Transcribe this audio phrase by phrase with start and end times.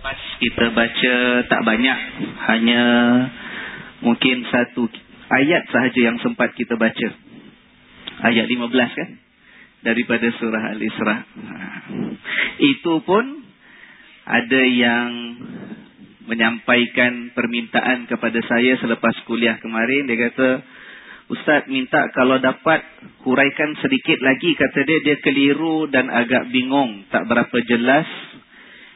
[0.00, 1.98] Lepas kita baca tak banyak.
[2.48, 2.82] Hanya
[4.00, 4.88] mungkin satu
[5.28, 7.08] ayat sahaja yang sempat kita baca.
[8.24, 9.10] Ayat 15 kan?
[9.84, 11.16] Daripada surah Al-Isra.
[11.20, 11.56] Ha.
[12.64, 13.44] Itu pun
[14.24, 15.36] ada yang
[16.32, 20.08] menyampaikan permintaan kepada saya selepas kuliah kemarin.
[20.08, 20.64] Dia kata,
[21.28, 22.80] Ustaz minta kalau dapat
[23.28, 24.56] huraikan sedikit lagi.
[24.56, 27.04] Kata dia, dia keliru dan agak bingung.
[27.12, 28.08] Tak berapa jelas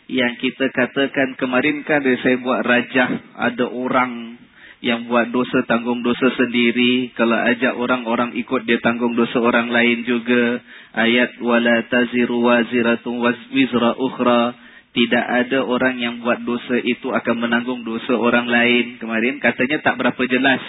[0.09, 3.11] yang kita katakan kemarin kan saya buat rajah.
[3.41, 4.37] Ada orang
[4.85, 7.17] yang buat dosa tanggung dosa sendiri.
[7.17, 10.61] Kalau ajak orang-orang ikut dia tanggung dosa orang lain juga.
[10.93, 13.17] Ayat wala taziru waziratun
[13.53, 14.53] wizra ukhra.
[14.95, 19.01] Tidak ada orang yang buat dosa itu akan menanggung dosa orang lain.
[19.01, 20.63] Kemarin katanya tak berapa jelas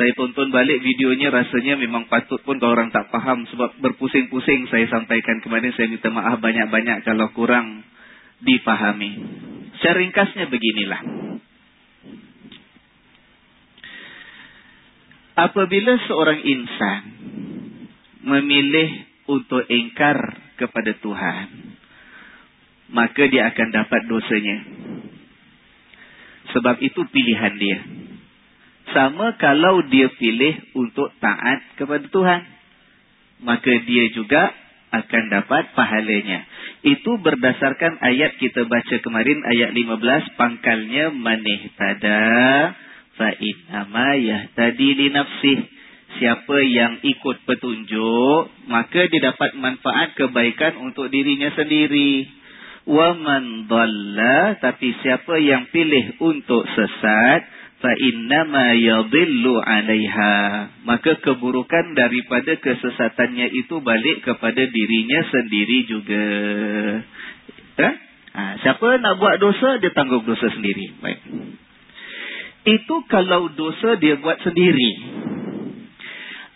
[0.00, 4.88] saya tonton balik videonya rasanya memang patut pun kalau orang tak faham sebab berpusing-pusing saya
[4.88, 7.84] sampaikan kemarin saya minta maaf banyak-banyak kalau kurang
[8.40, 9.20] dipahami
[9.76, 11.00] secara ringkasnya beginilah
[15.36, 17.00] apabila seorang insan
[18.24, 20.18] memilih untuk engkar
[20.60, 21.46] kepada Tuhan,
[22.92, 24.58] maka dia akan dapat dosanya.
[26.50, 27.78] Sebab itu pilihan dia.
[28.90, 32.42] Sama kalau dia pilih untuk taat kepada Tuhan,
[33.46, 34.50] maka dia juga
[34.90, 36.42] akan dapat pahalanya.
[36.82, 42.24] Itu berdasarkan ayat kita baca kemarin, ayat 15, pangkalnya manih tada
[43.14, 45.58] fa'innama yahtadi li nafsih.
[46.10, 52.26] Siapa yang ikut petunjuk, maka dia dapat manfaat kebaikan untuk dirinya sendiri.
[52.82, 57.46] Wa man dhalla, tapi siapa yang pilih untuk sesat,
[57.80, 60.36] fa'innama yadhillu 'alaiha.
[60.84, 66.24] Maka keburukan daripada kesesatannya itu balik kepada dirinya sendiri juga.
[67.80, 67.90] Ha?
[68.30, 70.94] Ha, siapa nak buat dosa, dia tanggung dosa sendiri.
[71.02, 71.20] Baik.
[72.60, 74.90] Itu kalau dosa dia buat sendiri.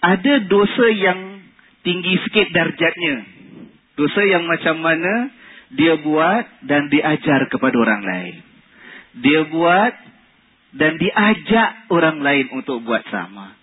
[0.05, 1.41] Ada dosa yang
[1.81, 3.25] tinggi sikit darjatnya.
[3.97, 5.33] Dosa yang macam mana
[5.73, 8.37] dia buat dan diajar kepada orang lain.
[9.25, 9.95] Dia buat
[10.75, 13.55] dan diajak orang lain untuk buat sama.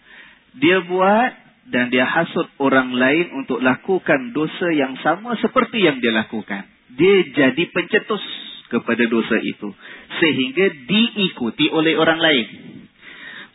[0.56, 1.32] Dia buat
[1.72, 6.68] dan dia hasut orang lain untuk lakukan dosa yang sama seperti yang dia lakukan.
[6.92, 8.24] Dia jadi pencetus
[8.72, 9.76] kepada dosa itu
[10.24, 12.48] sehingga diikuti oleh orang lain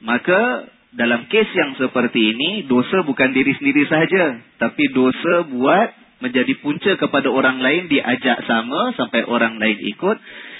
[0.04, 5.88] maka dalam kes yang seperti ini dosa bukan diri sendiri sahaja tapi dosa buat
[6.20, 10.16] menjadi punca kepada orang lain diajak sama sampai orang lain ikut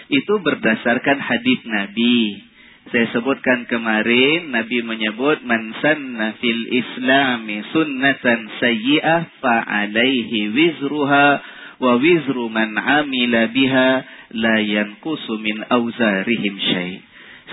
[0.09, 2.41] itu berdasarkan hadis Nabi
[2.87, 11.29] saya sebutkan kemarin Nabi menyebut man sanna fil islami sunnatan sayyi'ah fa alaihi wizruha
[11.83, 13.91] wa wizru man amila biha
[14.39, 17.03] la yanqusu min auzarihim syai.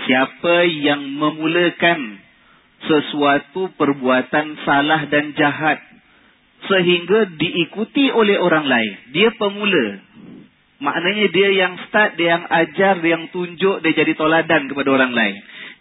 [0.06, 2.22] Siapa yang memulakan
[2.86, 5.82] sesuatu perbuatan salah dan jahat
[6.70, 9.98] sehingga diikuti oleh orang lain, dia pemula.
[10.82, 15.12] Maknanya dia yang start, dia yang ajar, dia yang tunjuk, dia jadi toladan kepada orang
[15.14, 15.36] lain.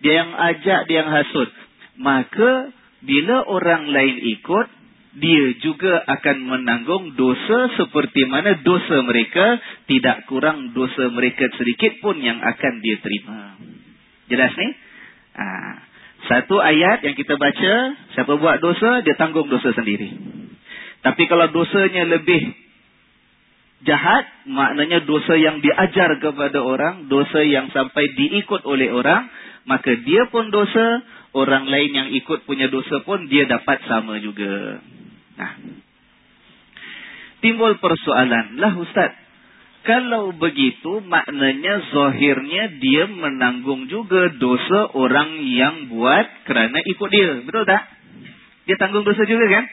[0.05, 1.49] Dia yang ajak, dia yang hasut.
[1.97, 2.69] Maka
[3.01, 4.67] bila orang lain ikut,
[5.13, 12.17] dia juga akan menanggung dosa seperti mana dosa mereka tidak kurang dosa mereka sedikit pun
[12.17, 13.61] yang akan dia terima.
[14.25, 14.69] Jelas ni?
[15.37, 15.45] Ha.
[16.23, 17.73] Satu ayat yang kita baca,
[18.15, 20.09] siapa buat dosa, dia tanggung dosa sendiri.
[21.03, 22.62] Tapi kalau dosanya lebih
[23.83, 29.27] jahat, maknanya dosa yang diajar kepada orang, dosa yang sampai diikut oleh orang,
[29.67, 31.03] maka dia pun dosa,
[31.35, 34.79] orang lain yang ikut punya dosa pun dia dapat sama juga.
[35.39, 35.53] Nah.
[37.43, 38.55] Timbul persoalan.
[38.55, 39.19] Lah Ustaz.
[39.83, 47.43] Kalau begitu maknanya zahirnya dia menanggung juga dosa orang yang buat kerana ikut dia.
[47.43, 47.83] Betul tak?
[48.63, 49.67] Dia tanggung dosa juga kan?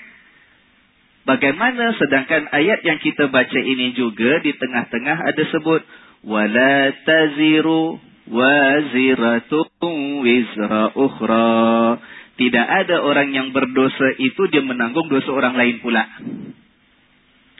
[1.28, 5.84] Bagaimana sedangkan ayat yang kita baca ini juga di tengah-tengah ada sebut.
[6.24, 9.94] Wala taziru waziratun
[10.24, 12.00] wizra ukhra.
[12.40, 16.08] Tidak ada orang yang berdosa itu dia menanggung dosa orang lain pula.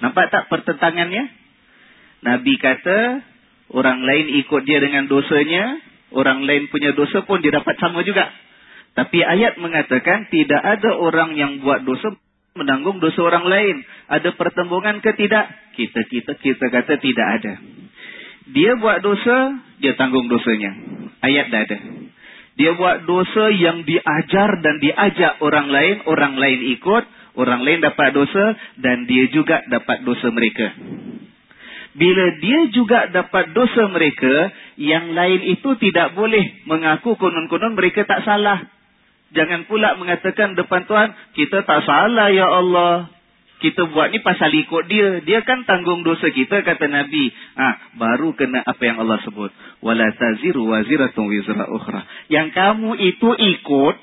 [0.01, 1.29] Nampak tak pertentangannya?
[2.25, 3.21] Nabi kata,
[3.77, 5.85] orang lain ikut dia dengan dosanya,
[6.17, 8.33] orang lain punya dosa pun dia dapat sama juga.
[8.97, 12.17] Tapi ayat mengatakan, tidak ada orang yang buat dosa
[12.55, 13.77] menanggung dosa orang lain.
[14.11, 15.47] Ada pertembungan ke tidak?
[15.79, 17.55] Kita, kita, kita kata tidak ada.
[18.51, 20.75] Dia buat dosa, dia tanggung dosanya.
[21.23, 21.79] Ayat dah ada.
[22.59, 25.97] Dia buat dosa yang diajar dan diajak orang lain.
[26.05, 27.05] Orang lain ikut.
[27.39, 28.59] Orang lain dapat dosa.
[28.77, 30.67] Dan dia juga dapat dosa mereka.
[31.91, 38.23] Bila dia juga dapat dosa mereka, yang lain itu tidak boleh mengaku konon-konon mereka tak
[38.23, 38.80] salah.
[39.31, 43.11] Jangan pula mengatakan depan Tuhan, kita tak salah ya Allah.
[43.61, 45.21] Kita buat ni pasal ikut dia.
[45.21, 47.29] Dia kan tanggung dosa kita, kata Nabi.
[47.61, 47.69] Ha,
[48.01, 49.53] baru kena apa yang Allah sebut.
[49.85, 52.03] Wala taziru waziratun wizra ukhra.
[52.33, 53.97] Yang kamu itu ikut,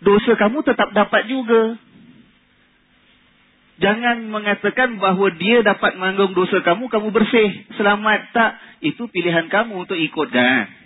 [0.00, 1.76] dosa kamu tetap dapat juga.
[3.74, 8.30] Jangan mengatakan bahawa dia dapat menanggung dosa kamu, kamu bersih, selamat.
[8.32, 8.50] Tak,
[8.86, 10.83] itu pilihan kamu untuk ikut kan.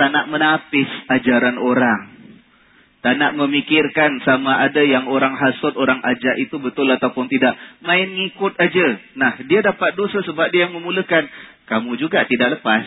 [0.00, 2.16] Tak nak menapis ajaran orang.
[3.04, 7.52] Tak nak memikirkan sama ada yang orang hasut, orang ajak itu betul ataupun tidak.
[7.84, 8.86] Main ikut aja.
[9.16, 11.28] Nah, dia dapat dosa sebab dia yang memulakan.
[11.68, 12.84] Kamu juga tidak lepas.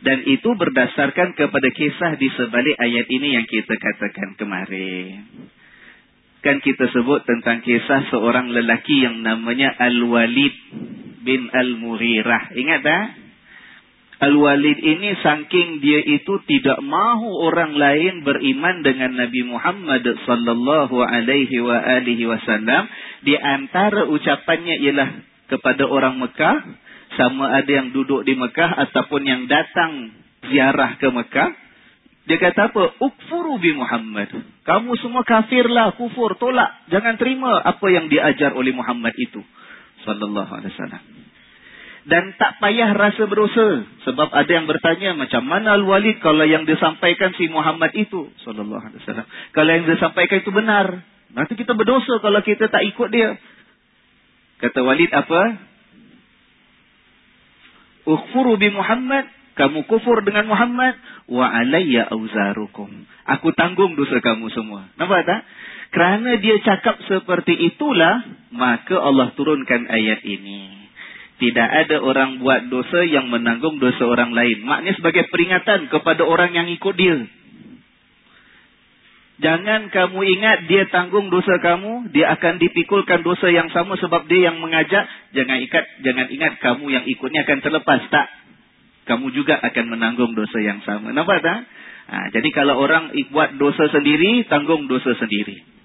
[0.00, 5.28] Dan itu berdasarkan kepada kisah di sebalik ayat ini yang kita katakan kemarin
[6.46, 10.54] kan kita sebut tentang kisah seorang lelaki yang namanya Al-Walid
[11.26, 12.54] bin Al-Mughirah.
[12.54, 13.25] Ingat tak?
[14.16, 21.60] Al-Walid ini saking dia itu tidak mahu orang lain beriman dengan Nabi Muhammad sallallahu alaihi
[21.60, 22.88] wa alihi wasallam
[23.28, 25.08] di antara ucapannya ialah
[25.52, 26.64] kepada orang Mekah
[27.20, 30.16] sama ada yang duduk di Mekah ataupun yang datang
[30.48, 31.66] ziarah ke Mekah
[32.26, 32.98] dia kata apa?
[32.98, 34.26] Ukfuru bi Muhammad.
[34.66, 36.82] Kamu semua kafirlah, kufur, tolak.
[36.90, 39.38] Jangan terima apa yang diajar oleh Muhammad itu.
[40.02, 41.25] Sallallahu alaihi wasallam.
[42.06, 43.82] Dan tak payah rasa berdosa.
[44.06, 48.30] Sebab ada yang bertanya, macam mana Al-Walid kalau yang disampaikan si Muhammad itu?
[48.30, 49.26] Wasallam.
[49.50, 51.02] Kalau yang disampaikan itu benar.
[51.34, 53.34] Nanti kita berdosa kalau kita tak ikut dia.
[54.62, 55.42] Kata Walid apa?
[58.06, 59.26] Ukfuru bi Muhammad
[59.56, 60.94] kamu kufur dengan Muhammad
[61.32, 65.40] wa alayya auzarukum aku tanggung dosa kamu semua nampak tak
[65.96, 68.20] kerana dia cakap seperti itulah
[68.52, 70.85] maka Allah turunkan ayat ini
[71.36, 76.52] tidak ada orang buat dosa yang menanggung dosa orang lain maknanya sebagai peringatan kepada orang
[76.56, 77.28] yang ikut dia
[79.36, 84.48] Jangan kamu ingat dia tanggung dosa kamu, dia akan dipikulkan dosa yang sama sebab dia
[84.48, 85.04] yang mengajak.
[85.36, 88.00] Jangan ikat, jangan ingat kamu yang ikutnya akan terlepas.
[88.08, 88.26] Tak,
[89.12, 91.12] kamu juga akan menanggung dosa yang sama.
[91.12, 91.68] Nampak tak?
[92.06, 95.75] Ha, jadi kalau orang buat dosa sendiri, tanggung dosa sendiri.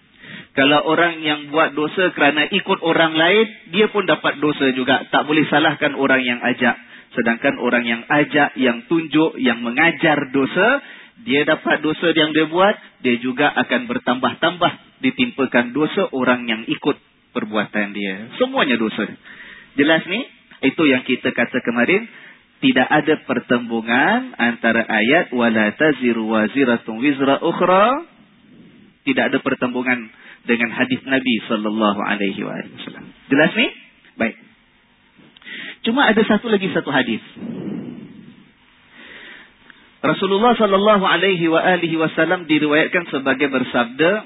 [0.52, 5.08] Kalau orang yang buat dosa kerana ikut orang lain, dia pun dapat dosa juga.
[5.08, 6.76] Tak boleh salahkan orang yang ajak.
[7.16, 10.84] Sedangkan orang yang ajak, yang tunjuk, yang mengajar dosa,
[11.24, 17.00] dia dapat dosa yang dia buat, dia juga akan bertambah-tambah ditimpakan dosa orang yang ikut
[17.32, 18.36] perbuatan dia.
[18.36, 19.08] Semuanya dosa.
[19.80, 20.20] Jelas ni?
[20.62, 22.06] Itu yang kita kata kemarin
[22.62, 28.06] tidak ada pertembungan antara ayat wala taziru waziratun wizra ukhra
[29.02, 30.14] tidak ada pertembungan
[30.46, 33.06] dengan hadis Nabi sallallahu alaihi wasallam.
[33.30, 33.68] Jelas ni?
[34.18, 34.36] Baik.
[35.86, 37.24] Cuma ada satu lagi satu hadis.
[40.02, 44.26] Rasulullah sallallahu alaihi wa alihi wasallam diriwayatkan sebagai bersabda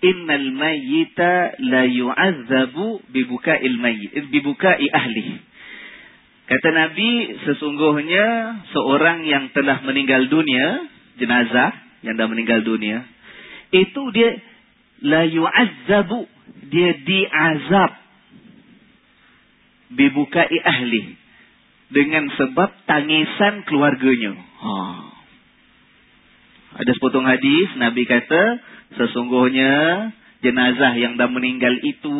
[0.00, 5.54] innal mayyita la yu'azzabu bi buka'il mayyit bi buka'i ahlihi
[6.44, 8.26] Kata Nabi, sesungguhnya
[8.76, 11.72] seorang yang telah meninggal dunia, jenazah
[12.04, 13.00] yang dah meninggal dunia,
[13.72, 14.36] itu dia
[15.02, 16.28] la yu'azzabu,
[16.70, 17.92] dia diazab
[19.94, 21.16] bibukai ahli
[21.90, 24.34] dengan sebab tangisan keluarganya.
[24.34, 24.74] Ha.
[26.74, 28.58] Ada sepotong hadis Nabi kata
[28.98, 29.72] sesungguhnya
[30.42, 32.18] jenazah yang dah meninggal itu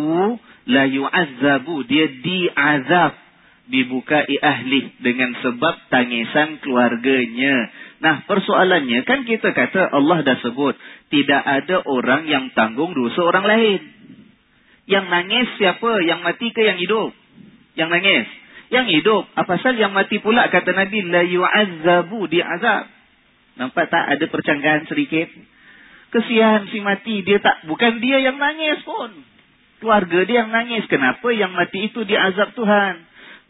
[0.71, 3.25] la yu'azzabu, dia diazab
[3.65, 7.73] dibukai ahli dengan sebab tangisan keluarganya.
[8.05, 10.77] Nah, persoalannya kan kita kata Allah dah sebut
[11.09, 13.81] tidak ada orang yang tanggung dosa orang lain.
[14.85, 16.05] Yang nangis siapa?
[16.05, 17.17] Yang mati ke yang hidup?
[17.73, 18.27] Yang nangis.
[18.69, 19.25] Yang hidup.
[19.33, 22.93] Apa sahaja yang mati pula kata Nabi la yu'azzabu di'azab.
[23.57, 25.33] Nampak tak ada percanggahan sedikit?
[26.13, 29.17] Kesian si mati dia tak bukan dia yang nangis pun.
[29.81, 30.85] Keluarga dia yang nangis.
[30.93, 32.95] Kenapa yang mati itu diazab Tuhan?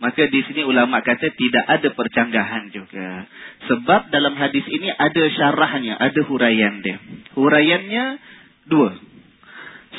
[0.03, 3.31] Maka di sini ulama kata tidak ada percanggahan juga.
[3.71, 6.99] Sebab dalam hadis ini ada syarahnya, ada huraian dia.
[7.39, 8.05] Huraiannya
[8.67, 8.99] dua.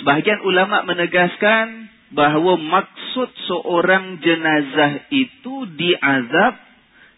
[0.01, 6.53] Sebahagian ulama menegaskan bahawa maksud seorang jenazah itu diazab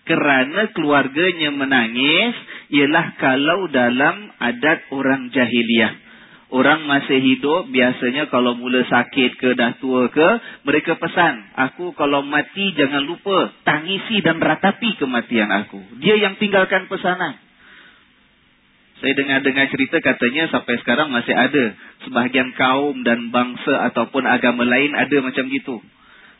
[0.07, 2.33] kerana keluarganya menangis
[2.71, 6.06] ialah kalau dalam adat orang jahiliah.
[6.47, 10.27] Orang masih hidup biasanya kalau mula sakit ke dah tua ke
[10.63, 15.99] mereka pesan aku kalau mati jangan lupa tangisi dan ratapi kematian aku.
[15.99, 17.35] Dia yang tinggalkan pesanan.
[19.03, 21.75] Saya dengar-dengar cerita katanya sampai sekarang masih ada.
[22.07, 25.83] Sebahagian kaum dan bangsa ataupun agama lain ada macam gitu.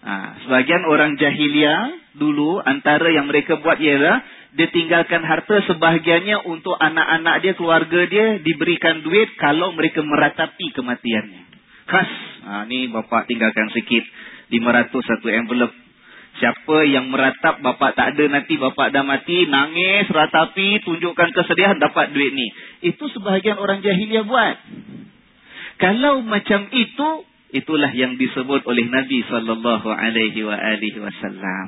[0.07, 4.23] Ha, sebahagian orang jahiliah dulu antara yang mereka buat ialah
[4.55, 11.43] dia tinggalkan harta sebahagiannya untuk anak-anak dia, keluarga dia diberikan duit kalau mereka meratapi kematiannya.
[11.91, 12.11] Khas.
[12.47, 14.07] Ha, ni bapak tinggalkan sikit.
[14.47, 15.75] 500 satu envelope
[16.37, 22.13] Siapa yang meratap bapak tak ada nanti bapak dah mati, nangis, ratapi, tunjukkan kesedihan dapat
[22.13, 22.47] duit ni.
[22.93, 24.55] Itu sebahagian orang jahiliah buat.
[25.81, 27.09] Kalau macam itu,
[27.55, 30.43] itulah yang disebut oleh Nabi sallallahu alaihi
[30.99, 31.65] wasallam.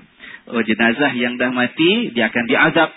[0.50, 2.90] Oh jenazah yang dah mati dia akan diazab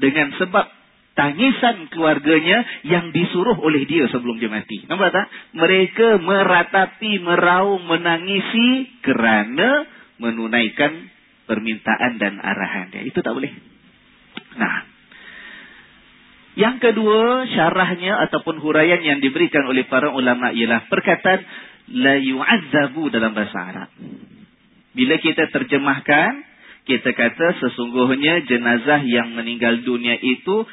[0.00, 0.66] dengan sebab
[1.14, 4.82] tangisan keluarganya yang disuruh oleh dia sebelum dia mati.
[4.90, 5.26] Nampak tak?
[5.54, 9.86] Mereka meratapi, meraung, menangisi kerana
[10.18, 11.10] menunaikan
[11.46, 13.02] permintaan dan arahan dia.
[13.06, 13.52] Itu tak boleh.
[14.58, 14.90] Nah.
[16.54, 21.42] Yang kedua, syarahnya ataupun huraian yang diberikan oleh para ulama ialah perkataan
[21.92, 23.90] la yu'azzabu dalam bahasa Arab.
[24.94, 26.32] Bila kita terjemahkan,
[26.84, 30.64] kita kata sesungguhnya jenazah yang meninggal dunia itu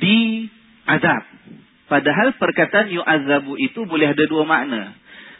[0.00, 1.22] diazab.
[1.86, 4.94] Padahal perkataan yu'azzabu itu boleh ada dua makna.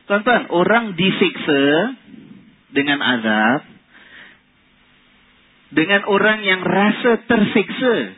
[0.07, 1.97] Tuan-tuan, orang disiksa
[2.71, 3.77] dengan azab
[5.75, 8.15] dengan orang yang rasa tersiksa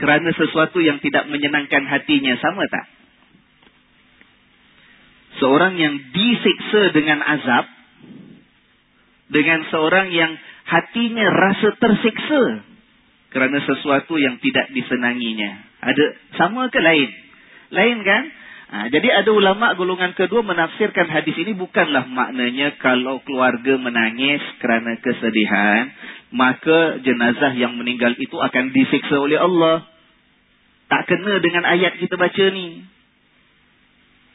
[0.00, 2.95] kerana sesuatu yang tidak menyenangkan hatinya sama tak?
[5.36, 7.66] Seorang yang disiksa dengan azab
[9.26, 10.32] dengan seorang yang
[10.66, 12.42] hatinya rasa tersiksa
[13.34, 15.66] kerana sesuatu yang tidak disenanginya.
[15.82, 16.04] Ada
[16.38, 17.10] sama ke lain?
[17.74, 18.24] Lain kan?
[18.66, 24.98] Ha, jadi ada ulama golongan kedua menafsirkan hadis ini bukanlah maknanya kalau keluarga menangis kerana
[24.98, 25.94] kesedihan,
[26.34, 29.86] maka jenazah yang meninggal itu akan disiksa oleh Allah.
[30.90, 32.95] Tak kena dengan ayat kita baca ni.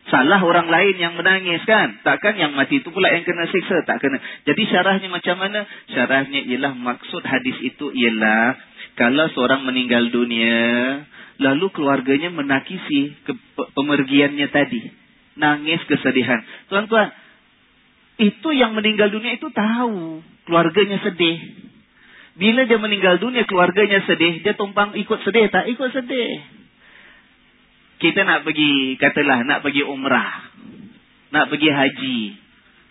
[0.09, 2.01] Salah orang lain yang menangis kan?
[2.01, 3.85] Takkan yang mati itu pula yang kena siksa?
[3.85, 4.17] Tak kena.
[4.49, 5.67] Jadi syarahnya macam mana?
[5.93, 8.57] Syarahnya ialah maksud hadis itu ialah
[8.97, 11.05] kalau seorang meninggal dunia,
[11.41, 13.33] Lalu keluarganya menakisi ke
[13.73, 14.81] pemergiannya tadi.
[15.41, 16.45] Nangis kesedihan.
[16.69, 17.09] Tuan-tuan,
[18.21, 20.21] itu yang meninggal dunia itu tahu.
[20.45, 21.41] Keluarganya sedih.
[22.37, 24.45] Bila dia meninggal dunia, keluarganya sedih.
[24.45, 25.65] Dia tumpang ikut sedih tak?
[25.65, 26.60] Ikut sedih.
[28.01, 30.49] Kita nak pergi, katalah nak pergi umrah.
[31.29, 32.19] Nak pergi haji.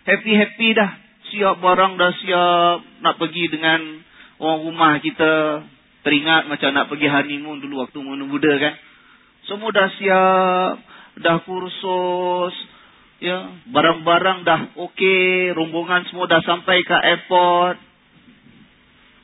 [0.06, 0.90] Happy-happy dah.
[1.34, 2.78] Siap barang dah siap.
[3.02, 4.06] Nak pergi dengan
[4.38, 5.66] orang rumah kita.
[6.06, 8.74] Teringat macam nak pergi honeymoon dulu waktu muda kan.
[9.50, 10.74] Semua dah siap,
[11.20, 12.54] dah kursus,
[13.18, 17.76] ya, barang-barang dah okey, rombongan semua dah sampai ke airport.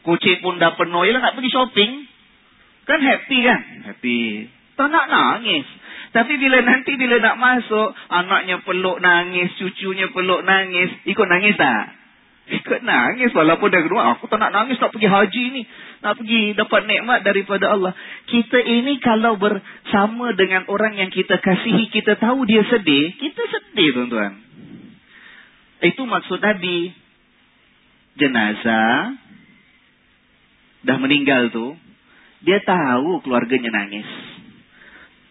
[0.03, 1.93] Kucing pun dah penuh, ya nak pergi shopping.
[2.87, 3.61] Kan happy kan?
[3.91, 4.21] Happy.
[4.77, 5.65] Tak nak nangis.
[6.13, 11.97] Tapi bila nanti bila nak masuk, anaknya peluk nangis, cucunya peluk nangis, ikut nangis tak?
[12.47, 14.03] Ikut nangis walaupun dah kedua.
[14.15, 15.63] Aku tak nak nangis nak pergi haji ni.
[15.99, 17.91] Nak pergi dapat nikmat daripada Allah.
[18.31, 21.91] Kita ini kalau bersama dengan orang yang kita kasihi.
[21.91, 23.19] Kita tahu dia sedih.
[23.19, 24.39] Kita sedih tuan-tuan.
[25.91, 26.95] Itu maksud Nabi.
[28.15, 29.19] Jenazah.
[30.87, 31.75] Dah meninggal tu.
[32.47, 34.36] Dia tahu keluarganya nangis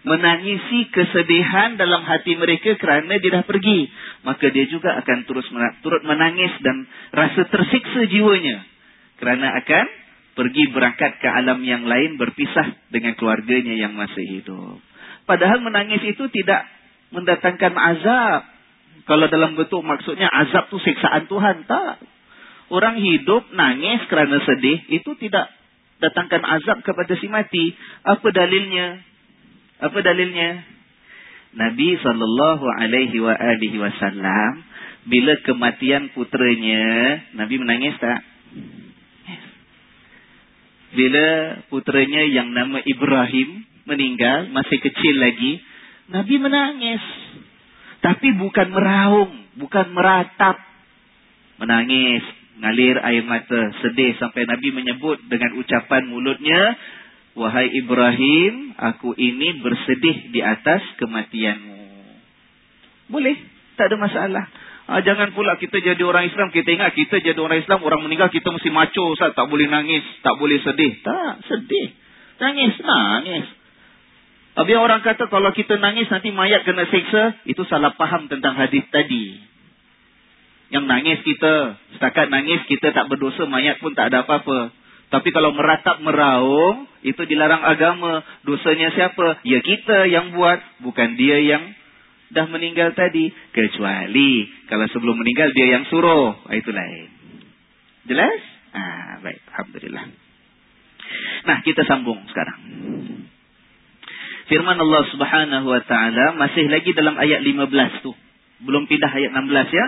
[0.05, 3.89] menangisi kesedihan dalam hati mereka kerana dia dah pergi.
[4.21, 5.49] Maka dia juga akan terus
[5.81, 8.61] turut menangis dan rasa tersiksa jiwanya.
[9.17, 9.85] Kerana akan
[10.37, 14.77] pergi berangkat ke alam yang lain berpisah dengan keluarganya yang masih hidup.
[15.25, 16.69] Padahal menangis itu tidak
[17.09, 18.41] mendatangkan azab.
[19.09, 21.65] Kalau dalam bentuk maksudnya azab tu siksaan Tuhan.
[21.65, 21.97] Tak.
[22.69, 25.49] Orang hidup nangis kerana sedih itu tidak
[25.97, 27.73] datangkan azab kepada si mati.
[28.05, 29.14] Apa dalilnya?
[29.85, 30.65] Apa dalilnya?
[31.55, 34.65] Nabi sallallahu alaihi wa alihi wasallam
[35.05, 36.83] bila kematian putranya,
[37.37, 38.21] Nabi menangis tak?
[40.95, 41.27] Bila
[41.69, 45.61] putranya yang nama Ibrahim meninggal, masih kecil lagi,
[46.09, 47.03] Nabi menangis.
[48.01, 50.57] Tapi bukan meraung, bukan meratap.
[51.61, 52.25] Menangis,
[52.59, 56.61] ngalir air mata, sedih sampai Nabi menyebut dengan ucapan mulutnya,
[57.35, 61.83] Wahai Ibrahim, aku ini bersedih di atas kematianmu.
[63.11, 63.35] Boleh,
[63.75, 64.45] tak ada masalah.
[64.85, 68.31] Ha, jangan pula kita jadi orang Islam, kita ingat kita jadi orang Islam, orang meninggal
[68.31, 69.35] kita mesti maco, Ustaz.
[69.35, 70.95] tak boleh nangis, tak boleh sedih.
[71.03, 71.91] Tak, sedih.
[72.39, 73.45] Nangis, nangis.
[74.55, 78.87] Tapi orang kata kalau kita nangis nanti mayat kena seksa, itu salah faham tentang hadis
[78.87, 79.35] tadi.
[80.71, 84.71] Yang nangis kita, setakat nangis kita tak berdosa, mayat pun tak ada apa-apa.
[85.15, 88.19] Tapi kalau meratap meraung, itu dilarang agama.
[88.43, 89.39] Dosanya siapa?
[89.47, 91.71] Ya kita yang buat, bukan dia yang
[92.35, 93.31] dah meninggal tadi.
[93.55, 96.35] Kecuali kalau sebelum meninggal dia yang suruh.
[96.51, 97.07] Ah, itu lain.
[98.11, 98.43] Jelas?
[98.75, 99.39] Ah, baik.
[99.55, 100.05] Alhamdulillah.
[101.47, 102.59] Nah, kita sambung sekarang.
[104.51, 108.11] Firman Allah Subhanahu wa taala masih lagi dalam ayat 15 tu.
[108.67, 109.85] Belum pindah ayat 16 ya.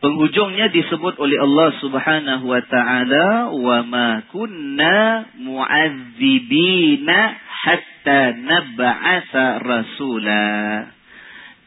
[0.00, 10.48] Penghujungnya disebut oleh Allah Subhanahu wa taala wa ma kunna mu'adzibina hatta nab'atha rasula.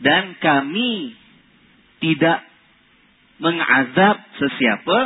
[0.01, 1.13] Dan kami
[2.01, 2.41] tidak
[3.37, 4.99] mengazab sesiapa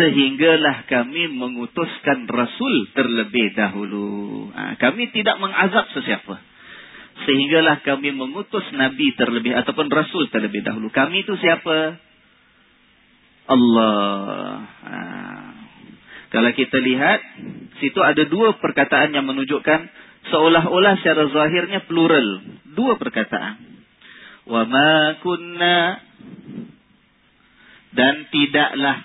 [0.00, 4.48] sehinggalah kami mengutuskan rasul terlebih dahulu.
[4.56, 6.40] Ha, kami tidak mengazab sesiapa.
[7.28, 10.88] Sehinggalah kami mengutus nabi terlebih ataupun rasul terlebih dahulu.
[10.88, 12.07] Kami itu siapa?
[13.48, 14.68] Allah.
[14.84, 14.98] Ha.
[16.28, 17.20] Kalau kita lihat,
[17.80, 19.88] situ ada dua perkataan yang menunjukkan
[20.28, 22.44] seolah-olah secara zahirnya plural.
[22.76, 23.56] Dua perkataan.
[24.48, 26.04] Wa ma kunna
[27.92, 29.04] dan tidaklah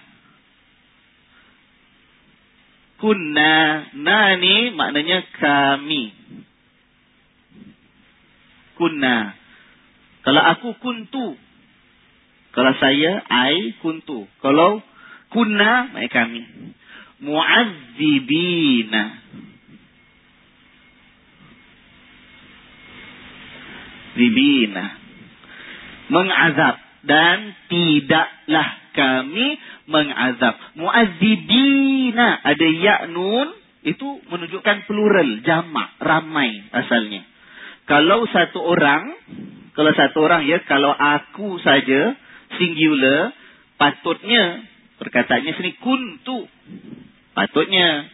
[3.00, 3.56] kunna
[4.00, 6.16] na ni maknanya kami
[8.80, 9.36] kunna
[10.24, 11.36] kalau aku kuntu
[12.54, 14.30] kalau saya, I kuntu.
[14.38, 14.86] Kalau
[15.34, 16.46] kunna, mereka kami.
[17.26, 19.04] Mu'azzibina.
[24.14, 24.86] Zibina.
[26.14, 26.78] Mengazab.
[27.04, 29.58] Dan tidaklah kami
[29.90, 30.54] mengazab.
[30.78, 32.38] Mu'azzibina.
[32.38, 33.50] Ada ya'nun.
[33.82, 35.42] Itu menunjukkan plural.
[35.42, 35.98] Jamak.
[35.98, 37.26] Ramai asalnya.
[37.90, 39.10] Kalau satu orang.
[39.74, 40.62] Kalau satu orang ya.
[40.70, 42.14] Kalau aku saja
[42.60, 43.34] singular
[43.78, 44.64] patutnya
[45.02, 46.48] perkataannya sini kuntu
[47.34, 48.08] patutnya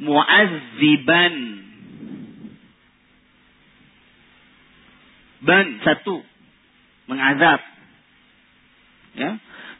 [0.00, 1.34] muazziban.
[5.36, 6.24] Ban satu
[7.06, 7.60] mengazab.
[9.16, 9.30] Ya.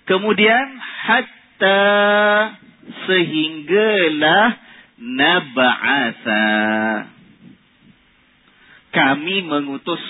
[0.06, 1.83] Kemudian hatta
[3.09, 4.49] sehinggalah
[4.97, 6.45] nab'asa
[8.95, 10.00] kami mengutus.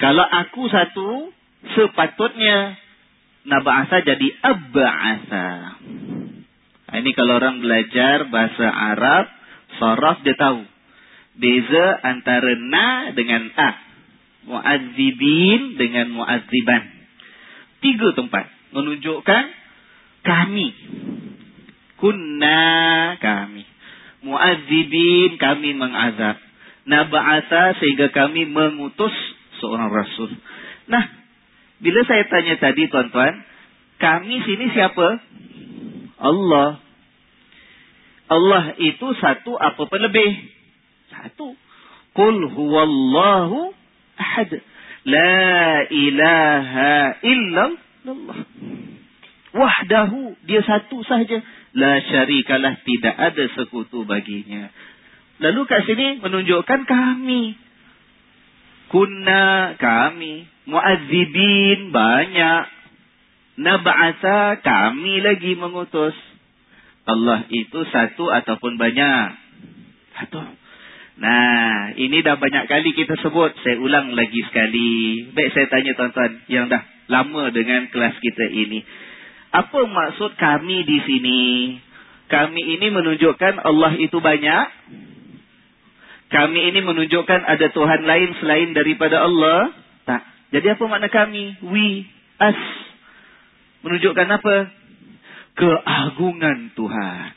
[0.00, 1.30] Kalau aku satu
[1.70, 2.76] sepatutnya
[3.46, 5.46] naba'asa jadi abba'asa.
[6.92, 9.24] Ini kalau orang belajar bahasa Arab,
[9.80, 10.60] saraf dia tahu.
[11.32, 13.70] Beza antara na dengan a.
[14.42, 16.82] Mu'adzibin dengan mu'adziban.
[17.80, 18.44] Tiga tempat.
[18.76, 19.44] Menunjukkan
[20.20, 20.68] kami.
[21.96, 22.62] Kunna
[23.16, 23.64] kami.
[24.28, 26.36] Mu'adzibin kami mengazab.
[26.84, 29.14] Naba'asa sehingga kami mengutus
[29.62, 30.28] seorang rasul.
[30.90, 31.21] Nah,
[31.82, 33.42] bila saya tanya tadi tuan-tuan,
[33.98, 35.18] kami sini siapa?
[36.22, 36.78] Allah.
[38.30, 40.30] Allah itu satu apa pun lebih?
[41.10, 41.58] Satu.
[42.14, 43.74] Qul huwallahu
[44.14, 44.62] ahad.
[45.02, 48.38] La ilaha illallah.
[49.52, 50.38] Wahdahu.
[50.46, 51.42] Dia satu sahaja.
[51.74, 52.78] La syarikalah.
[52.86, 54.70] Tidak ada sekutu baginya.
[55.42, 57.58] Lalu kat sini menunjukkan kami.
[58.92, 60.44] Kunna kami.
[60.68, 62.64] Mu'adzibin banyak.
[63.56, 66.12] Naba'asa kami lagi mengutus.
[67.08, 69.26] Allah itu satu ataupun banyak.
[70.20, 70.44] Satu.
[71.18, 73.56] Nah, ini dah banyak kali kita sebut.
[73.64, 75.24] Saya ulang lagi sekali.
[75.32, 78.84] Baik saya tanya tuan-tuan yang dah lama dengan kelas kita ini.
[79.52, 81.40] Apa maksud kami di sini?
[82.32, 84.66] Kami ini menunjukkan Allah itu banyak.
[86.32, 89.68] Kami ini menunjukkan ada Tuhan lain selain daripada Allah.
[90.08, 90.22] Tak.
[90.56, 91.60] Jadi apa makna kami?
[91.60, 92.08] We,
[92.40, 92.60] us.
[93.84, 94.56] Menunjukkan apa?
[95.52, 97.30] Keagungan Tuhan.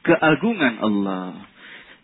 [0.00, 1.44] Keagungan Allah.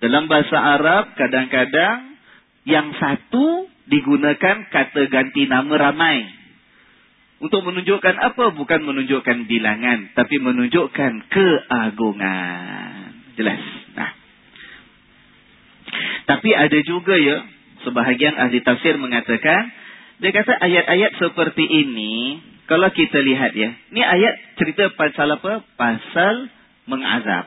[0.04, 2.20] Dalam bahasa Arab, kadang-kadang
[2.68, 6.28] yang satu digunakan kata ganti nama ramai.
[7.40, 8.52] Untuk menunjukkan apa?
[8.52, 10.12] Bukan menunjukkan bilangan.
[10.12, 13.00] Tapi menunjukkan keagungan.
[13.40, 13.83] Jelas.
[16.24, 17.44] Tapi ada juga ya,
[17.84, 19.68] sebahagian ahli tafsir mengatakan,
[20.22, 25.60] dia kata ayat-ayat seperti ini, kalau kita lihat ya, ini ayat cerita pasal apa?
[25.76, 26.48] Pasal
[26.88, 27.44] mengazab.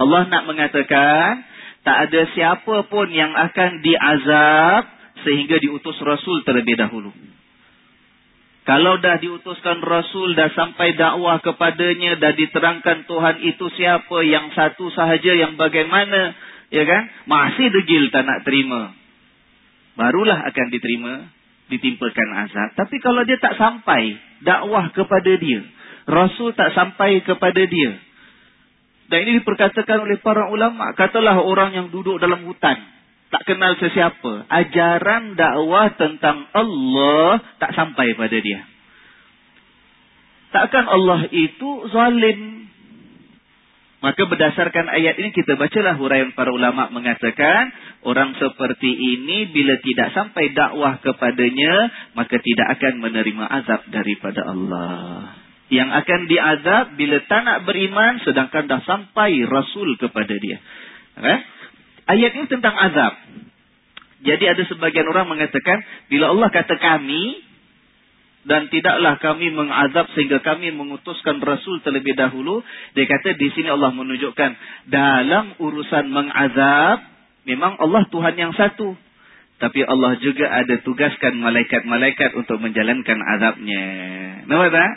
[0.00, 1.46] Allah nak mengatakan,
[1.86, 4.82] tak ada siapa pun yang akan diazab
[5.22, 7.12] sehingga diutus Rasul terlebih dahulu.
[8.68, 14.92] Kalau dah diutuskan Rasul, dah sampai dakwah kepadanya, dah diterangkan Tuhan itu siapa, yang satu
[14.92, 16.36] sahaja, yang bagaimana,
[16.70, 17.02] ya kan?
[17.26, 18.94] Masih degil tak nak terima.
[19.98, 21.28] Barulah akan diterima
[21.70, 22.74] ditimpakan azab.
[22.74, 25.62] Tapi kalau dia tak sampai dakwah kepada dia,
[26.10, 27.94] Rasul tak sampai kepada dia.
[29.10, 30.94] Dan ini diperkatakan oleh para ulama.
[30.94, 32.78] Katalah orang yang duduk dalam hutan.
[33.30, 34.46] Tak kenal sesiapa.
[34.50, 38.66] Ajaran dakwah tentang Allah tak sampai pada dia.
[40.50, 42.59] Takkan Allah itu zalim.
[44.00, 47.68] Maka berdasarkan ayat ini kita bacalah huraian para ulama mengatakan
[48.00, 55.36] orang seperti ini bila tidak sampai dakwah kepadanya maka tidak akan menerima azab daripada Allah
[55.70, 60.58] yang akan diazab bila tak nak beriman sedangkan dah sampai Rasul kepada dia.
[61.14, 61.38] Okay?
[62.10, 63.14] Ayat ini tentang azab.
[64.20, 65.80] Jadi ada sebagian orang mengatakan,
[66.12, 67.40] bila Allah kata kami,
[68.50, 72.66] dan tidaklah kami mengazab sehingga kami mengutuskan Rasul terlebih dahulu,
[72.98, 74.50] dia kata di sini Allah menunjukkan,
[74.90, 76.98] dalam urusan mengazab,
[77.46, 78.98] memang Allah Tuhan yang satu.
[79.62, 83.86] Tapi Allah juga ada tugaskan malaikat-malaikat untuk menjalankan azabnya.
[84.50, 84.92] Nampak tak?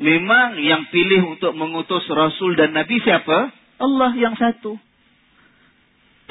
[0.00, 3.52] Memang yang pilih untuk mengutus Rasul dan Nabi siapa?
[3.76, 4.80] Allah yang satu.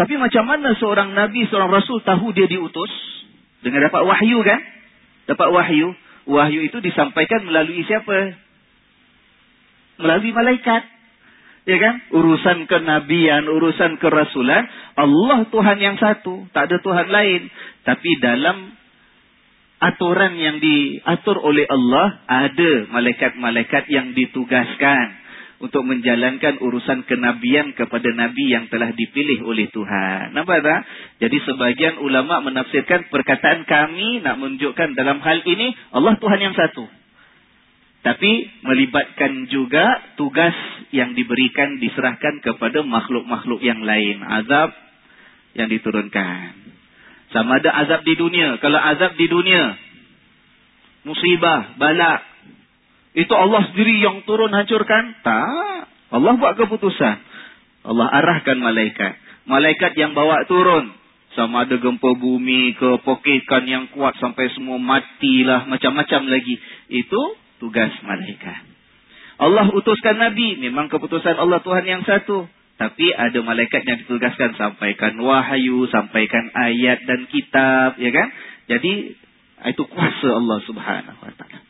[0.02, 2.90] Tapi macam mana seorang Nabi, seorang Rasul tahu dia diutus?
[3.62, 4.62] Dengan dapat wahyu kan?
[5.30, 6.07] Dapat wahyu.
[6.28, 8.36] Wahyu itu disampaikan melalui siapa?
[10.04, 10.84] Melalui malaikat.
[11.68, 11.96] Ya kan?
[12.12, 14.68] Urusan kenabian, urusan kerasulan.
[14.96, 16.48] Allah Tuhan yang satu.
[16.52, 17.42] Tak ada Tuhan lain.
[17.84, 18.76] Tapi dalam
[19.80, 25.27] aturan yang diatur oleh Allah, ada malaikat-malaikat yang ditugaskan
[25.58, 30.38] untuk menjalankan urusan kenabian kepada Nabi yang telah dipilih oleh Tuhan.
[30.38, 30.82] Nampak tak?
[31.26, 36.86] Jadi sebagian ulama menafsirkan perkataan kami nak menunjukkan dalam hal ini Allah Tuhan yang satu.
[38.06, 38.32] Tapi
[38.64, 39.84] melibatkan juga
[40.16, 40.54] tugas
[40.94, 44.22] yang diberikan diserahkan kepada makhluk-makhluk yang lain.
[44.22, 44.72] Azab
[45.58, 46.54] yang diturunkan.
[47.34, 48.62] Sama ada azab di dunia.
[48.64, 49.76] Kalau azab di dunia,
[51.04, 52.24] musibah, balak,
[53.18, 55.18] itu Allah sendiri yang turun hancurkan?
[55.26, 55.90] Tak.
[56.14, 57.16] Allah buat keputusan.
[57.90, 59.18] Allah arahkan malaikat.
[59.50, 60.94] Malaikat yang bawa turun.
[61.34, 65.66] Sama ada gempa bumi ke pokekan yang kuat sampai semua matilah.
[65.66, 66.62] Macam-macam lagi.
[66.94, 67.22] Itu
[67.58, 68.62] tugas malaikat.
[69.42, 70.62] Allah utuskan Nabi.
[70.62, 72.46] Memang keputusan Allah Tuhan yang satu.
[72.78, 78.30] Tapi ada malaikat yang ditugaskan sampaikan wahyu, sampaikan ayat dan kitab, ya kan?
[78.70, 79.18] Jadi
[79.74, 81.67] itu kuasa Allah Subhanahu wa taala.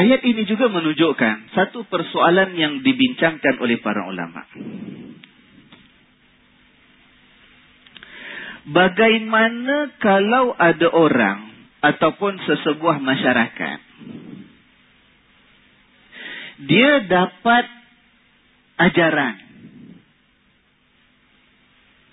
[0.00, 4.48] Ayat ini juga menunjukkan satu persoalan yang dibincangkan oleh para ulama.
[8.64, 11.52] Bagaimana kalau ada orang
[11.84, 13.78] ataupun sesebuah masyarakat
[16.64, 17.64] dia dapat
[18.80, 19.36] ajaran.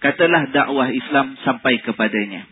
[0.03, 2.47] Katalah dakwah Islam sampai kepadanya.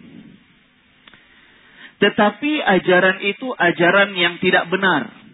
[2.00, 5.25] Tetapi ajaran itu ajaran yang tidak benar.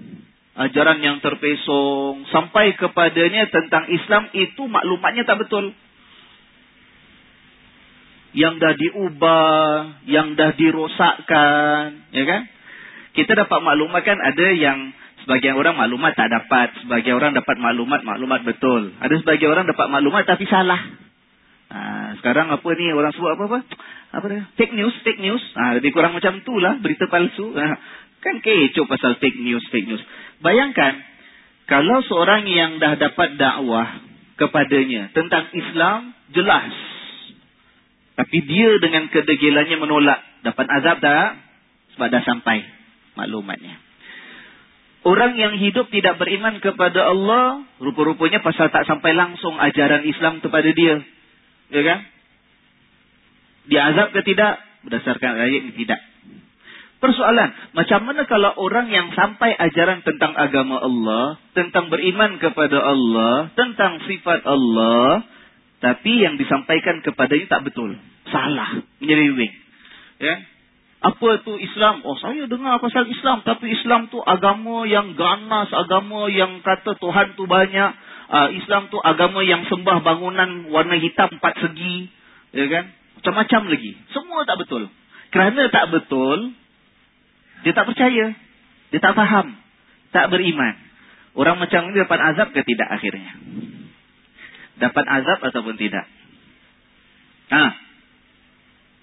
[0.52, 2.28] Ajaran yang terpesong.
[2.32, 5.72] Sampai kepadanya tentang Islam itu maklumatnya tak betul.
[8.36, 9.60] Yang dah diubah.
[10.08, 11.86] Yang dah dirosakkan.
[12.12, 12.42] Ya kan?
[13.12, 16.74] Kita dapat maklumat kan ada yang Sebagian orang maklumat tak dapat.
[16.82, 18.90] Sebagian orang dapat maklumat, maklumat betul.
[18.98, 20.82] Ada sebagian orang dapat maklumat tapi salah.
[21.72, 21.80] Ha,
[22.20, 23.64] sekarang apa ni orang sebut apa-apa?
[24.12, 24.44] Apa dia?
[24.60, 25.40] Fake news, fake news.
[25.56, 27.54] Ha, lebih kurang macam tu lah, berita palsu.
[27.54, 27.66] Ha,
[28.22, 30.04] kan kecoh pasal fake news, fake news.
[30.46, 31.02] Bayangkan,
[31.66, 34.02] kalau seorang yang dah dapat dakwah
[34.38, 36.74] kepadanya tentang Islam, jelas.
[38.18, 40.20] Tapi dia dengan kedegilannya menolak.
[40.46, 41.42] Dapat azab tak?
[41.98, 42.66] Sebab dah sampai
[43.18, 43.78] maklumatnya.
[45.02, 50.70] Orang yang hidup tidak beriman kepada Allah, rupa-rupanya pasal tak sampai langsung ajaran Islam kepada
[50.70, 51.02] dia.
[51.74, 52.00] Ya kan?
[53.66, 54.62] Diazab ke tidak?
[54.86, 56.11] Berdasarkan ayat ini tidak.
[57.02, 63.50] Persoalan, macam mana kalau orang yang sampai ajaran tentang agama Allah, tentang beriman kepada Allah,
[63.58, 65.26] tentang sifat Allah,
[65.82, 67.98] tapi yang disampaikan kepadanya tak betul.
[68.30, 68.86] Salah.
[69.02, 69.50] Menyeliwing.
[70.22, 70.46] Ya?
[71.02, 72.06] Apa tu Islam?
[72.06, 73.42] Oh saya dengar pasal Islam.
[73.42, 75.74] Tapi Islam tu agama yang ganas.
[75.74, 77.92] Agama yang kata Tuhan tu banyak.
[78.30, 82.14] Uh, Islam tu agama yang sembah bangunan warna hitam empat segi.
[82.54, 82.94] Ya kan?
[83.18, 83.98] Macam-macam lagi.
[84.14, 84.86] Semua tak betul.
[85.34, 86.54] Kerana tak betul.
[87.62, 88.26] Dia tak percaya.
[88.92, 89.56] Dia tak faham.
[90.12, 90.76] Tak beriman.
[91.32, 93.32] Orang macam ini dapat azab ke tidak akhirnya?
[94.82, 96.06] Dapat azab ataupun tidak?
[97.52, 97.66] Ha?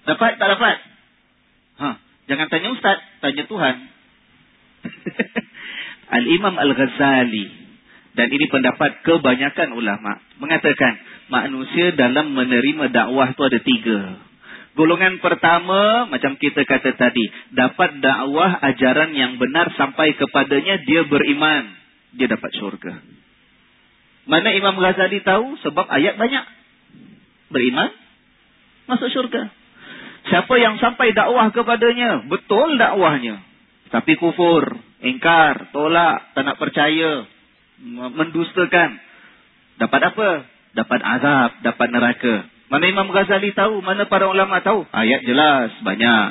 [0.09, 0.77] Dapat tak dapat?
[1.79, 1.89] Ha,
[2.29, 3.75] jangan tanya ustaz, tanya Tuhan.
[6.19, 7.45] Al-Imam Al-Ghazali
[8.17, 10.97] dan ini pendapat kebanyakan ulama mengatakan
[11.29, 13.99] manusia dalam menerima dakwah itu ada tiga.
[14.79, 21.75] Golongan pertama, macam kita kata tadi, dapat dakwah ajaran yang benar sampai kepadanya, dia beriman.
[22.15, 23.03] Dia dapat syurga.
[24.23, 25.59] Mana Imam Ghazali tahu?
[25.67, 26.45] Sebab ayat banyak.
[27.51, 27.91] Beriman,
[28.87, 29.51] masuk syurga.
[30.31, 33.43] Siapa yang sampai dakwah kepadanya, betul dakwahnya.
[33.91, 37.27] Tapi kufur, ingkar, tolak, tak nak percaya,
[38.15, 38.95] mendustakan.
[39.75, 40.29] Dapat apa?
[40.71, 42.58] Dapat azab, dapat neraka.
[42.69, 43.81] Mana Imam Ghazali tahu?
[43.81, 44.85] Mana para ulama tahu?
[44.93, 46.29] Ayat jelas, banyak.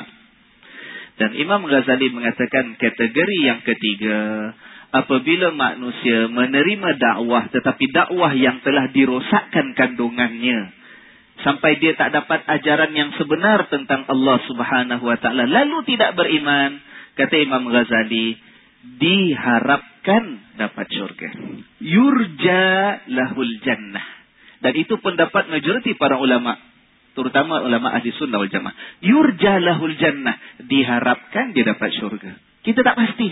[1.19, 4.55] Dan Imam Ghazali mengatakan kategori yang ketiga,
[4.95, 10.73] apabila manusia menerima dakwah tetapi dakwah yang telah dirosakkan kandungannya
[11.45, 16.81] sampai dia tak dapat ajaran yang sebenar tentang Allah Subhanahu wa taala lalu tidak beriman,
[17.15, 18.35] kata Imam Ghazali,
[18.99, 20.23] diharapkan
[20.57, 21.29] dapat syurga.
[21.79, 22.63] Yurja
[23.11, 24.18] lahul jannah.
[24.59, 26.59] Dan itu pendapat majoriti para ulama.
[27.15, 28.75] Terutama ulama ahli sunnah wal jamaah.
[29.03, 30.35] Yurja lahul jannah.
[30.63, 32.35] Diharapkan dia dapat syurga.
[32.63, 33.27] Kita tak pasti.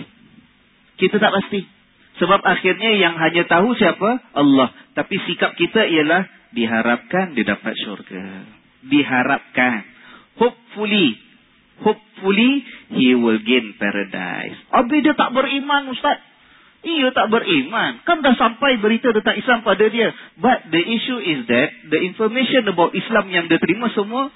[0.97, 1.61] Kita tak pasti.
[2.17, 4.33] Sebab akhirnya yang hanya tahu siapa?
[4.33, 4.73] Allah.
[4.97, 8.47] Tapi sikap kita ialah diharapkan dia dapat syurga.
[8.87, 9.85] Diharapkan.
[10.41, 11.21] Hopefully.
[11.77, 12.65] Hopefully
[12.97, 14.57] he will gain paradise.
[14.73, 16.17] Habis dia tak beriman Ustaz.
[16.85, 18.05] Ia tak beriman.
[18.05, 20.13] Kan dah sampai berita tentang Islam pada dia.
[20.37, 24.29] But the issue is that the information about Islam yang dia terima semua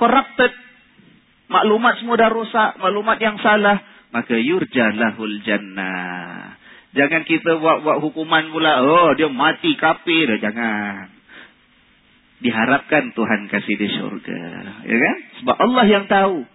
[0.00, 0.52] corrupted.
[1.52, 2.80] Maklumat semua dah rosak.
[2.80, 3.84] Maklumat yang salah.
[4.08, 6.56] Maka yurjalahul jannah.
[6.96, 8.80] Jangan kita buat-buat hukuman pula.
[8.80, 10.40] Oh, dia mati kafir.
[10.40, 11.12] Jangan.
[12.40, 14.40] Diharapkan Tuhan kasih dia syurga.
[14.88, 15.16] Ya kan?
[15.42, 16.48] Sebab Allah yang tahu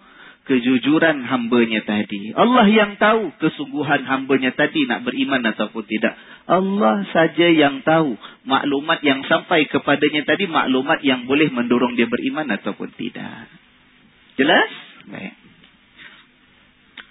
[0.44, 2.36] kejujuran hambanya tadi.
[2.36, 6.20] Allah yang tahu kesungguhan hambanya tadi nak beriman ataupun tidak.
[6.44, 12.52] Allah saja yang tahu maklumat yang sampai kepadanya tadi maklumat yang boleh mendorong dia beriman
[12.60, 13.48] ataupun tidak.
[14.36, 14.70] Jelas?
[15.08, 15.34] Baik.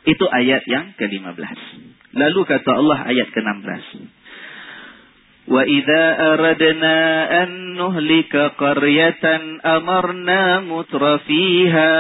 [0.03, 1.59] Itu ayat yang ke-15.
[2.12, 3.85] Lalu kata Allah ayat ke-16.
[5.42, 6.05] Wa idza
[6.37, 6.99] aradna
[7.47, 11.90] an nuhlika qaryatan amarna mutrafiha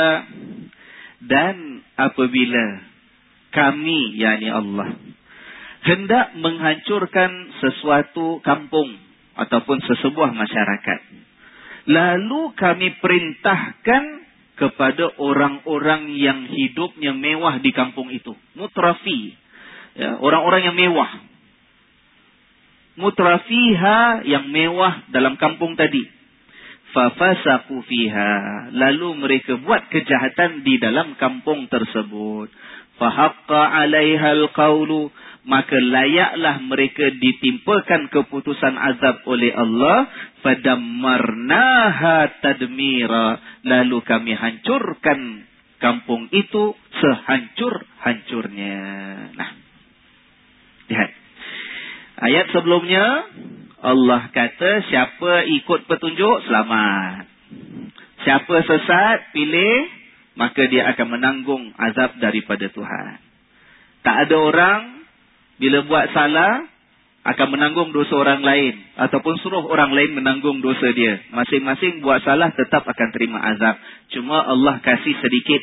[1.22, 2.82] dan apabila
[3.54, 4.96] kami, yakni Allah,
[5.86, 7.30] hendak menghancurkan
[7.62, 8.98] sesuatu kampung
[9.38, 11.00] ataupun sesebuah masyarakat.
[11.86, 14.04] Lalu kami perintahkan
[14.58, 18.34] kepada orang-orang yang hidupnya mewah di kampung itu.
[18.54, 19.34] Mutrafi.
[19.98, 21.10] Ya, orang-orang yang mewah.
[22.92, 26.21] Mutrafiha yang mewah dalam kampung tadi
[26.92, 28.32] fafasaku fiha.
[28.72, 32.52] Lalu mereka buat kejahatan di dalam kampung tersebut.
[33.00, 35.10] Fahaqqa 'alaiha alqaulu
[35.42, 40.06] maka layaklah mereka ditimpakan keputusan azab oleh Allah.
[40.46, 43.42] Fadammarnaha tadmira.
[43.66, 45.50] Lalu kami hancurkan
[45.82, 48.78] kampung itu sehancur-hancurnya.
[49.34, 49.50] Nah.
[50.86, 51.10] Lihat.
[52.22, 53.26] Ayat sebelumnya
[53.82, 57.26] Allah kata siapa ikut petunjuk selamat.
[58.22, 59.90] Siapa sesat pilih
[60.38, 63.18] maka dia akan menanggung azab daripada Tuhan.
[64.06, 64.80] Tak ada orang
[65.58, 66.62] bila buat salah
[67.22, 71.18] akan menanggung dosa orang lain ataupun suruh orang lain menanggung dosa dia.
[71.34, 73.82] Masing-masing buat salah tetap akan terima azab.
[74.14, 75.62] Cuma Allah kasih sedikit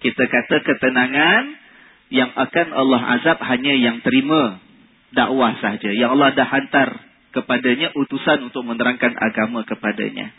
[0.00, 1.60] kita kata ketenangan
[2.08, 4.64] yang akan Allah azab hanya yang terima
[5.12, 5.92] dakwah saja.
[5.92, 6.90] Yang Allah dah hantar
[7.34, 10.30] kepadanya utusan untuk menerangkan agama kepadanya.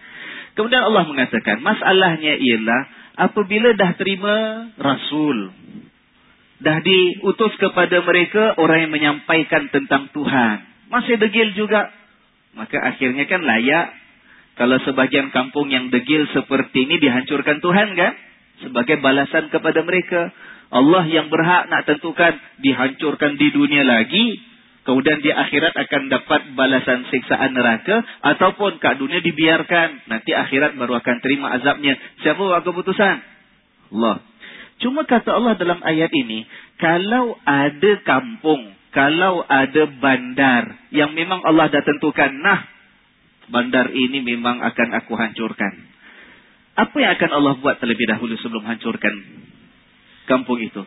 [0.55, 2.81] Kemudian Allah mengatakan, masalahnya ialah
[3.27, 4.35] apabila dah terima
[4.79, 5.51] Rasul,
[6.63, 11.91] dah diutus kepada mereka orang yang menyampaikan tentang Tuhan, masih degil juga,
[12.55, 14.05] maka akhirnya kan layak
[14.55, 18.13] kalau sebagian kampung yang degil seperti ini dihancurkan Tuhan kan?
[18.63, 20.31] Sebagai balasan kepada mereka.
[20.71, 24.39] Allah yang berhak nak tentukan dihancurkan di dunia lagi
[24.85, 30.07] kemudian di akhirat akan dapat balasan siksaan neraka ataupun kat dunia dibiarkan.
[30.07, 31.97] Nanti akhirat baru akan terima azabnya.
[32.21, 33.15] Siapa buat keputusan?
[33.97, 34.21] Allah.
[34.79, 36.45] Cuma kata Allah dalam ayat ini
[36.77, 42.63] kalau ada kampung kalau ada bandar yang memang Allah dah tentukan nah
[43.49, 45.73] bandar ini memang akan aku hancurkan.
[46.75, 49.15] Apa yang akan Allah buat terlebih dahulu sebelum hancurkan
[50.27, 50.83] kampung itu?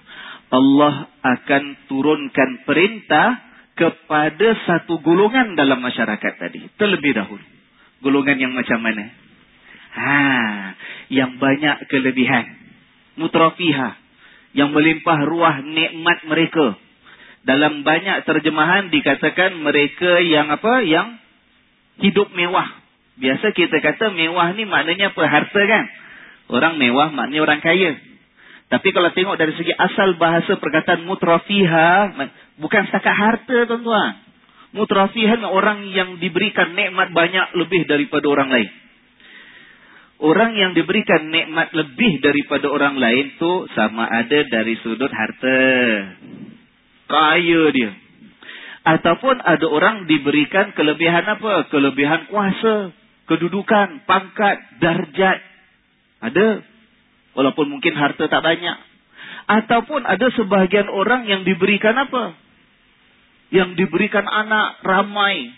[0.48, 3.47] Allah akan turunkan perintah
[3.78, 6.66] kepada satu golongan dalam masyarakat tadi.
[6.74, 7.44] Terlebih dahulu.
[8.02, 9.06] Golongan yang macam mana?
[9.94, 10.18] Ha,
[11.14, 12.58] yang banyak kelebihan.
[13.14, 13.94] Mutrafiha.
[14.58, 16.74] Yang melimpah ruah nikmat mereka.
[17.46, 20.82] Dalam banyak terjemahan dikatakan mereka yang apa?
[20.82, 21.22] Yang
[22.02, 22.66] hidup mewah.
[23.18, 25.22] Biasa kita kata mewah ni maknanya apa?
[25.22, 25.84] Harta kan?
[26.50, 27.94] Orang mewah maknanya orang kaya.
[28.68, 32.12] Tapi kalau tengok dari segi asal bahasa perkataan mutrafiha,
[32.58, 34.28] bukan setakat harta tuan-tuan.
[34.68, 38.68] Mutrafiha orang yang diberikan nikmat banyak lebih daripada orang lain.
[40.18, 45.62] Orang yang diberikan nikmat lebih daripada orang lain tu sama ada dari sudut harta.
[47.06, 47.90] Kaya dia.
[48.82, 51.70] Ataupun ada orang diberikan kelebihan apa?
[51.70, 52.90] Kelebihan kuasa,
[53.30, 55.38] kedudukan, pangkat, darjat.
[56.18, 56.66] Ada.
[57.38, 58.78] Walaupun mungkin harta tak banyak.
[59.48, 62.47] Ataupun ada sebahagian orang yang diberikan apa?
[63.48, 65.52] Yang diberikan anak ramai.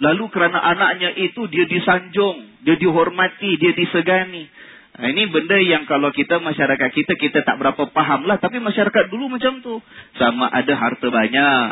[0.00, 4.48] Lalu kerana anaknya itu dia disanjung, dia dihormati, dia disegani.
[5.00, 8.36] Nah, ini benda yang kalau kita masyarakat kita, kita tak berapa faham lah.
[8.36, 9.78] Tapi masyarakat dulu macam tu.
[10.16, 11.64] Sama ada harta banyak,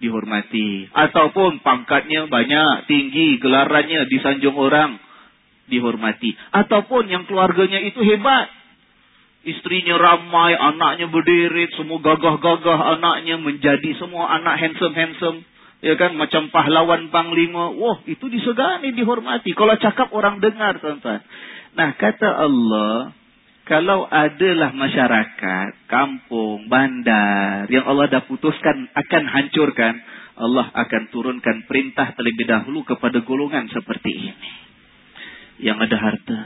[0.00, 0.88] dihormati.
[0.92, 5.00] Ataupun pangkatnya banyak, tinggi, gelarannya disanjung orang,
[5.68, 6.32] dihormati.
[6.54, 8.48] Ataupun yang keluarganya itu hebat.
[9.46, 15.46] Istrinya ramai, anaknya berdiri, semua gagah-gagah anaknya menjadi semua anak handsome-handsome.
[15.86, 17.70] Ya kan, macam pahlawan panglima.
[17.78, 19.54] Wah, itu disegani, dihormati.
[19.54, 21.22] Kalau cakap orang dengar, tuan-tuan.
[21.78, 23.14] Nah, kata Allah,
[23.70, 29.94] kalau adalah masyarakat, kampung, bandar, yang Allah dah putuskan akan hancurkan,
[30.36, 34.34] Allah akan turunkan perintah terlebih dahulu kepada golongan seperti ini
[35.60, 36.40] yang ada harta,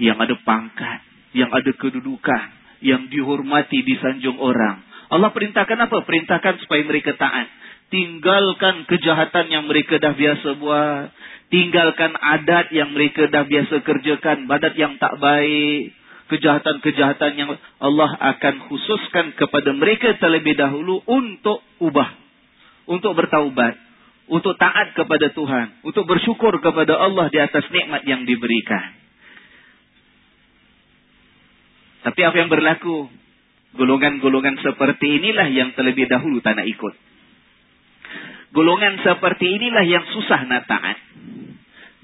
[0.00, 1.00] yang ada pangkat,
[1.32, 2.44] yang ada kedudukan,
[2.84, 4.84] yang dihormati, disanjung orang.
[5.08, 6.04] Allah perintahkan apa?
[6.04, 7.48] Perintahkan supaya mereka taat.
[7.88, 11.08] Tinggalkan kejahatan yang mereka dah biasa buat.
[11.48, 14.44] Tinggalkan adat yang mereka dah biasa kerjakan.
[14.44, 15.96] Badat yang tak baik.
[16.28, 22.12] Kejahatan-kejahatan yang Allah akan khususkan kepada mereka terlebih dahulu untuk ubah.
[22.84, 23.88] Untuk bertaubat
[24.28, 28.92] untuk taat kepada Tuhan, untuk bersyukur kepada Allah di atas nikmat yang diberikan.
[32.08, 33.12] Tapi apa yang berlaku?
[33.76, 36.94] Golongan-golongan seperti inilah yang terlebih dahulu tak nak ikut.
[38.56, 40.96] Golongan seperti inilah yang susah nak taat.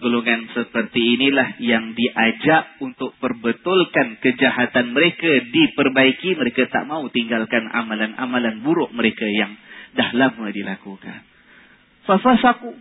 [0.05, 6.37] Golongan seperti inilah yang diajak untuk perbetulkan kejahatan mereka, diperbaiki.
[6.37, 9.57] Mereka tak mau tinggalkan amalan-amalan buruk mereka yang
[9.97, 11.25] dah lama dilakukan
[12.05, 12.73] fafasaku.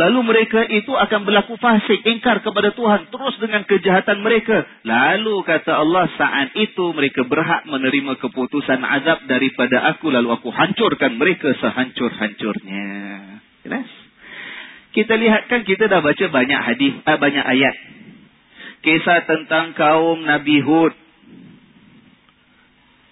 [0.00, 3.12] Lalu mereka itu akan berlaku fasik, ingkar kepada Tuhan.
[3.12, 4.64] Terus dengan kejahatan mereka.
[4.80, 10.08] Lalu kata Allah, saat itu mereka berhak menerima keputusan azab daripada aku.
[10.08, 12.88] Lalu aku hancurkan mereka sehancur-hancurnya.
[13.68, 13.88] Jelas?
[14.96, 17.76] Kita lihat kan kita dah baca banyak hadis, eh, banyak ayat.
[18.80, 20.96] Kisah tentang kaum Nabi Hud.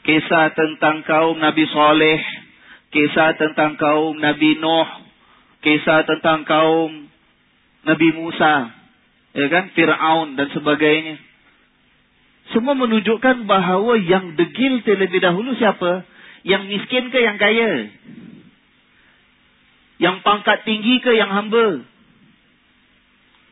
[0.09, 2.49] Kisah tentang kaum Nabi Saleh
[2.89, 4.89] kisah tentang kaum Nabi Nuh,
[5.63, 7.11] kisah tentang kaum
[7.87, 8.75] Nabi Musa,
[9.35, 11.17] ya kan, Fir'aun dan sebagainya.
[12.55, 16.05] Semua menunjukkan bahawa yang degil terlebih dahulu siapa?
[16.47, 17.93] Yang miskin ke yang kaya?
[19.99, 21.85] Yang pangkat tinggi ke yang hamba?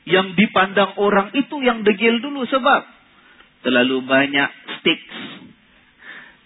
[0.06, 2.82] Yang dipandang orang itu yang degil dulu sebab
[3.66, 5.18] terlalu banyak stakes.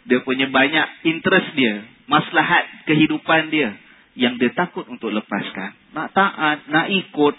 [0.09, 3.79] Dia punya banyak interest dia maslahat kehidupan dia
[4.19, 5.77] yang dia takut untuk lepaskan.
[5.95, 7.35] Nak taat, nak ikut,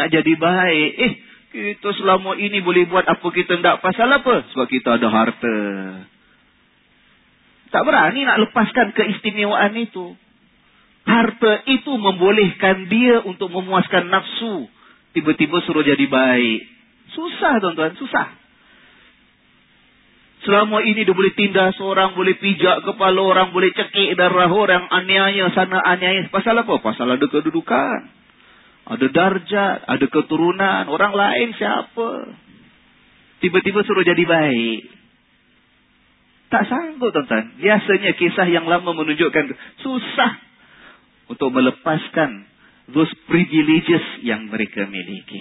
[0.00, 0.90] nak jadi baik.
[0.96, 1.12] Eh,
[1.54, 4.42] kita selama ini boleh buat apa kita tidak pasal apa?
[4.50, 5.58] Sebab kita ada harta.
[7.70, 10.14] Tak berani nak lepaskan keistimewaan itu.
[11.04, 14.66] Harta itu membolehkan dia untuk memuaskan nafsu.
[15.14, 16.60] Tiba-tiba suruh jadi baik.
[17.14, 18.43] Susah tuan-tuan, susah.
[20.44, 25.48] Selama ini dia boleh tindas orang, boleh pijak kepala orang, boleh cekik darah orang, aniaya
[25.56, 26.28] sana, aniaya.
[26.28, 26.84] Pasal apa?
[26.84, 28.00] Pasal ada kedudukan.
[28.84, 30.84] Ada darjat, ada keturunan.
[30.92, 32.36] Orang lain siapa?
[33.40, 34.80] Tiba-tiba suruh jadi baik.
[36.52, 37.56] Tak sanggup tuan-tuan.
[37.56, 39.44] Biasanya kisah yang lama menunjukkan
[39.80, 40.32] susah
[41.32, 42.44] untuk melepaskan
[42.92, 45.40] those privileges yang mereka miliki.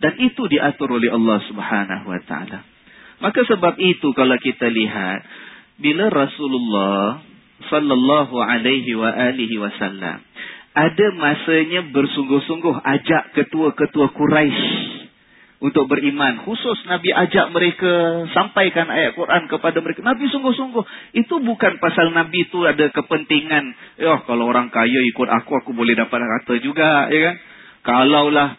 [0.00, 2.79] Dan itu diatur oleh Allah subhanahu wa ta'ala.
[3.20, 5.20] Maka sebab itu kalau kita lihat
[5.80, 7.20] bila Rasulullah
[7.68, 10.24] sallallahu alaihi wa alihi wasallam
[10.70, 15.00] ada masanya bersungguh-sungguh ajak ketua-ketua Quraisy
[15.60, 16.40] untuk beriman.
[16.46, 20.00] Khusus Nabi ajak mereka sampaikan ayat Quran kepada mereka.
[20.00, 21.14] Nabi sungguh-sungguh.
[21.20, 23.64] Itu bukan pasal Nabi itu ada kepentingan.
[24.00, 27.12] Ya, kalau orang kaya ikut aku, aku boleh dapat harta juga.
[27.12, 27.36] Ya kan?
[27.84, 28.56] Kalaulah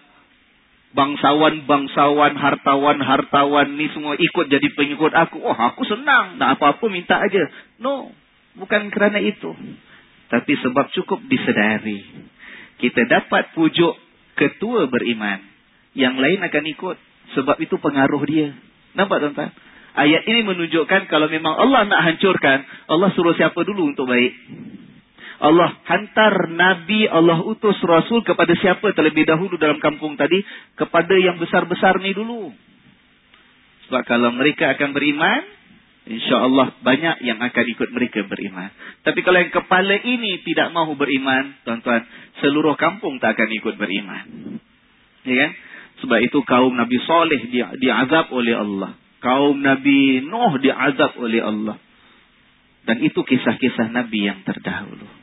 [0.92, 5.39] bangsawan-bangsawan, hartawan-hartawan ni semua ikut jadi pengikut aku.
[5.39, 6.36] Oh, aku senang.
[6.39, 7.48] Nak apa-apa minta aja.
[7.80, 8.12] No,
[8.60, 9.52] bukan kerana itu.
[10.32, 12.00] Tapi sebab cukup disedari.
[12.80, 13.96] Kita dapat pujuk
[14.36, 15.44] ketua beriman.
[15.92, 16.98] Yang lain akan ikut.
[17.36, 18.56] Sebab itu pengaruh dia.
[18.96, 19.52] Nampak tuan-tuan?
[19.92, 24.32] Ayat ini menunjukkan kalau memang Allah nak hancurkan, Allah suruh siapa dulu untuk baik?
[25.42, 30.38] Allah hantar Nabi, Allah utus Rasul kepada siapa terlebih dahulu dalam kampung tadi?
[30.78, 32.54] Kepada yang besar-besar ni dulu.
[33.89, 35.42] Sebab kalau mereka akan beriman,
[36.06, 38.70] insya Allah banyak yang akan ikut mereka beriman.
[39.02, 42.06] Tapi kalau yang kepala ini tidak mahu beriman, tuan-tuan,
[42.38, 44.26] seluruh kampung tak akan ikut beriman.
[45.26, 45.52] Ya kan?
[46.06, 48.94] Sebab itu kaum Nabi Saleh di, diazab oleh Allah.
[49.22, 51.82] Kaum Nabi Nuh diazab oleh Allah.
[52.86, 55.21] Dan itu kisah-kisah Nabi yang terdahulu.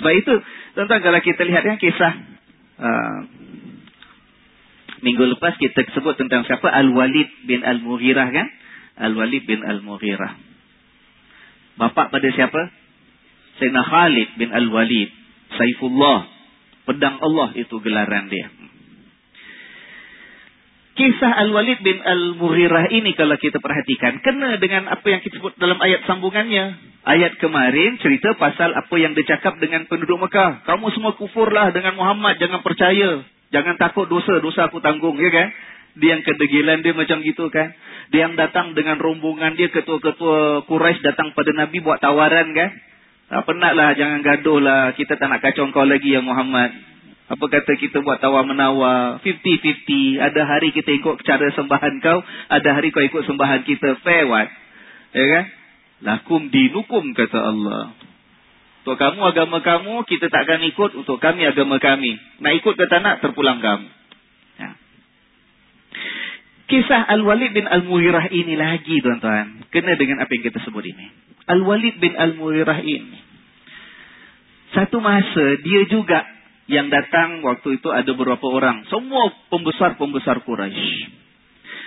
[0.00, 0.34] Sebab itu,
[0.76, 2.12] tuan-tuan kalau kita lihat yang kisah
[2.80, 3.18] uh,
[5.02, 8.46] minggu lepas kita sebut tentang siapa Al-Walid bin Al-Mughirah kan?
[8.96, 10.32] Al-Walid bin Al-Mughirah.
[11.76, 12.70] Bapak pada siapa?
[13.60, 15.10] Sayyidina Khalid bin Al-Walid.
[15.58, 16.30] Saifullah.
[16.82, 18.50] Pedang Allah itu gelaran dia.
[20.92, 24.20] Kisah Al-Walid bin Al-Mughirah ini kalau kita perhatikan.
[24.20, 26.76] Kena dengan apa yang kita sebut dalam ayat sambungannya.
[27.08, 30.68] Ayat kemarin cerita pasal apa yang dicakap dengan penduduk Mekah.
[30.68, 32.36] Kamu semua kufurlah dengan Muhammad.
[32.36, 33.24] Jangan percaya.
[33.48, 34.36] Jangan takut dosa.
[34.44, 35.16] Dosa aku tanggung.
[35.16, 35.48] Ya kan?
[35.96, 37.72] Dia yang kedegilan dia macam gitu kan.
[38.12, 39.72] Dia yang datang dengan rombongan dia.
[39.72, 42.68] Ketua-ketua Quraisy datang pada Nabi buat tawaran kan.
[43.32, 43.96] Tak penatlah.
[43.96, 44.92] Jangan gaduh lah.
[44.92, 46.92] Kita tak nak kacau kau lagi ya Muhammad.
[47.30, 49.22] Apa kata kita buat tawar-menawar.
[49.22, 50.18] 50-50.
[50.18, 52.18] Ada hari kita ikut cara sembahan kau.
[52.50, 54.02] Ada hari kau ikut sembahan kita.
[54.02, 54.50] Fair what?
[55.14, 55.44] Ya kan?
[56.02, 57.94] Lakum dinukum kata Allah.
[58.82, 60.98] Untuk kamu agama kamu, kita takkan ikut.
[60.98, 62.18] Untuk kami agama kami.
[62.42, 63.86] Nak ikut ke tak nak, terpulang kamu.
[64.58, 64.70] Ya.
[66.66, 69.70] Kisah Al-Walid bin Al-Muhirah ini lagi tuan-tuan.
[69.70, 71.06] Kena dengan apa yang kita sebut ini.
[71.46, 73.18] Al-Walid bin Al-Muhirah ini.
[74.74, 76.26] Satu masa dia juga
[76.72, 78.88] yang datang waktu itu ada beberapa orang.
[78.88, 81.20] Semua pembesar-pembesar Quraisy.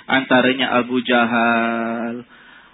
[0.05, 2.21] Antaranya Abu Jahal.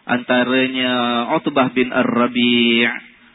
[0.03, 0.91] Antaranya
[1.39, 2.83] Utbah bin Ar-Rabi'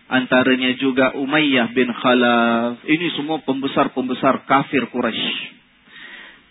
[0.07, 2.85] Antaranya juga Umayyah bin Khalaf.
[2.87, 5.57] Ini semua pembesar-pembesar kafir Quraisy.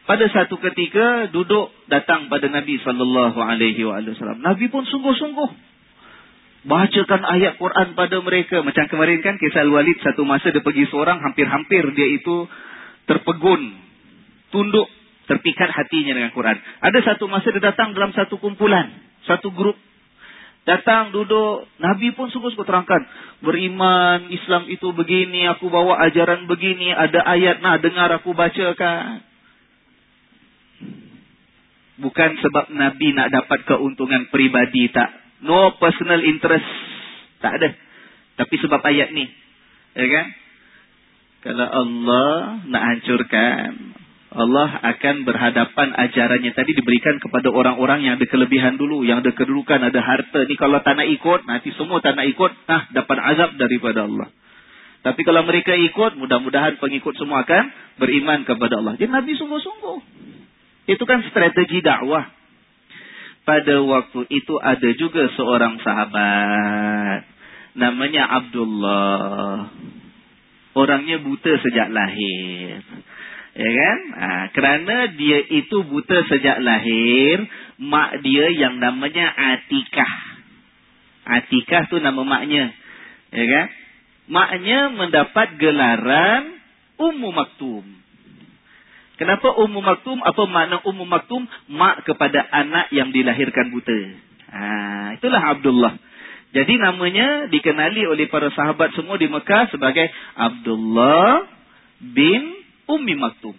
[0.06, 4.44] Pada satu ketika duduk datang pada Nabi sallallahu alaihi wasallam.
[4.44, 5.75] Nabi pun sungguh-sungguh
[6.66, 8.66] bacakan ayat Quran pada mereka.
[8.66, 12.50] Macam kemarin kan kisah Al-Walid satu masa dia pergi seorang hampir-hampir dia itu
[13.06, 13.62] terpegun,
[14.50, 14.90] tunduk,
[15.30, 16.58] terpikat hatinya dengan Quran.
[16.82, 18.92] Ada satu masa dia datang dalam satu kumpulan,
[19.30, 19.78] satu grup.
[20.66, 21.70] Datang, duduk.
[21.78, 23.06] Nabi pun sungguh-sungguh terangkan.
[23.46, 29.22] Beriman, Islam itu begini, aku bawa ajaran begini, ada ayat, nah dengar aku bacakan.
[32.02, 35.25] Bukan sebab Nabi nak dapat keuntungan pribadi, tak.
[35.44, 36.70] No personal interest.
[37.44, 37.70] Tak ada.
[38.40, 39.26] Tapi sebab ayat ni.
[39.96, 40.28] Ya kan?
[41.46, 43.72] Kalau Allah nak hancurkan.
[44.36, 49.08] Allah akan berhadapan ajarannya tadi diberikan kepada orang-orang yang ada kelebihan dulu.
[49.08, 50.44] Yang ada kedudukan, ada harta.
[50.44, 52.52] Ni kalau tak nak ikut, nanti semua tak nak ikut.
[52.68, 54.28] Nah, dapat azab daripada Allah.
[55.08, 57.64] Tapi kalau mereka ikut, mudah-mudahan pengikut semua akan
[57.96, 59.00] beriman kepada Allah.
[59.00, 59.98] Jadi Nabi sungguh-sungguh.
[60.92, 62.35] Itu kan strategi dakwah
[63.46, 67.22] pada waktu itu ada juga seorang sahabat.
[67.78, 69.70] Namanya Abdullah.
[70.76, 72.82] Orangnya buta sejak lahir.
[73.56, 74.00] Ya kan?
[74.12, 77.48] Ha, kerana dia itu buta sejak lahir
[77.80, 80.14] mak dia yang namanya Atikah.
[81.24, 82.76] Atikah tu nama maknya.
[83.32, 83.68] Ya kan?
[84.26, 86.60] Maknya mendapat gelaran
[86.98, 88.05] Ummu Maktum
[89.16, 90.20] Kenapa Ummu Maktum?
[90.20, 91.48] Apa makna Ummu Maktum?
[91.72, 94.00] Mak kepada anak yang dilahirkan buta.
[94.52, 94.64] Ha,
[95.16, 95.94] itulah Abdullah.
[96.56, 101.48] Jadi namanya dikenali oleh para sahabat semua di Mekah sebagai Abdullah
[102.00, 103.56] bin Ummi Maktum.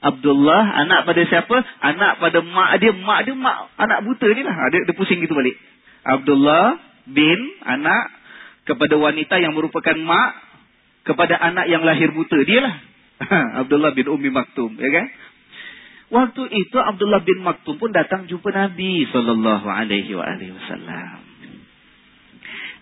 [0.00, 1.56] Abdullah anak pada siapa?
[1.84, 2.94] Anak pada mak dia.
[2.96, 4.54] Mak dia mak anak buta ni lah.
[4.72, 5.54] Dia, dia pusing gitu balik.
[6.02, 8.08] Abdullah bin anak
[8.64, 10.30] kepada wanita yang merupakan mak
[11.04, 12.38] kepada anak yang lahir buta.
[12.48, 12.74] Dia lah.
[13.64, 15.06] Abdullah bin Umi Maktum, ya kan?
[16.10, 21.30] Waktu itu Abdullah bin Maktum pun datang jumpa Nabi sallallahu alaihi wasallam.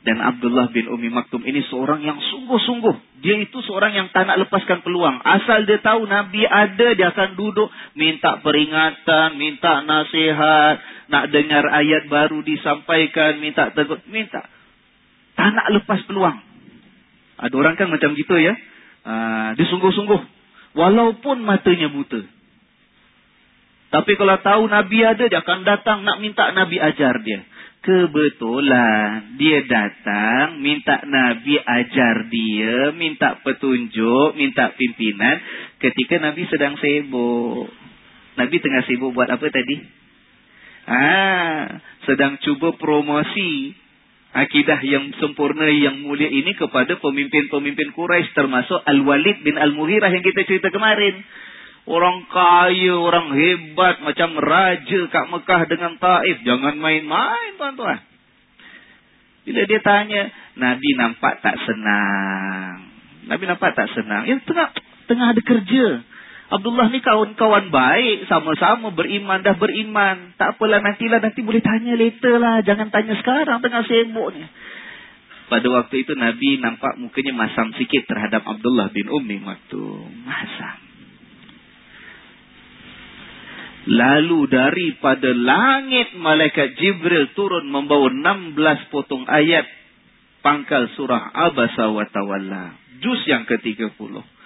[0.07, 3.21] Dan Abdullah bin Umi Maktum ini seorang yang sungguh-sungguh.
[3.21, 5.21] Dia itu seorang yang tak nak lepaskan peluang.
[5.21, 7.69] Asal dia tahu Nabi ada, dia akan duduk
[7.99, 10.81] minta peringatan, minta nasihat,
[11.13, 14.47] nak dengar ayat baru disampaikan, minta tegur, minta.
[15.35, 16.41] Tak nak lepas peluang.
[17.39, 18.57] Ada orang kan macam gitu ya.
[19.09, 20.21] Ah, dia sungguh-sungguh.
[20.77, 22.21] Walaupun matanya buta.
[23.89, 27.41] Tapi kalau tahu Nabi ada, dia akan datang nak minta Nabi ajar dia.
[27.81, 35.41] Kebetulan dia datang minta Nabi ajar dia, minta petunjuk, minta pimpinan
[35.81, 37.73] ketika Nabi sedang sibuk.
[38.37, 39.77] Nabi tengah sibuk buat apa tadi?
[40.85, 43.73] Ah, sedang cuba promosi
[44.33, 50.45] akidah yang sempurna yang mulia ini kepada pemimpin-pemimpin Quraisy termasuk Al-Walid bin Al-Mughirah yang kita
[50.45, 51.25] cerita kemarin.
[51.89, 56.45] Orang kaya, orang hebat macam raja kat Mekah dengan Taif.
[56.45, 58.05] Jangan main-main tuan-tuan.
[59.49, 60.29] Bila dia tanya,
[60.61, 62.93] Nabi nampak tak senang.
[63.33, 64.29] Nabi nampak tak senang.
[64.29, 64.69] Ya tengah
[65.09, 66.05] tengah ada kerja.
[66.49, 70.33] Abdullah ni kawan-kawan baik, sama-sama beriman, dah beriman.
[70.41, 72.65] Tak apalah nantilah, nanti boleh tanya later lah.
[72.65, 74.49] Jangan tanya sekarang, tengah sibuk ni.
[75.53, 80.09] Pada waktu itu Nabi nampak mukanya masam sikit terhadap Abdullah bin Ummi Maktum.
[80.25, 80.77] Masam.
[83.89, 89.65] Lalu daripada langit malaikat Jibril turun membawa 16 potong ayat
[90.45, 92.77] pangkal surah Abasa wa Tawalla.
[93.01, 94.38] Juz yang ke-30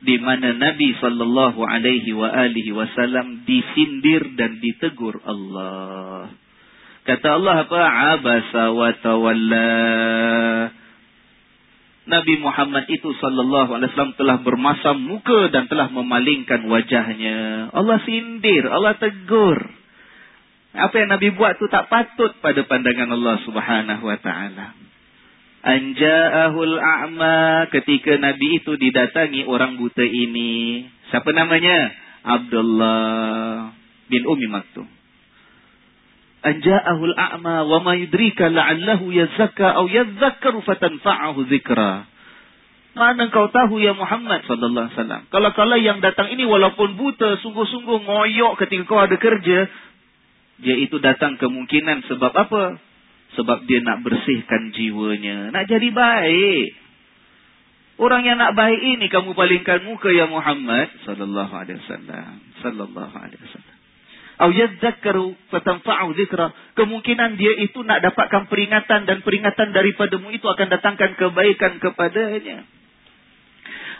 [0.00, 6.32] di mana Nabi sallallahu alaihi wa alihi wasallam disindir dan ditegur Allah.
[7.04, 7.80] Kata Allah apa?
[8.16, 9.72] Abasa wa tawalla.
[12.10, 17.68] Nabi Muhammad itu sallallahu alaihi wasallam telah bermasam muka dan telah memalingkan wajahnya.
[17.76, 19.58] Allah sindir, Allah tegur.
[20.70, 24.79] Apa yang Nabi buat tu tak patut pada pandangan Allah Subhanahu wa taala.
[25.60, 30.88] Anja'ahul a'ma ketika Nabi itu didatangi orang buta ini.
[31.12, 31.92] Siapa namanya?
[32.24, 33.76] Abdullah
[34.08, 34.88] bin Umi Maktum.
[36.40, 42.08] Anja'ahul a'ma wa ma yudrika la'allahu yazakka au yadzakkaru fatanfa'ahu zikra.
[42.96, 45.22] Mana kau tahu ya Muhammad sallallahu alaihi wasallam?
[45.28, 49.68] Kalau kalau yang datang ini walaupun buta, sungguh-sungguh ngoyok ketika kau ada kerja,
[50.60, 52.80] dia itu datang kemungkinan sebab apa?
[53.38, 55.54] Sebab dia nak bersihkan jiwanya.
[55.54, 56.66] Nak jadi baik.
[58.00, 62.32] Orang yang nak baik ini kamu palingkan muka ya Muhammad sallallahu alaihi wasallam.
[62.64, 63.76] Sallallahu alaihi wasallam.
[64.40, 66.48] Au yadzakkaru fatanfa'u dzikra.
[66.80, 72.64] Kemungkinan dia itu nak dapatkan peringatan dan peringatan daripadamu itu akan datangkan kebaikan kepadanya.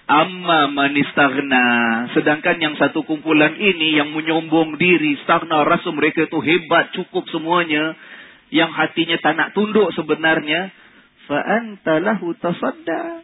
[0.09, 1.69] Amma manistaghna.
[2.17, 7.93] Sedangkan yang satu kumpulan ini yang menyombong diri, stagna rasa mereka itu hebat, cukup semuanya
[8.51, 10.75] yang hatinya tak nak tunduk sebenarnya
[11.31, 13.23] fa anta lahu tasadda.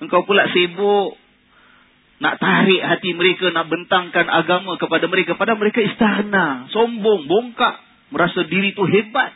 [0.00, 1.16] Engkau pula sibuk
[2.20, 5.40] nak tarik hati mereka nak bentangkan agama kepada mereka.
[5.40, 7.80] Pada mereka istana sombong bongkak
[8.12, 9.32] merasa diri tu hebat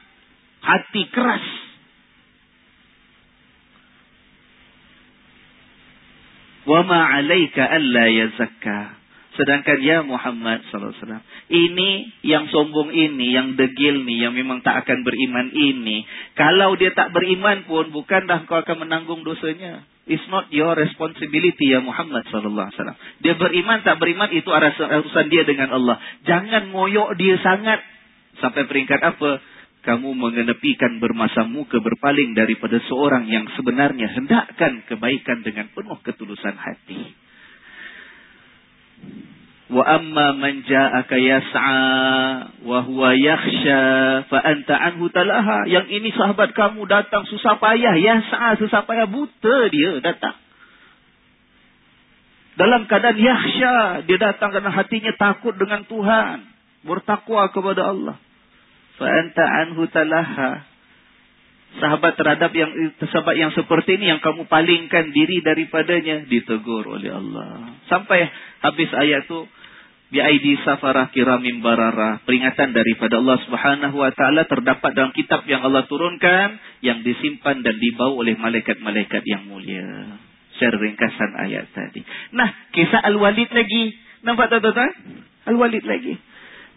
[0.60, 1.44] hati keras.
[6.64, 9.03] Wa 'alaika alla yazakka
[9.34, 11.90] Sedangkan ya Muhammad sallallahu alaihi wasallam, ini
[12.22, 16.06] yang sombong ini, yang degil ni, yang memang tak akan beriman ini,
[16.38, 19.82] kalau dia tak beriman pun bukan dah kau akan menanggung dosanya.
[20.06, 22.98] It's not your responsibility ya Muhammad sallallahu alaihi wasallam.
[23.24, 25.96] Dia beriman tak beriman itu urusan dia dengan Allah.
[26.28, 27.82] Jangan moyok dia sangat
[28.38, 29.42] sampai peringkat apa?
[29.84, 37.23] Kamu mengenepikan bermasa muka berpaling daripada seorang yang sebenarnya hendakkan kebaikan dengan penuh ketulusan hati.
[39.74, 41.80] Wa amma man ja'aka yas'a
[42.68, 43.82] wa huwa yakhsha
[44.28, 45.64] fa anta anhu talaha.
[45.66, 50.36] Yang ini sahabat kamu datang susah payah, yas'a susah payah buta dia datang.
[52.54, 53.74] Dalam keadaan yakhsha,
[54.06, 56.46] dia datang kerana hatinya takut dengan Tuhan,
[56.86, 58.16] bertakwa kepada Allah.
[58.94, 60.73] Fa anta anhu talaha
[61.78, 62.70] sahabat terhadap yang
[63.00, 67.78] sahabat yang seperti ini yang kamu palingkan diri daripadanya ditegur oleh Allah.
[67.90, 68.30] Sampai
[68.62, 69.46] habis ayat itu
[70.14, 75.66] bi aidi safarah kiramim barara peringatan daripada Allah Subhanahu wa taala terdapat dalam kitab yang
[75.66, 80.20] Allah turunkan yang disimpan dan dibawa oleh malaikat-malaikat yang mulia.
[80.54, 82.06] Share ringkasan ayat tadi.
[82.30, 83.90] Nah, kisah Al-Walid lagi.
[84.22, 84.92] Nampak tak tuan-tuan?
[85.50, 86.14] Al-Walid lagi.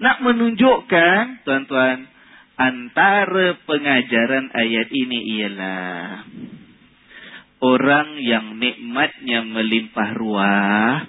[0.01, 2.09] Nak menunjukkan, tuan-tuan,
[2.57, 6.25] antara pengajaran ayat ini ialah
[7.61, 11.05] orang yang nikmatnya melimpah ruah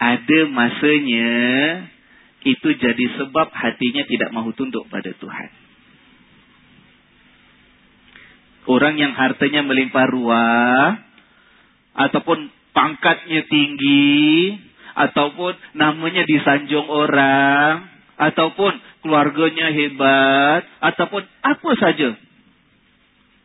[0.00, 1.32] ada masanya
[2.40, 5.50] itu jadi sebab hatinya tidak mahu tunduk pada Tuhan.
[8.64, 11.04] Orang yang hartanya melimpah ruah
[12.00, 14.56] ataupun pangkatnya tinggi
[14.96, 17.89] ataupun namanya disanjung orang
[18.20, 22.20] ataupun keluarganya hebat ataupun apa saja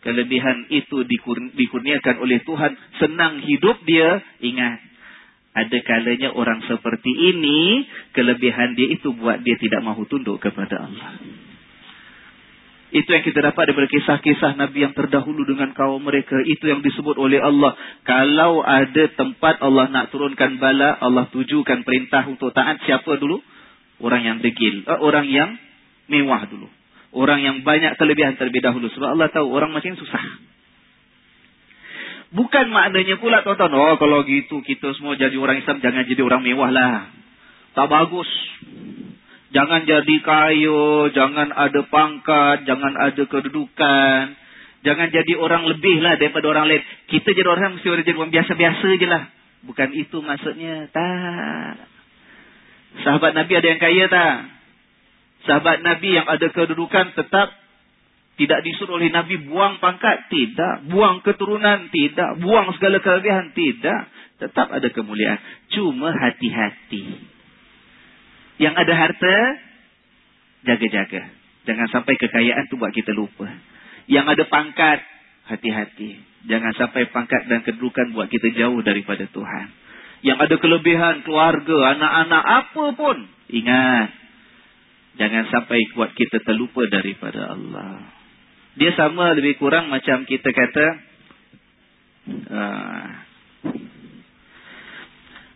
[0.03, 1.07] kelebihan itu
[1.55, 4.84] dikurniakan oleh Tuhan senang hidup dia ingat
[5.55, 11.15] ada kalanya orang seperti ini kelebihan dia itu buat dia tidak mahu tunduk kepada Allah
[12.95, 16.39] Itu yang kita dapat daripada kisah-kisah Nabi yang terdahulu dengan kaum mereka.
[16.47, 17.76] Itu yang disebut oleh Allah.
[18.07, 23.43] Kalau ada tempat Allah nak turunkan bala, Allah tujukan perintah untuk taat siapa dulu?
[24.00, 24.84] Orang yang degil.
[24.84, 25.56] Uh, orang yang
[26.12, 26.68] mewah dulu.
[27.16, 28.91] Orang yang banyak kelebihan terlebih dahulu.
[28.91, 30.24] Sebab Allah tahu orang macam susah.
[32.36, 33.72] Bukan maknanya pula tuan-tuan.
[33.72, 35.80] Oh kalau gitu kita semua jadi orang Islam.
[35.80, 37.08] Jangan jadi orang mewah lah.
[37.72, 38.28] Tak bagus.
[39.56, 44.36] Jangan jadi kaya, jangan ada pangkat, jangan ada kedudukan.
[44.84, 46.84] Jangan jadi orang lebih lah daripada orang lain.
[47.08, 49.24] Kita jadi orang mesti jadi orang biasa-biasa je lah.
[49.64, 50.91] Bukan itu maksudnya.
[50.91, 51.95] Tak.
[53.04, 54.36] Sahabat Nabi ada yang kaya tak?
[55.50, 57.52] Sahabat Nabi yang ada kedudukan tetap
[58.36, 60.28] tidak disuruh oleh Nabi buang pangkat.
[60.28, 60.91] Tidak.
[60.91, 61.88] Buang keturunan.
[61.88, 62.43] Tidak.
[62.43, 63.56] Buang segala kelebihan.
[63.56, 64.00] Tidak.
[64.43, 65.39] Tetap ada kemuliaan.
[65.72, 67.32] Cuma hati-hati.
[68.60, 69.36] Yang ada harta,
[70.68, 71.22] jaga-jaga.
[71.64, 73.48] Jangan sampai kekayaan tu buat kita lupa.
[74.12, 75.00] Yang ada pangkat,
[75.48, 76.20] hati-hati.
[76.46, 79.68] Jangan sampai pangkat dan kedudukan buat kita jauh daripada Tuhan.
[80.26, 83.17] Yang ada kelebihan, keluarga, anak-anak, apa pun.
[83.45, 84.09] Ingat.
[85.21, 88.09] Jangan sampai buat kita terlupa daripada Allah.
[88.76, 90.88] Dia sama lebih kurang macam kita kata.
[92.26, 93.05] Uh,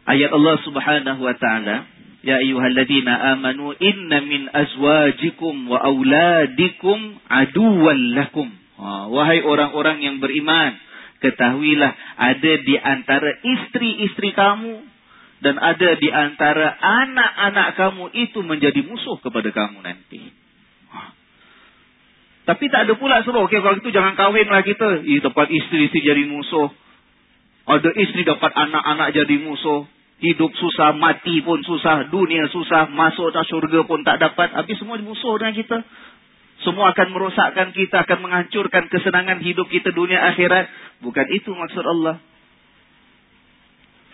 [0.05, 1.75] ayat Allah subhanahu wa ta'ala.
[2.19, 8.47] Ya ayyuhalladzina amanu inna min azwajikum wa auladikum aduwwan lakum.
[8.79, 10.77] Ha, wahai orang-orang yang beriman,
[11.19, 14.87] ketahuilah ada di antara istri-istri kamu
[15.39, 20.19] dan ada di antara anak-anak kamu itu menjadi musuh kepada kamu nanti.
[20.91, 20.99] Ha.
[22.43, 25.03] Tapi tak ada pula suruh, okay, kalau itu jangan kahwinlah kita.
[25.07, 26.67] Ih, dapat istri-istri jadi musuh.
[27.69, 29.87] Ada istri dapat anak-anak jadi musuh.
[30.19, 34.51] Hidup susah, mati pun susah, dunia susah, masuk ke syurga pun tak dapat.
[34.51, 35.77] Habis semua musuh dengan kita.
[36.67, 40.67] Semua akan merosakkan kita, akan menghancurkan kesenangan hidup kita dunia akhirat.
[40.99, 42.19] Bukan itu maksud Allah.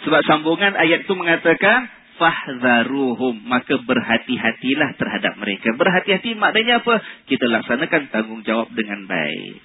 [0.06, 5.74] Sebab sambungan ayat itu mengatakan, Fahzaruhum, maka berhati-hatilah terhadap mereka.
[5.76, 7.02] Berhati-hati maknanya apa?
[7.28, 9.58] Kita laksanakan tanggungjawab dengan baik.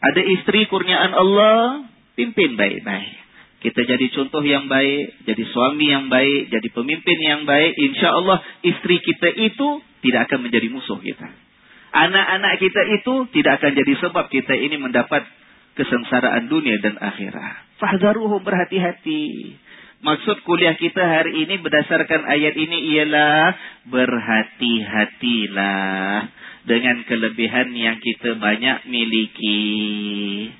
[0.00, 3.26] Ada isteri kurniaan Allah, pimpin baik-baik.
[3.60, 7.74] Kita jadi contoh yang baik, jadi suami yang baik, jadi pemimpin yang baik.
[7.74, 11.45] Insya Allah isteri kita itu tidak akan menjadi musuh kita.
[11.96, 15.24] Anak-anak kita itu tidak akan jadi sebab kita ini mendapat
[15.80, 17.80] kesengsaraan dunia dan akhirat.
[17.80, 19.56] Fahzaruhum berhati-hati.
[20.04, 23.56] Maksud kuliah kita hari ini berdasarkan ayat ini ialah
[23.88, 26.28] berhati-hatilah
[26.68, 30.52] dengan kelebihan yang kita banyak miliki.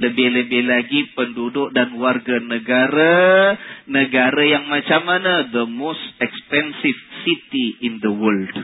[0.00, 3.60] Lebih-lebih lagi penduduk dan warga negara.
[3.92, 5.52] Negara yang macam mana?
[5.52, 6.96] The most expensive
[7.28, 8.56] city in the world.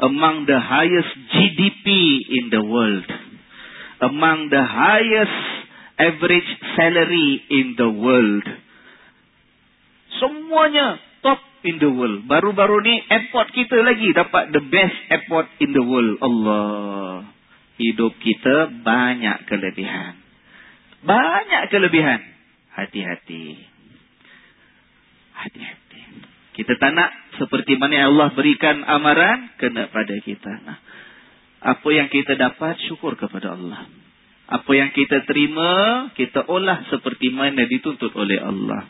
[0.00, 1.88] Among the highest GDP
[2.30, 3.06] in the world.
[4.02, 5.40] Among the highest
[5.98, 8.46] average salary in the world.
[10.18, 12.26] Semuanya top in the world.
[12.26, 16.18] Baru-baru ni airport kita lagi dapat the best airport in the world.
[16.20, 17.34] Allah
[17.78, 20.14] hidup kita banyak kelebihan.
[21.04, 22.22] Banyak kelebihan.
[22.74, 23.60] Hati-hati.
[25.34, 26.02] Hati-hati.
[26.54, 30.52] Kita tak nak seperti mana Allah berikan amaran, kena pada kita.
[30.64, 30.78] Nah,
[31.64, 33.88] apa yang kita dapat, syukur kepada Allah.
[34.44, 38.84] Apa yang kita terima, kita olah seperti mana dituntut oleh Allah.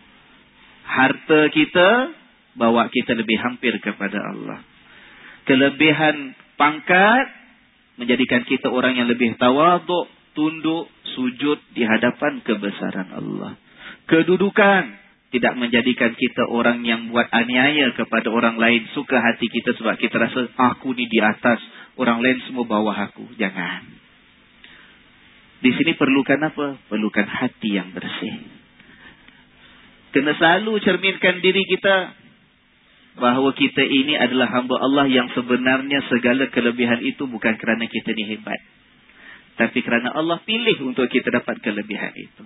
[0.84, 2.10] Harta kita,
[2.58, 4.58] bawa kita lebih hampir kepada Allah.
[5.46, 7.26] Kelebihan pangkat,
[7.98, 13.54] menjadikan kita orang yang lebih tawaduk, tunduk, sujud di hadapan kebesaran Allah.
[14.10, 15.03] Kedudukan
[15.34, 18.86] tidak menjadikan kita orang yang buat aniaya kepada orang lain.
[18.94, 21.58] Suka hati kita sebab kita rasa aku ni di atas,
[21.98, 23.34] orang lain semua bawah aku.
[23.34, 23.82] Jangan.
[25.58, 26.78] Di sini perlukan apa?
[26.86, 28.46] Perlukan hati yang bersih.
[30.14, 32.14] Kena selalu cerminkan diri kita
[33.18, 38.38] bahawa kita ini adalah hamba Allah yang sebenarnya segala kelebihan itu bukan kerana kita ni
[38.38, 38.62] hebat.
[39.58, 42.42] Tapi kerana Allah pilih untuk kita dapat kelebihan itu.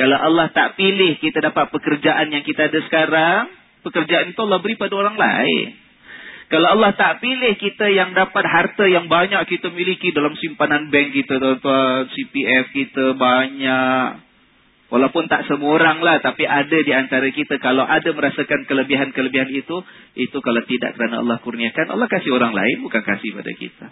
[0.00, 3.52] Kalau Allah tak pilih kita dapat pekerjaan yang kita ada sekarang,
[3.84, 5.76] pekerjaan itu Allah beri pada orang lain.
[6.48, 11.12] Kalau Allah tak pilih kita yang dapat harta yang banyak kita miliki dalam simpanan bank
[11.12, 14.24] kita, tuan-tuan, CPF kita banyak,
[14.90, 19.86] Walaupun tak semua orang lah, tapi ada di antara kita kalau ada merasakan kelebihan-kelebihan itu,
[20.18, 23.86] itu kalau tidak kerana Allah kurniakan, Allah kasih orang lain, bukan kasih pada kita.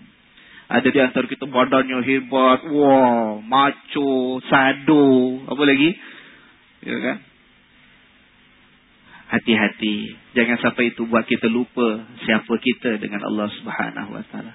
[0.68, 5.96] Ada di antara kita badannya hebat, wow, macho, sado, apa lagi?
[6.84, 7.16] Ya kan?
[9.28, 14.52] Hati-hati, jangan sampai itu buat kita lupa siapa kita dengan Allah Subhanahu Wa Taala.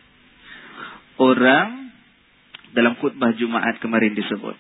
[1.22, 1.94] orang
[2.74, 4.58] dalam khutbah Jumaat kemarin disebut.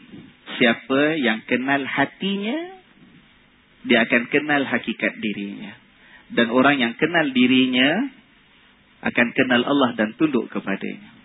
[0.57, 2.77] Siapa yang kenal hatinya,
[3.89, 5.73] dia akan kenal hakikat dirinya.
[6.33, 8.09] Dan orang yang kenal dirinya,
[9.01, 11.22] akan kenal Allah dan tunduk kepadanya.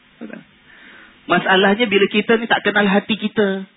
[1.29, 3.69] Masalahnya bila kita ni tak kenal hati kita.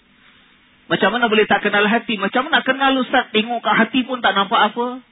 [0.87, 2.15] Macam mana boleh tak kenal hati?
[2.19, 3.31] Macam mana kenal Ustaz?
[3.31, 5.03] Tengok kat hati pun tak nampak apa.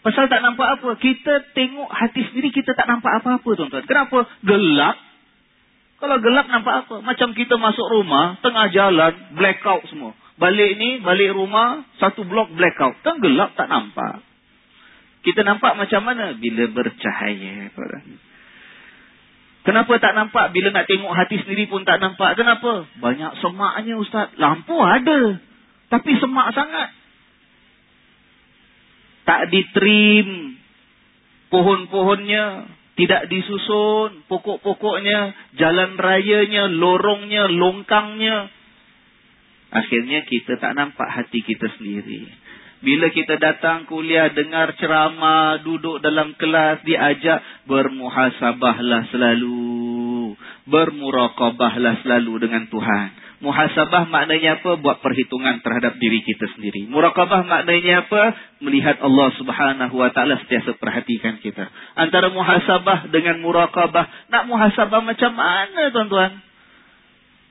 [0.00, 0.96] Pasal tak nampak apa?
[0.96, 3.84] Kita tengok hati sendiri, kita tak nampak apa-apa tuan-tuan.
[3.84, 4.24] Kenapa?
[4.40, 4.96] Gelap
[6.00, 7.04] kalau gelap nampak apa?
[7.04, 10.16] Macam kita masuk rumah, tengah jalan, blackout semua.
[10.40, 12.96] Balik ni, balik rumah, satu blok blackout.
[13.04, 14.24] Kan gelap tak nampak.
[15.20, 16.32] Kita nampak macam mana?
[16.32, 17.68] Bila bercahaya.
[19.60, 20.56] Kenapa tak nampak?
[20.56, 22.32] Bila nak tengok hati sendiri pun tak nampak.
[22.36, 22.88] Kenapa?
[22.96, 24.32] Banyak semaknya Ustaz.
[24.40, 25.36] Lampu ada.
[25.92, 26.88] Tapi semak sangat.
[29.28, 30.56] Tak ditrim
[31.52, 38.52] pohon-pohonnya tidak disusun pokok-pokoknya, jalan rayanya, lorongnya, longkangnya.
[39.72, 42.28] Akhirnya kita tak nampak hati kita sendiri.
[42.80, 50.32] Bila kita datang kuliah, dengar ceramah, duduk dalam kelas, diajak, bermuhasabahlah selalu.
[50.64, 53.08] Bermurakabahlah selalu dengan Tuhan.
[53.40, 54.76] Muhasabah maknanya apa?
[54.80, 56.84] Buat perhitungan terhadap diri kita sendiri.
[56.88, 58.36] Murakabah maknanya apa?
[58.60, 61.68] Melihat Allah subhanahu wa ta'ala setiasa perhatikan kita.
[61.96, 64.28] Antara muhasabah dengan murakabah.
[64.28, 66.32] Nak muhasabah macam mana tuan-tuan?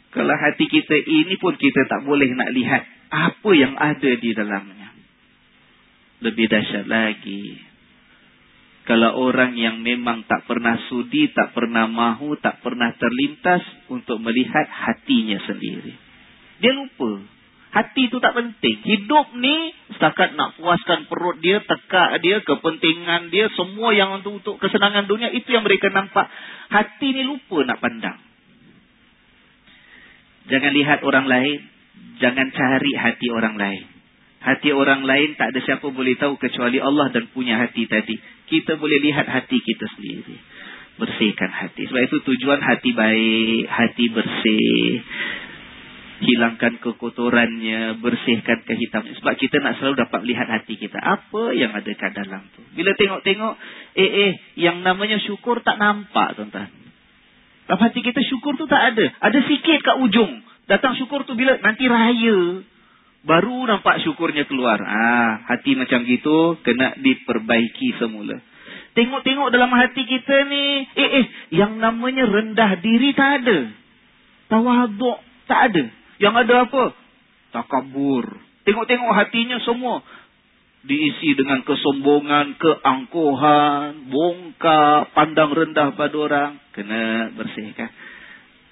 [0.10, 4.79] Kalau hati kita ini pun kita tak boleh nak lihat apa yang ada di dalamnya.
[6.20, 7.70] Lebih dahsyat lagi.
[8.90, 14.66] Kalau orang yang memang tak pernah sudi, tak pernah mahu, tak pernah terlintas untuk melihat
[14.66, 15.94] hatinya sendiri.
[16.58, 17.22] Dia lupa.
[17.70, 18.82] Hati itu tak penting.
[18.82, 24.56] Hidup ni setakat nak puaskan perut dia, tekak dia, kepentingan dia, semua yang untuk, untuk
[24.58, 26.26] kesenangan dunia, itu yang mereka nampak.
[26.74, 28.18] Hati ni lupa nak pandang.
[30.50, 31.60] Jangan lihat orang lain.
[32.18, 33.99] Jangan cari hati orang lain.
[34.40, 38.16] Hati orang lain tak ada siapa boleh tahu kecuali Allah dan punya hati tadi.
[38.48, 40.36] Kita boleh lihat hati kita sendiri.
[40.96, 41.92] Bersihkan hati.
[41.92, 45.04] Sebab itu tujuan hati baik, hati bersih.
[46.20, 49.16] Hilangkan kekotorannya, bersihkan kehitaman.
[49.20, 51.00] Sebab kita nak selalu dapat lihat hati kita.
[51.00, 52.64] Apa yang ada kat dalam tu.
[52.76, 53.54] Bila tengok-tengok,
[54.00, 56.72] eh eh, yang namanya syukur tak nampak tuan-tuan.
[57.68, 59.06] Dalam hati kita syukur tu tak ada.
[59.20, 60.42] Ada sikit kat ujung.
[60.72, 62.64] Datang syukur tu bila nanti raya.
[63.20, 64.80] Baru nampak syukurnya keluar.
[64.80, 68.40] Ah, hati macam gitu kena diperbaiki semula.
[68.96, 73.60] Tengok-tengok dalam hati kita ni, eh eh, yang namanya rendah diri tak ada.
[74.50, 75.84] Tawaduk tak ada.
[76.20, 76.84] Yang ada apa?
[77.54, 78.26] Takabur.
[78.64, 80.04] Tengok-tengok hatinya semua
[80.80, 86.52] diisi dengan kesombongan, keangkuhan, bongkar, pandang rendah pada orang.
[86.72, 87.92] Kena bersihkan.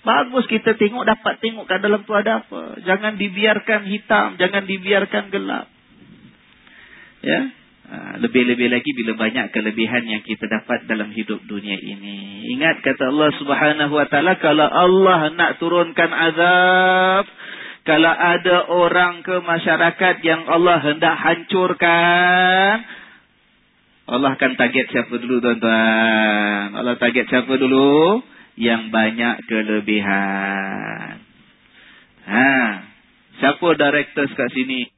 [0.07, 2.79] Bagus kita tengok, dapat tengok kat dalam tu ada apa.
[2.79, 5.67] Jangan dibiarkan hitam, jangan dibiarkan gelap.
[7.19, 7.51] Ya,
[7.91, 12.47] ha, lebih-lebih lagi bila banyak kelebihan yang kita dapat dalam hidup dunia ini.
[12.55, 17.27] Ingat kata Allah Subhanahu Wa Taala kalau Allah nak turunkan azab,
[17.83, 22.75] kalau ada orang ke masyarakat yang Allah hendak hancurkan,
[24.07, 26.79] Allah akan target siapa dulu tuan-tuan?
[26.79, 28.23] Allah target siapa dulu?
[28.57, 31.21] Yang banyak kelebihan.
[32.27, 32.49] Ha,
[33.39, 34.89] siapa directors kat sini?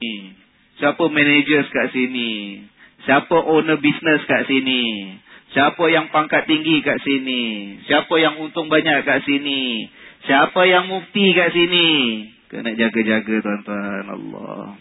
[0.80, 2.64] Siapa managers kat sini?
[3.03, 5.14] Siapa owner business kat sini?
[5.51, 7.76] Siapa yang pangkat tinggi kat sini?
[7.84, 9.91] Siapa yang untung banyak kat sini?
[10.24, 11.88] Siapa yang mufti kat sini?
[12.47, 14.80] Kena jaga-jaga tuan-tuan Allah.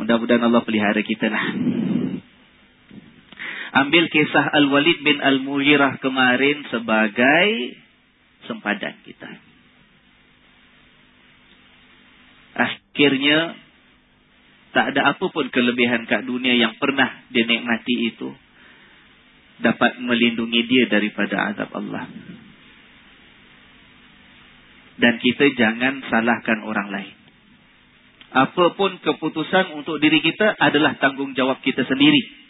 [0.00, 1.46] Mudah-mudahan Allah pelihara kita lah
[3.84, 7.48] ambil kisah Al-Walid bin Al-Mughirah kemarin sebagai
[8.48, 9.30] sempadan kita.
[12.56, 13.52] Akhirnya,
[14.72, 18.32] tak ada apa pun kelebihan kat dunia yang pernah dia nikmati itu.
[19.60, 22.08] Dapat melindungi dia daripada azab Allah.
[24.96, 27.16] Dan kita jangan salahkan orang lain.
[28.36, 32.45] Apapun keputusan untuk diri kita adalah tanggungjawab kita sendiri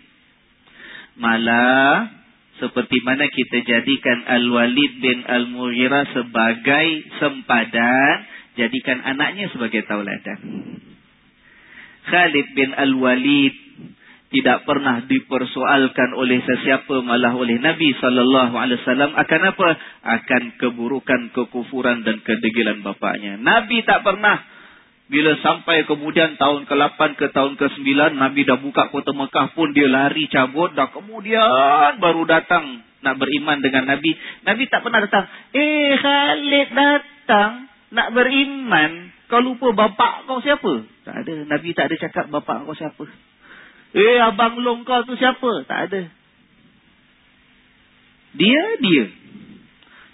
[1.17, 2.13] malah
[2.57, 6.87] seperti mana kita jadikan Al-Walid bin Al-Mughirah sebagai
[7.21, 8.15] sempadan,
[8.57, 10.41] jadikan anaknya sebagai tauladan.
[12.07, 13.55] Khalid bin Al-Walid
[14.27, 19.69] tidak pernah dipersoalkan oleh sesiapa malah oleh Nabi sallallahu alaihi wasallam akan apa?
[20.03, 23.39] Akan keburukan, kekufuran dan kedegilan bapaknya.
[23.39, 24.56] Nabi tak pernah
[25.07, 29.87] bila sampai kemudian tahun ke-8 ke tahun ke-9, Nabi dah buka kota Mekah pun dia
[29.87, 30.75] lari cabut.
[30.75, 34.19] Dah kemudian baru datang nak beriman dengan Nabi.
[34.43, 35.31] Nabi tak pernah datang.
[35.55, 39.15] Eh Khalid datang nak beriman.
[39.31, 40.87] Kau lupa bapak kau siapa?
[41.07, 41.35] Tak ada.
[41.55, 43.07] Nabi tak ada cakap bapak kau siapa.
[43.95, 45.63] Eh abang long kau tu siapa?
[45.71, 46.03] Tak ada.
[48.37, 49.05] Dia, dia.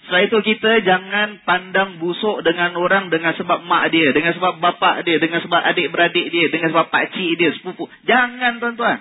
[0.03, 5.07] Setelah itu kita jangan pandang busuk dengan orang dengan sebab mak dia, dengan sebab bapak
[5.07, 7.86] dia, dengan sebab adik-beradik dia, dengan sebab pakcik dia, sepupu.
[8.03, 8.98] Jangan tuan-tuan.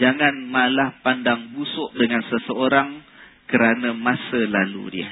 [0.00, 3.04] Jangan malah pandang busuk dengan seseorang
[3.52, 5.10] kerana masa lalu dia.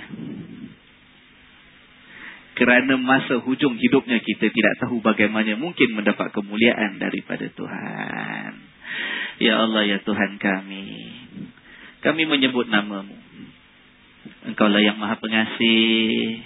[2.57, 8.51] Kerana masa hujung hidupnya kita tidak tahu bagaimana mungkin mendapat kemuliaan daripada Tuhan.
[9.39, 10.86] Ya Allah, ya Tuhan kami.
[12.03, 13.28] Kami menyebut namamu.
[14.49, 16.43] Engkau lah yang maha pengasih.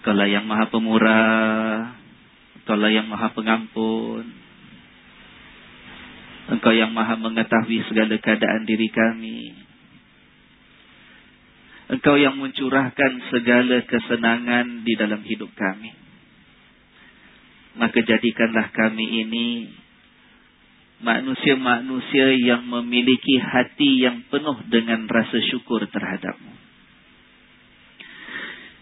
[0.00, 1.96] Engkau lah yang maha pemurah.
[2.62, 4.24] Engkau lah yang maha pengampun.
[6.50, 9.54] Engkau yang maha mengetahui segala keadaan diri kami.
[11.90, 15.90] Engkau yang mencurahkan segala kesenangan di dalam hidup kami.
[17.78, 19.46] Maka jadikanlah kami ini
[21.00, 26.52] manusia-manusia yang memiliki hati yang penuh dengan rasa syukur terhadapmu.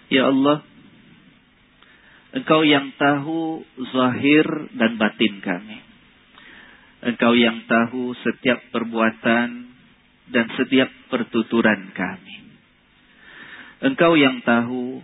[0.08, 0.64] Ya Allah,
[2.28, 4.46] Engkau yang tahu zahir
[4.76, 5.78] dan batin kami.
[7.08, 9.48] Engkau yang tahu setiap perbuatan
[10.28, 12.36] dan setiap pertuturan kami.
[13.80, 15.00] Engkau yang tahu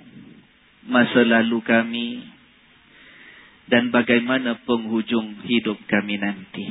[0.85, 2.34] masa lalu kami
[3.71, 6.67] dan bagaimana penghujung hidup kami nanti.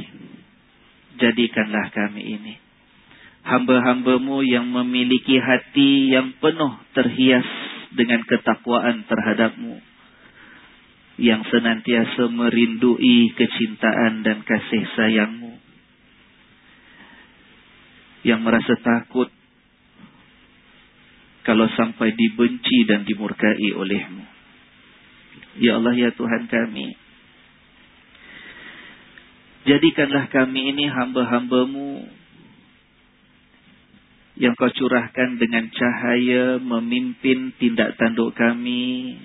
[1.18, 2.54] Jadikanlah kami ini
[3.44, 7.46] hamba-hambamu yang memiliki hati yang penuh terhias
[7.94, 9.84] dengan ketakwaan terhadapmu
[11.22, 15.54] yang senantiasa merindui kecintaan dan kasih sayangmu.
[18.26, 19.30] Yang merasa takut
[21.44, 24.33] kalau sampai dibenci dan dimurkai olehmu.
[25.62, 26.98] Ya Allah, ya Tuhan kami.
[29.64, 32.04] Jadikanlah kami ini hamba-hambamu
[34.36, 39.16] yang kau curahkan dengan cahaya memimpin tindak tanduk kami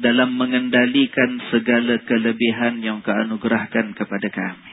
[0.00, 4.72] dalam mengendalikan segala kelebihan yang kau anugerahkan kepada kami.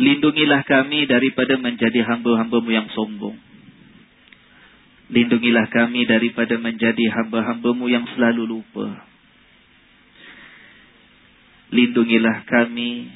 [0.00, 3.51] Lindungilah kami daripada menjadi hamba-hambamu yang sombong.
[5.12, 9.04] Lindungilah kami daripada menjadi hamba-hambamu yang selalu lupa.
[11.68, 13.12] Lindungilah kami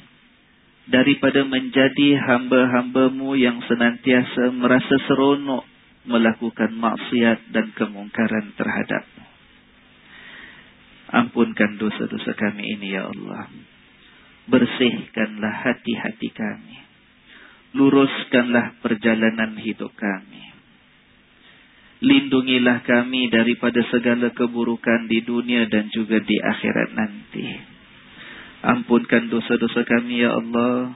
[0.85, 5.65] daripada menjadi hamba-hambamu yang senantiasa merasa seronok
[6.07, 9.25] melakukan maksiat dan kemungkaran terhadapmu.
[11.07, 13.51] Ampunkan dosa-dosa kami ini, Ya Allah.
[14.47, 16.77] Bersihkanlah hati-hati kami.
[17.75, 20.56] Luruskanlah perjalanan hidup kami.
[21.97, 27.47] Lindungilah kami daripada segala keburukan di dunia dan juga di akhirat nanti.
[28.61, 30.93] Ampunkan dosa-dosa kami, Ya Allah.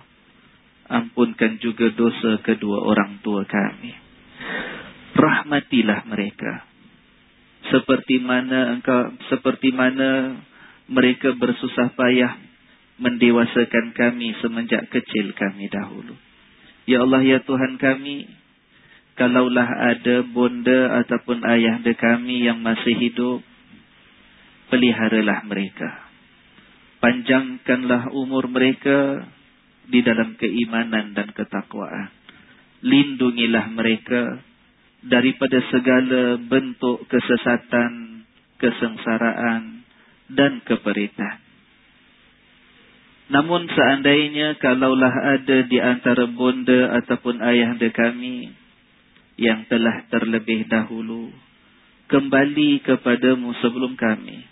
[0.91, 4.11] Ampunkan juga dosa kedua orang tua kami
[5.15, 6.65] rahmatilah mereka
[7.69, 10.39] seperti mana engkau seperti mana
[10.89, 12.35] mereka bersusah payah
[12.99, 16.15] mendewasakan kami semenjak kecil kami dahulu
[16.87, 18.27] ya Allah ya Tuhan kami
[19.19, 23.39] kalaulah ada bonda ataupun ayahda kami yang masih hidup
[24.71, 26.07] peliharalah mereka
[27.03, 29.27] panjangkanlah umur mereka
[29.91, 32.21] di dalam keimanan dan ketakwaan
[32.81, 34.41] lindungilah mereka
[35.01, 38.25] daripada segala bentuk kesesatan,
[38.61, 39.85] kesengsaraan
[40.29, 41.41] dan keperitan.
[43.31, 48.51] Namun seandainya kalaulah ada di antara bonda ataupun ayahanda kami
[49.39, 51.31] yang telah terlebih dahulu
[52.11, 54.43] kembali kepadamu sebelum kami,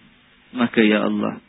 [0.55, 1.43] maka ya Allah,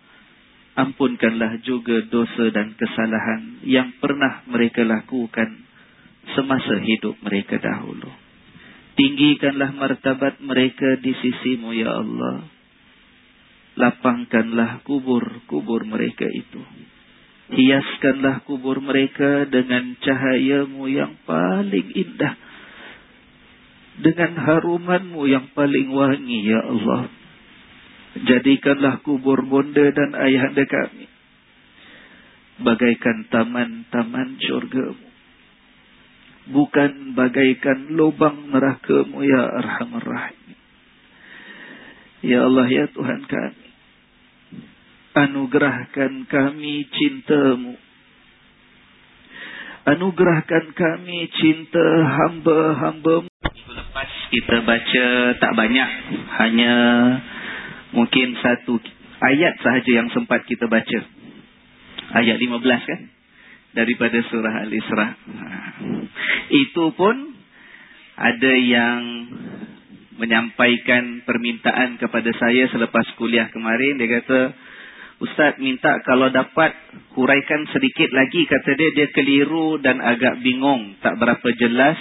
[0.74, 5.62] ampunkanlah juga dosa dan kesalahan yang pernah mereka lakukan
[6.34, 8.10] semasa hidup mereka dahulu.
[8.98, 12.44] Tinggikanlah martabat mereka di sisimu, Ya Allah.
[13.78, 16.60] Lapangkanlah kubur-kubur mereka itu.
[17.54, 22.34] Hiaskanlah kubur mereka dengan cahayamu yang paling indah.
[24.00, 27.12] Dengan harumanmu yang paling wangi, Ya Allah.
[28.24, 31.06] Jadikanlah kubur bonda dan ayahanda kami.
[32.60, 35.10] Bagaikan taman-taman syurgamu
[36.50, 40.58] bukan bagaikan lubang neraka-Mu ya Arhamar Rahim.
[42.20, 43.66] Ya Allah ya Tuhan kami.
[45.10, 47.74] Anugerahkan kami cinta-Mu.
[49.80, 53.29] anugerahkan kami cinta hamba-hamba.
[54.30, 55.06] Kita baca
[55.42, 55.90] tak banyak,
[56.38, 56.72] hanya
[57.90, 58.78] mungkin satu
[59.18, 61.00] ayat sahaja yang sempat kita baca.
[62.14, 63.00] Ayat 15 kan?
[63.74, 65.06] Daripada surah Al-Isra.
[66.50, 67.34] Itu pun
[68.18, 69.00] ada yang
[70.20, 73.96] menyampaikan permintaan kepada saya selepas kuliah kemarin.
[73.96, 74.40] Dia kata,
[75.20, 76.76] Ustaz minta kalau dapat
[77.16, 78.44] huraikan sedikit lagi.
[78.44, 81.00] Kata dia, dia keliru dan agak bingung.
[81.00, 81.98] Tak berapa jelas.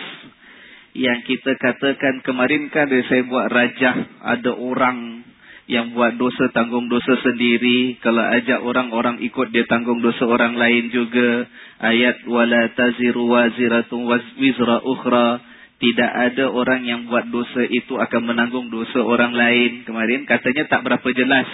[0.98, 3.96] Yang kita katakan kemarin kan saya buat rajah.
[4.26, 5.28] Ada orang
[5.70, 8.02] yang buat dosa tanggung dosa sendiri.
[8.02, 11.46] Kalau ajak orang-orang ikut dia tanggung dosa orang lain juga.
[11.78, 14.10] Ayat wala taziru waziratun
[14.42, 15.46] wizra ukhra.
[15.80, 19.86] Tidak ada orang yang buat dosa itu akan menanggung dosa orang lain.
[19.86, 21.48] Kemarin katanya tak berapa jelas.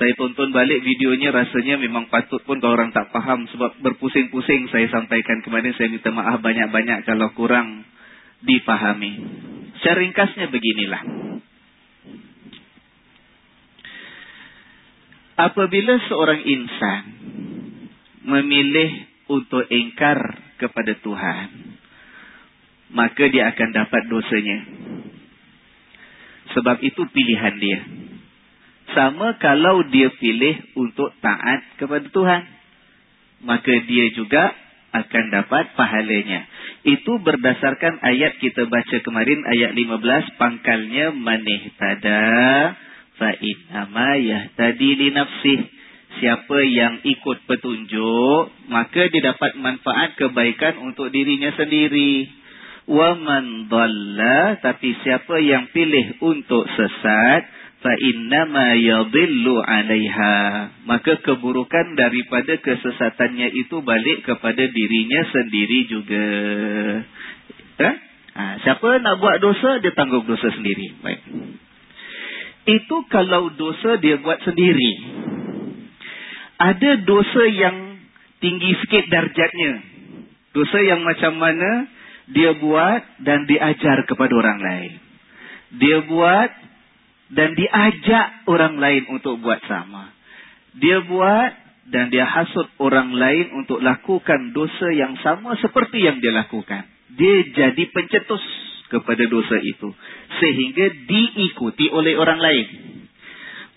[0.00, 4.88] Saya tonton balik videonya rasanya memang patut pun kalau orang tak faham sebab berpusing-pusing saya
[4.88, 7.84] sampaikan kemarin saya minta maaf banyak-banyak kalau kurang
[8.40, 9.12] dipahami.
[9.76, 11.02] Secara ringkasnya beginilah.
[15.36, 17.02] Apabila seorang insan
[18.24, 20.16] memilih untuk engkar
[20.56, 21.48] kepada Tuhan,
[22.96, 24.58] maka dia akan dapat dosanya.
[26.56, 27.80] Sebab itu pilihan dia.
[28.90, 32.42] Sama kalau dia pilih untuk taat kepada Tuhan.
[33.40, 34.52] Maka dia juga
[34.90, 36.44] akan dapat pahalanya.
[36.82, 42.26] Itu berdasarkan ayat kita baca kemarin, ayat 15, pangkalnya manih tada
[43.20, 45.60] fa'innama yahtadi li nafsih.
[46.10, 52.26] Siapa yang ikut petunjuk, maka dia dapat manfaat kebaikan untuk dirinya sendiri.
[52.90, 57.46] Wa man dhalla, tapi siapa yang pilih untuk sesat,
[57.80, 60.36] fa innama yadhillu 'alaiha.
[60.84, 66.26] Maka keburukan daripada kesesatannya itu balik kepada dirinya sendiri juga.
[67.80, 67.90] Ha?
[68.36, 70.92] ha siapa nak buat dosa dia tanggung dosa sendiri.
[71.00, 71.20] Baik.
[72.68, 74.92] Itu kalau dosa dia buat sendiri.
[76.60, 77.96] Ada dosa yang
[78.44, 79.72] tinggi sikit darjatnya.
[80.52, 81.88] Dosa yang macam mana
[82.30, 84.92] dia buat dan diajar kepada orang lain.
[85.80, 86.50] Dia buat
[87.30, 90.10] dan diajak orang lain untuk buat sama.
[90.78, 91.50] Dia buat
[91.90, 96.86] dan dia hasut orang lain untuk lakukan dosa yang sama seperti yang dia lakukan.
[97.14, 98.42] Dia jadi pencetus
[98.90, 99.90] kepada dosa itu.
[100.42, 102.66] Sehingga diikuti oleh orang lain.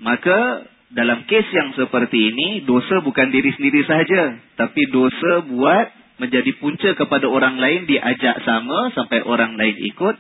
[0.02, 4.38] Maka dalam kes yang seperti ini, dosa bukan diri sendiri sahaja.
[4.58, 5.88] Tapi dosa buat
[6.22, 10.16] menjadi punca kepada orang lain diajak sama sampai orang lain ikut.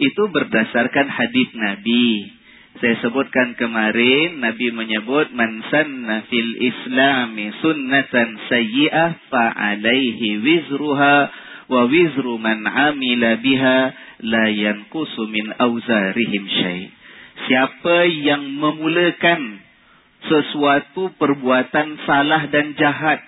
[0.00, 2.32] Itu berdasarkan hadis Nabi.
[2.74, 11.16] Saya sebutkan kemarin Nabi menyebut man sanna fil islami sunnatan sayyi'ah fa alaihi wizruha
[11.70, 13.78] wa wizru man amila biha
[14.26, 16.90] la yanqusu min auzarihim syai.
[17.46, 19.62] Siapa yang memulakan
[20.26, 23.22] sesuatu perbuatan salah dan jahat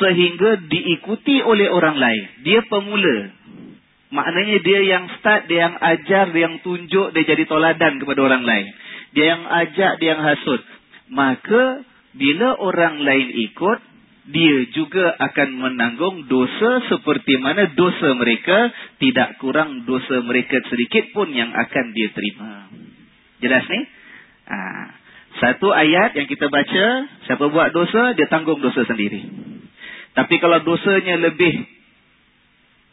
[0.00, 3.30] sehingga diikuti oleh orang lain, dia pemula,
[4.14, 8.46] Maknanya dia yang start, dia yang ajar, dia yang tunjuk, dia jadi toladan kepada orang
[8.46, 8.70] lain.
[9.10, 10.62] Dia yang ajak, dia yang hasut.
[11.10, 11.82] Maka
[12.14, 13.78] bila orang lain ikut,
[14.30, 21.28] dia juga akan menanggung dosa seperti mana dosa mereka tidak kurang dosa mereka sedikit pun
[21.34, 22.70] yang akan dia terima.
[23.42, 23.80] Jelas ni?
[24.48, 24.58] Ha.
[25.42, 26.84] Satu ayat yang kita baca,
[27.26, 29.26] siapa buat dosa, dia tanggung dosa sendiri.
[30.14, 31.73] Tapi kalau dosanya lebih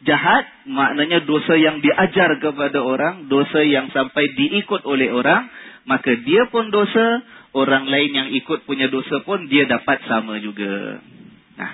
[0.02, 5.46] jahat maknanya dosa yang diajar kepada orang, dosa yang sampai diikut oleh orang,
[5.86, 7.22] maka dia pun dosa,
[7.54, 11.02] orang lain yang ikut punya dosa pun dia dapat sama juga.
[11.58, 11.72] Nah.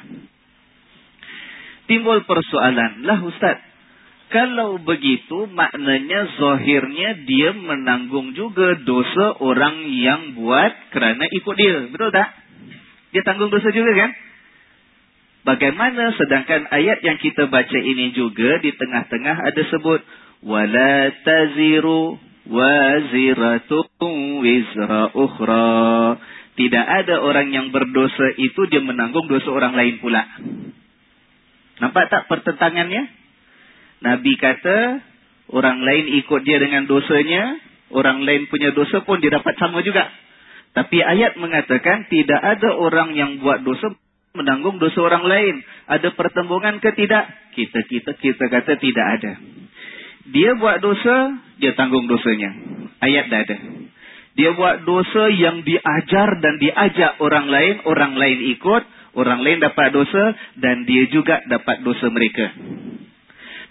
[1.88, 3.64] Timbul persoalan, lah Ustaz,
[4.28, 11.88] kalau begitu maknanya zahirnya dia menanggung juga dosa orang yang buat kerana ikut dia.
[11.88, 12.28] Betul tak?
[13.16, 14.12] Dia tanggung dosa juga kan?
[15.48, 20.04] Bagaimana sedangkan ayat yang kita baca ini juga di tengah-tengah ada sebut
[20.44, 22.20] wala taziru
[22.52, 26.20] waziratun wizra ukhra.
[26.52, 30.20] Tidak ada orang yang berdosa itu dia menanggung dosa orang lain pula.
[31.80, 33.08] Nampak tak pertentangannya?
[34.04, 35.00] Nabi kata
[35.48, 37.56] orang lain ikut dia dengan dosanya,
[37.88, 40.12] orang lain punya dosa pun dia dapat sama juga.
[40.76, 43.96] Tapi ayat mengatakan tidak ada orang yang buat dosa
[44.38, 45.54] menanggung dosa orang lain.
[45.90, 47.26] Ada pertembungan ke tidak?
[47.58, 49.32] Kita kita kita kata tidak ada.
[50.30, 52.54] Dia buat dosa, dia tanggung dosanya.
[53.02, 53.56] Ayat dah ada.
[54.38, 58.86] Dia buat dosa yang diajar dan diajak orang lain, orang lain ikut,
[59.18, 62.54] Orang lain dapat dosa dan dia juga dapat dosa mereka.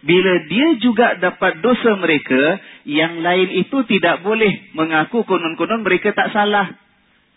[0.04, 6.36] Bila dia juga dapat dosa mereka, yang lain itu tidak boleh mengaku konon-konon mereka tak
[6.36, 6.76] salah.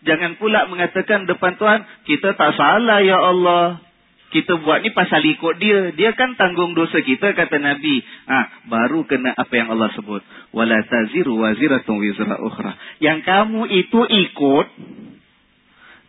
[0.00, 3.84] Jangan pula mengatakan depan Tuhan, kita tak salah ya Allah.
[4.30, 5.90] Kita buat ni pasal ikut dia.
[5.92, 7.98] Dia kan tanggung dosa kita, kata Nabi.
[8.30, 10.22] Ha, baru kena apa yang Allah sebut.
[10.54, 12.78] Wala taziru waziratun wizra ukhra.
[13.02, 14.66] Yang kamu itu ikut,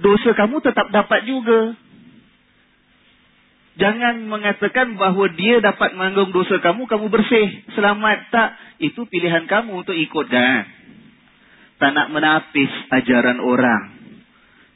[0.06, 1.74] dosa kamu tetap dapat juga.
[3.82, 8.30] Jangan mengatakan bahawa dia dapat menanggung dosa kamu, kamu bersih, selamat.
[8.30, 8.50] Tak,
[8.86, 10.30] itu pilihan kamu untuk ikut.
[10.30, 10.70] Dan
[11.82, 13.98] tak nak menapis ajaran orang.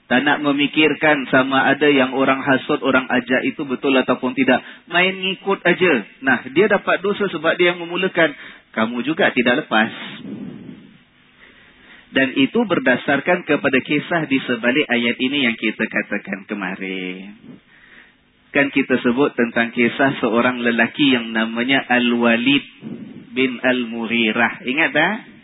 [0.06, 4.62] Tak nak memikirkan sama ada yang orang hasut, orang ajak itu betul ataupun tidak.
[4.90, 5.94] Main ngikut aja.
[6.22, 8.34] Nah, dia dapat dosa sebab dia yang memulakan.
[8.74, 9.90] Kamu juga tidak lepas.
[12.14, 17.62] Dan itu berdasarkan kepada kisah di sebalik ayat ini yang kita katakan kemarin
[18.56, 22.64] kan kita sebut tentang kisah seorang lelaki yang namanya Al-Walid
[23.36, 24.64] bin Al-Mughirah.
[24.64, 25.35] Ingat tak?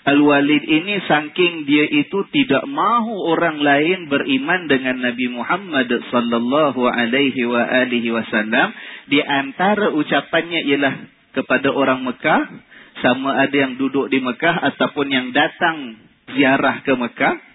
[0.00, 7.44] Al-Walid ini saking dia itu tidak mahu orang lain beriman dengan Nabi Muhammad sallallahu alaihi
[7.44, 8.72] wa alihi wasallam
[9.12, 10.94] di antara ucapannya ialah
[11.36, 12.42] kepada orang Mekah
[13.04, 16.00] sama ada yang duduk di Mekah ataupun yang datang
[16.32, 17.50] ziarah ke Mekah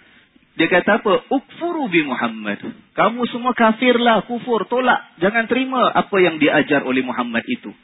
[0.55, 1.27] dia kata apa?
[1.35, 2.63] Ukfuru bi Muhammad.
[2.95, 5.19] Kamu semua kafirlah, kufur, tolak.
[5.19, 7.75] Jangan terima apa yang diajar oleh Muhammad itu.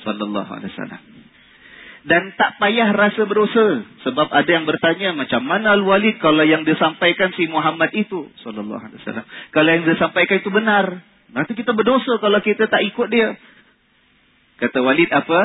[0.00, 1.23] Sallallahu alaihi wasallam.
[2.04, 3.80] Dan tak payah rasa berdosa.
[4.04, 8.28] Sebab ada yang bertanya, macam mana Al-Walid kalau yang disampaikan si Muhammad itu?
[8.44, 9.24] Wasallam.
[9.56, 11.00] Kalau yang disampaikan itu benar.
[11.32, 13.40] Nanti kita berdosa kalau kita tak ikut dia.
[14.60, 15.40] Kata Walid apa?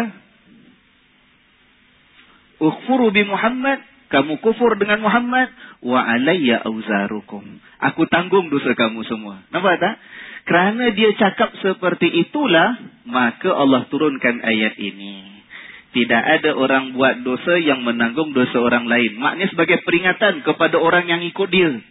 [2.60, 3.80] Ukfuru bi Muhammad
[4.10, 5.54] kamu kufur dengan Muhammad
[5.86, 7.46] wa alayya auzarukum
[7.78, 9.96] aku tanggung dosa kamu semua nampak tak
[10.50, 12.74] kerana dia cakap seperti itulah
[13.06, 15.29] maka Allah turunkan ayat ini
[15.90, 21.10] tidak ada orang buat dosa yang menanggung dosa orang lain maknanya sebagai peringatan kepada orang
[21.10, 21.82] yang ikut dia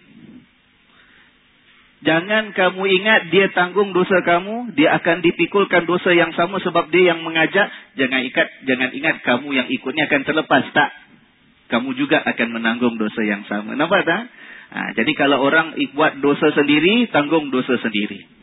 [1.98, 7.10] Jangan kamu ingat dia tanggung dosa kamu, dia akan dipikulkan dosa yang sama sebab dia
[7.10, 7.66] yang mengajak.
[7.98, 10.62] Jangan ikat, jangan ingat kamu yang ikutnya akan terlepas.
[10.70, 10.90] Tak,
[11.74, 13.74] kamu juga akan menanggung dosa yang sama.
[13.74, 14.30] Nampak tak?
[14.68, 18.37] Ha, jadi kalau orang buat dosa sendiri, tanggung dosa sendiri.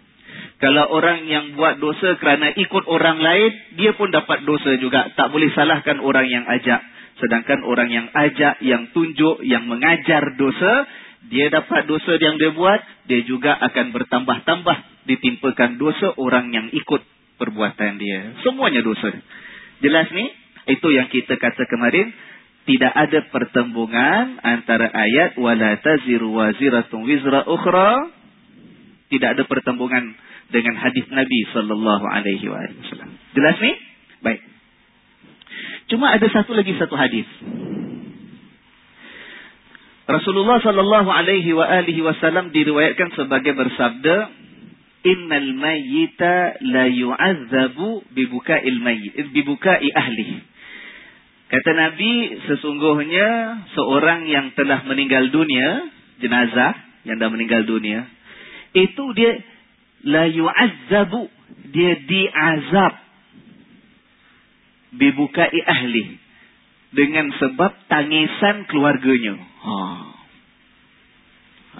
[0.55, 5.11] Kalau orang yang buat dosa kerana ikut orang lain, dia pun dapat dosa juga.
[5.11, 6.79] Tak boleh salahkan orang yang ajak.
[7.19, 10.87] Sedangkan orang yang ajak, yang tunjuk, yang mengajar dosa,
[11.27, 14.77] dia dapat dosa yang dia buat, dia juga akan bertambah-tambah
[15.11, 17.03] ditimpakan dosa orang yang ikut
[17.35, 18.39] perbuatan dia.
[18.47, 19.11] Semuanya dosa.
[19.83, 20.31] Jelas ni?
[20.65, 22.09] Itu yang kita kata kemarin
[22.65, 28.09] tidak ada pertembungan antara ayat wala taziru waziratun wizra ukhra
[29.13, 30.17] tidak ada pertembungan
[30.53, 33.09] dengan hadis Nabi sallallahu alaihi wasallam.
[33.33, 33.73] Jelas ni?
[34.21, 34.41] Baik.
[35.89, 37.27] Cuma ada satu lagi satu hadis.
[40.05, 44.29] Rasulullah sallallahu alaihi wa alihi wasallam diriwayatkan sebagai bersabda
[45.05, 50.55] innal mayyita la yu'azzabu bi buka'il mayyit bi buka'i ahlihi
[51.45, 53.27] Kata Nabi, sesungguhnya
[53.77, 56.73] seorang yang telah meninggal dunia, jenazah
[57.05, 58.09] yang dah meninggal dunia,
[58.73, 59.39] itu dia
[60.05, 61.27] la yu'azzabu,
[61.73, 62.93] dia diazab
[64.95, 66.21] bibukai ahli
[66.95, 69.35] dengan sebab tangisan keluarganya.
[69.35, 69.75] Ha.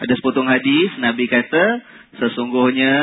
[0.03, 1.80] Ada sepotong hadis Nabi kata
[2.19, 2.95] sesungguhnya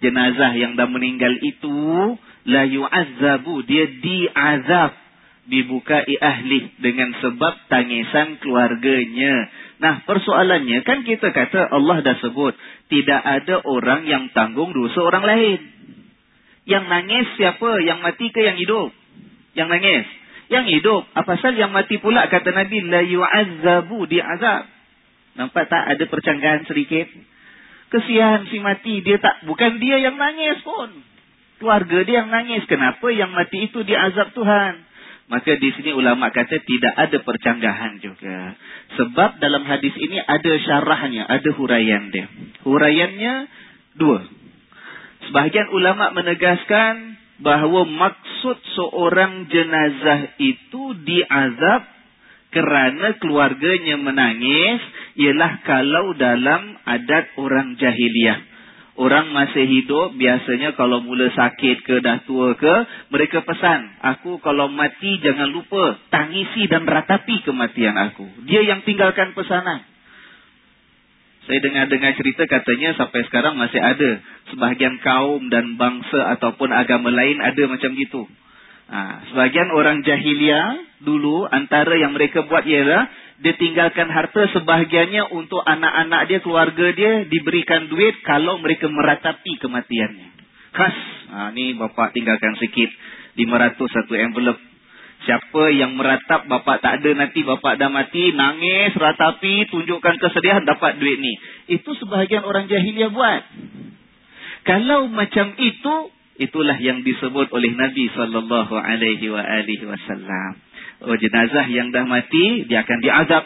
[0.00, 2.16] jenazah yang dah meninggal itu
[2.48, 5.02] la yu'azzabu, dia diazab
[5.42, 9.50] dibukai ahli dengan sebab tangisan keluarganya.
[9.82, 12.54] Nah, persoalannya kan kita kata Allah dah sebut
[12.86, 15.58] tidak ada orang yang tanggung dosa orang lain.
[16.70, 17.82] Yang nangis siapa?
[17.82, 18.94] Yang mati ke yang hidup?
[19.58, 20.06] Yang nangis.
[20.46, 21.02] Yang hidup.
[21.18, 24.70] Apa sahaja yang mati pula kata Nabi la yu'azzabu di'azab.
[25.34, 27.10] Nampak tak ada percanggahan sedikit?
[27.90, 30.94] Kesian si mati dia tak bukan dia yang nangis pun.
[31.58, 32.62] Keluarga dia yang nangis.
[32.70, 34.91] Kenapa yang mati itu diazab Tuhan?
[35.32, 38.52] Maka di sini ulama kata tidak ada percanggahan juga.
[39.00, 42.28] Sebab dalam hadis ini ada syarahnya, ada huraian dia.
[42.68, 43.34] Huraiannya
[43.96, 44.28] dua.
[45.24, 51.82] Sebahagian ulama menegaskan bahawa maksud seorang jenazah itu diazab
[52.52, 54.84] kerana keluarganya menangis
[55.16, 58.51] ialah kalau dalam adat orang jahiliah.
[58.92, 62.74] Orang masih hidup biasanya kalau mula sakit ke dah tua ke
[63.08, 68.28] mereka pesan aku kalau mati jangan lupa tangisi dan ratapi kematian aku.
[68.44, 69.88] Dia yang tinggalkan pesanan.
[71.48, 74.20] Saya dengar-dengar cerita katanya sampai sekarang masih ada.
[74.52, 78.28] Sebahagian kaum dan bangsa ataupun agama lain ada macam gitu.
[78.92, 83.08] Ha, sebahagian orang jahiliah dulu antara yang mereka buat ialah
[83.40, 90.28] dia tinggalkan harta sebahagiannya untuk anak-anak dia, keluarga dia diberikan duit kalau mereka meratapi kematiannya.
[90.76, 90.96] Khas.
[91.32, 92.92] Ha, ni bapak tinggalkan sikit.
[93.32, 94.60] 500 satu envelope
[95.22, 100.98] Siapa yang meratap bapak tak ada nanti bapak dah mati, nangis, ratapi, tunjukkan kesedihan dapat
[100.98, 101.38] duit ni.
[101.78, 103.42] Itu sebahagian orang jahiliah buat.
[104.66, 105.94] Kalau macam itu,
[106.42, 109.30] itulah yang disebut oleh Nabi sallallahu alaihi
[109.86, 110.52] wasallam.
[111.02, 113.44] Oh jenazah yang dah mati dia akan diazab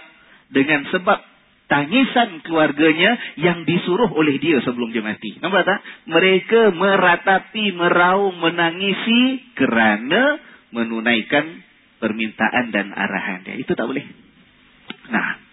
[0.53, 1.19] dengan sebab
[1.67, 5.35] tangisan keluarganya yang disuruh oleh dia sebelum dia mati.
[5.43, 5.81] Nampak tak?
[6.07, 10.39] Mereka meratapi, meraung, menangisi kerana
[10.71, 11.63] menunaikan
[11.99, 13.55] permintaan dan arahan dia.
[13.59, 14.07] Itu tak boleh.
[15.11, 15.47] Nah.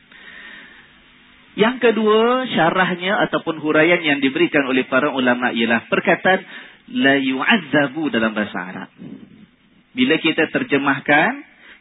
[1.53, 6.41] Yang kedua, syarahnya ataupun huraian yang diberikan oleh para ulama ialah perkataan
[6.91, 8.89] la yu'azzabu dalam bahasa Arab.
[9.93, 11.31] Bila kita terjemahkan,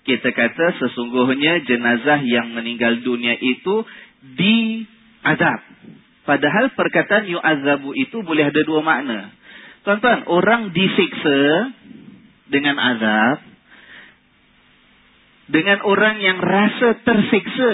[0.05, 3.87] kita kata sesungguhnya jenazah yang meninggal dunia itu
[4.37, 5.61] diazab.
[6.23, 9.35] Padahal perkataan yu'azzabu itu boleh ada dua makna.
[9.83, 11.75] Tuan-tuan, orang disiksa
[12.47, 13.53] dengan azab
[15.53, 17.73] dengan orang yang rasa tersiksa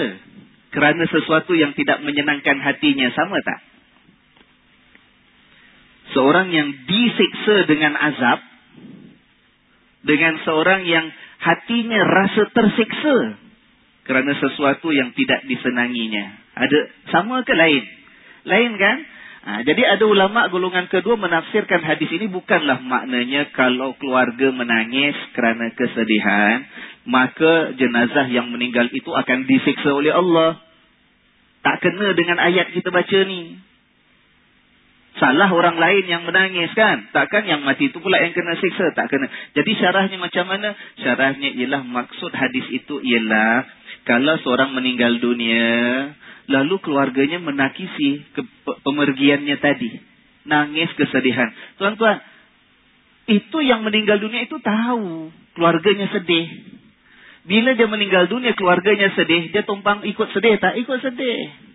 [0.73, 3.59] kerana sesuatu yang tidak menyenangkan hatinya sama tak?
[6.15, 8.39] Seorang yang disiksa dengan azab
[10.03, 11.05] dengan seorang yang
[11.39, 13.17] hatinya rasa tersiksa
[14.07, 16.33] kerana sesuatu yang tidak disenanginya.
[16.57, 16.79] Ada
[17.13, 17.83] sama ke lain?
[18.47, 18.97] Lain kan?
[19.39, 25.71] Ha, jadi ada ulama golongan kedua menafsirkan hadis ini bukanlah maknanya kalau keluarga menangis kerana
[25.77, 26.67] kesedihan,
[27.07, 30.59] maka jenazah yang meninggal itu akan disiksa oleh Allah.
[31.63, 33.68] Tak kena dengan ayat kita baca ni.
[35.17, 37.09] Salah orang lain yang menangis kan?
[37.09, 38.93] Takkan yang mati itu pula yang kena siksa?
[38.93, 39.27] Tak kena.
[39.57, 40.77] Jadi syarahnya macam mana?
[41.01, 43.65] Syarahnya ialah maksud hadis itu ialah
[44.05, 46.13] kalau seorang meninggal dunia,
[46.49, 48.41] Lalu keluarganya menakisi ke
[48.81, 50.01] pemergiannya tadi.
[50.49, 51.53] Nangis kesedihan.
[51.77, 52.25] Tuan-tuan,
[53.29, 55.29] itu yang meninggal dunia itu tahu.
[55.53, 56.49] Keluarganya sedih.
[57.45, 59.53] Bila dia meninggal dunia, keluarganya sedih.
[59.53, 60.73] Dia tumpang ikut sedih tak?
[60.81, 61.68] Ikut sedih.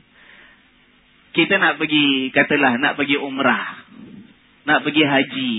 [1.35, 3.83] Kita nak pergi, katalah nak pergi umrah.
[4.65, 5.53] Nak pergi haji.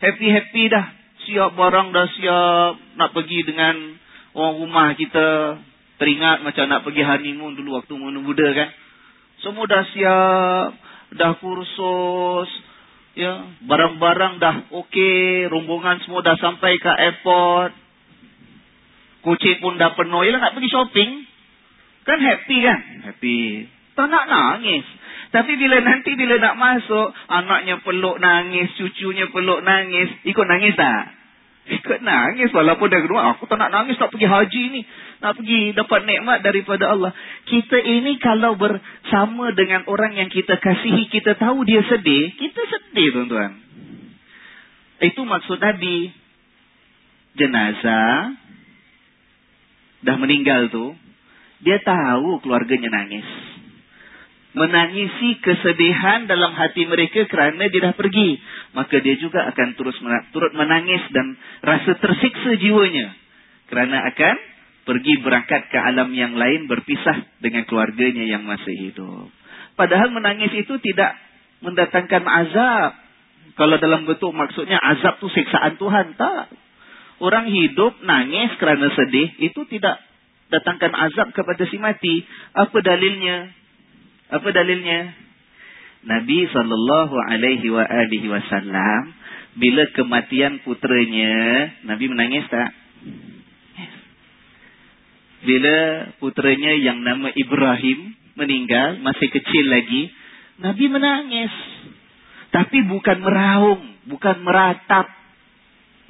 [0.00, 0.86] Happy-happy dah.
[1.28, 2.72] Siap barang dah siap.
[2.96, 4.00] Nak pergi dengan
[4.32, 5.60] orang rumah kita
[6.00, 8.68] teringat macam nak pergi honeymoon dulu waktu muda kan.
[9.44, 10.68] Semua dah siap,
[11.20, 12.48] dah kursus,
[13.12, 17.76] ya, barang-barang dah okey, rombongan semua dah sampai ke airport.
[19.24, 21.10] Kucing pun dah penuh, ya nak pergi shopping.
[22.04, 22.80] Kan happy kan?
[23.08, 23.40] Happy.
[23.94, 24.84] Tak nak nangis.
[25.30, 31.10] Tapi bila nanti bila nak masuk, anaknya peluk nangis, cucunya peluk nangis, ikut nangis tak?
[31.64, 34.80] Ikut nangis walaupun dia kedua, aku tak nak nangis nak pergi haji ni.
[35.24, 37.10] Nak pergi dapat nikmat daripada Allah.
[37.50, 43.08] Kita ini kalau bersama dengan orang yang kita kasihi, kita tahu dia sedih, kita sedih
[43.16, 43.58] tuan-tuan.
[45.02, 46.14] Itu maksud tadi.
[47.34, 48.38] Jenazah
[50.06, 50.94] dah meninggal tu,
[51.66, 53.53] dia tahu keluarganya nangis
[54.54, 58.38] menangisi kesedihan dalam hati mereka kerana dia dah pergi.
[58.72, 59.98] Maka dia juga akan terus
[60.30, 63.10] turut menangis dan rasa tersiksa jiwanya.
[63.66, 64.36] Kerana akan
[64.86, 69.28] pergi berangkat ke alam yang lain berpisah dengan keluarganya yang masih hidup.
[69.74, 71.18] Padahal menangis itu tidak
[71.58, 72.92] mendatangkan azab.
[73.58, 76.14] Kalau dalam bentuk maksudnya azab tu siksaan Tuhan.
[76.14, 76.46] Tak.
[77.18, 79.98] Orang hidup nangis kerana sedih itu tidak
[80.50, 82.22] datangkan azab kepada si mati.
[82.54, 83.63] Apa dalilnya?
[84.34, 85.14] Apa dalilnya?
[86.04, 89.14] Nabi sallallahu alaihi wa alihi wasallam
[89.54, 91.34] bila kematian putranya,
[91.86, 92.70] Nabi menangis tak?
[95.44, 95.76] Bila
[96.18, 100.10] putranya yang nama Ibrahim meninggal, masih kecil lagi,
[100.58, 101.54] Nabi menangis.
[102.50, 105.06] Tapi bukan meraung, bukan meratap.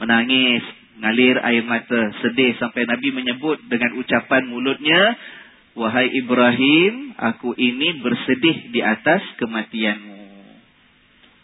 [0.00, 0.64] Menangis,
[1.04, 5.18] ngalir air mata, sedih sampai Nabi menyebut dengan ucapan mulutnya,
[5.74, 10.22] Wahai Ibrahim, aku ini bersedih di atas kematianmu.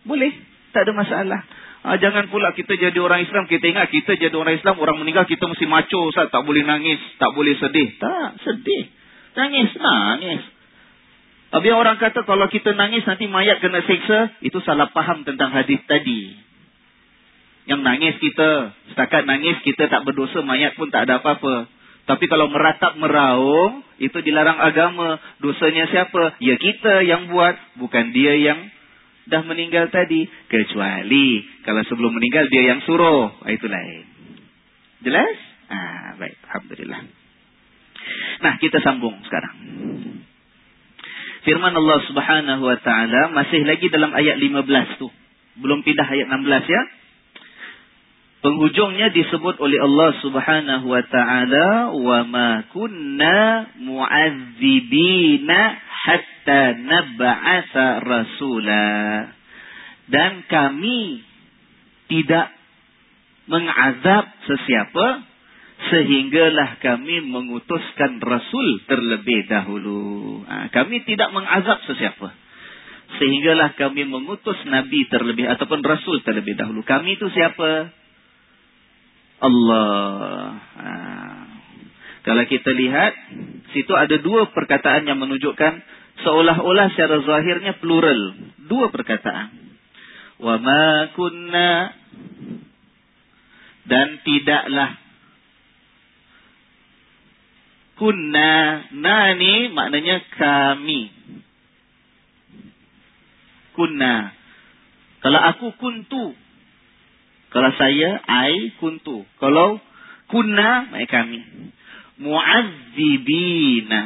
[0.06, 0.30] Boleh,
[0.70, 1.40] tak ada masalah.
[1.80, 5.26] Ha, jangan pula kita jadi orang Islam, kita ingat kita jadi orang Islam, orang meninggal
[5.26, 6.30] kita mesti maco, Ustaz.
[6.30, 7.90] tak boleh nangis, tak boleh sedih.
[7.98, 8.84] Tak, sedih.
[9.34, 10.42] Nangis, nangis.
[11.50, 15.82] Tapi orang kata kalau kita nangis nanti mayat kena seksa, itu salah faham tentang hadis
[15.90, 16.38] tadi.
[17.66, 21.79] Yang nangis kita, setakat nangis kita tak berdosa, mayat pun tak ada apa-apa.
[22.10, 25.22] Tapi kalau meratap meraung, itu dilarang agama.
[25.38, 26.34] Dosanya siapa?
[26.42, 28.66] Ya kita yang buat, bukan dia yang
[29.30, 30.26] dah meninggal tadi.
[30.50, 33.30] Kecuali kalau sebelum meninggal dia yang suruh.
[33.46, 34.10] Ah, itu lain.
[35.06, 35.38] Jelas?
[35.70, 36.34] Ah, baik.
[36.50, 37.00] Alhamdulillah.
[38.42, 39.54] Nah, kita sambung sekarang.
[41.46, 45.06] Firman Allah Subhanahu wa taala masih lagi dalam ayat 15 tu.
[45.62, 46.82] Belum pindah ayat 16 ya.
[48.40, 58.88] Penghujungnya disebut oleh Allah Subhanahu wa taala wa ma kunna mu'adzibina hatta nab'atha rasula.
[60.08, 61.20] Dan kami
[62.08, 62.48] tidak
[63.44, 65.06] mengazab sesiapa
[65.92, 70.44] sehinggalah kami mengutuskan rasul terlebih dahulu.
[70.48, 72.32] Ha, kami tidak mengazab sesiapa.
[73.20, 76.80] Sehinggalah kami mengutus nabi terlebih ataupun rasul terlebih dahulu.
[76.88, 77.99] Kami itu siapa?
[79.40, 80.60] Allah.
[80.76, 80.92] Ha.
[82.20, 83.12] Kalau kita lihat,
[83.72, 85.80] situ ada dua perkataan yang menunjukkan
[86.20, 88.36] seolah-olah secara zahirnya plural.
[88.68, 89.48] Dua perkataan.
[90.40, 91.96] Wa ma kunna
[93.88, 95.00] dan tidaklah
[98.00, 98.52] kunna
[98.96, 101.12] na ni maknanya kami
[103.76, 104.32] kunna
[105.20, 106.32] kalau aku kuntu
[107.50, 109.26] kalau saya, I kuntu.
[109.42, 109.82] Kalau
[110.30, 111.42] kunna, mereka kami.
[112.22, 114.00] Mu'adzibina.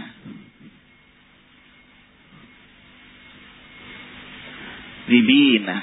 [5.04, 5.76] Zibina.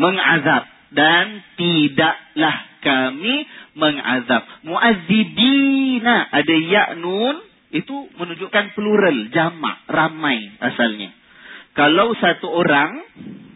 [0.00, 0.64] Mengazab.
[0.90, 3.44] Dan tidaklah kami
[3.76, 4.48] mengazab.
[4.64, 6.24] Mu'adzibina.
[6.32, 7.36] Ada ya'nun.
[7.76, 9.28] Itu menunjukkan plural.
[9.28, 9.84] Jamak.
[9.92, 11.12] Ramai asalnya.
[11.76, 13.04] Kalau satu orang.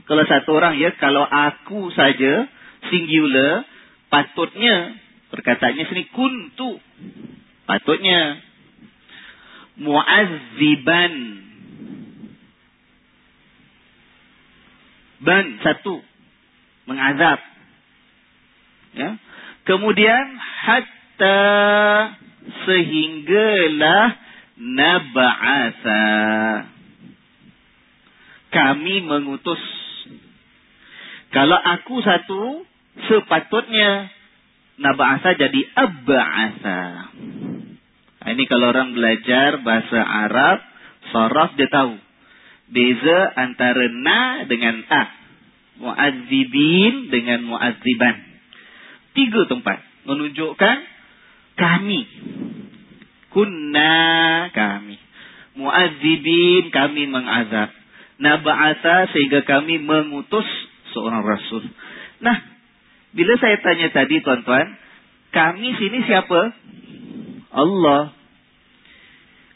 [0.05, 0.93] Kalau satu orang ya.
[1.01, 2.44] Kalau aku saja
[2.90, 3.65] singular
[4.09, 4.98] patutnya
[5.31, 6.78] perkataannya sini kuntu
[7.65, 8.40] patutnya
[9.78, 11.15] muazziban.
[15.24, 16.05] Ban satu
[16.85, 17.40] mengazab.
[18.94, 19.16] Ya.
[19.65, 21.40] Kemudian hatta
[22.69, 24.20] sehinggalah
[24.61, 26.05] nab'asa
[28.52, 29.59] kami mengutus.
[31.32, 32.62] Kalau aku satu
[32.95, 34.11] sepatutnya
[34.79, 36.81] naba'asa jadi abba'asa.
[38.25, 40.59] Ini kalau orang belajar bahasa Arab,
[41.12, 42.01] saraf dia tahu.
[42.73, 45.03] Beza antara na dengan a.
[45.75, 48.16] Mu'adzibin dengan mu'adziban.
[49.12, 49.79] Tiga tempat.
[50.09, 50.77] Menunjukkan
[51.61, 52.01] kami.
[53.29, 53.95] Kunna
[54.57, 54.97] kami.
[55.61, 57.69] Mu'adzibin kami mengazab.
[58.16, 60.47] Naba'asa sehingga kami mengutus
[60.97, 61.66] seorang rasul.
[62.25, 62.53] Nah,
[63.15, 64.74] bila saya tanya tadi tuan-tuan,
[65.31, 66.51] kami sini siapa?
[67.55, 68.11] Allah.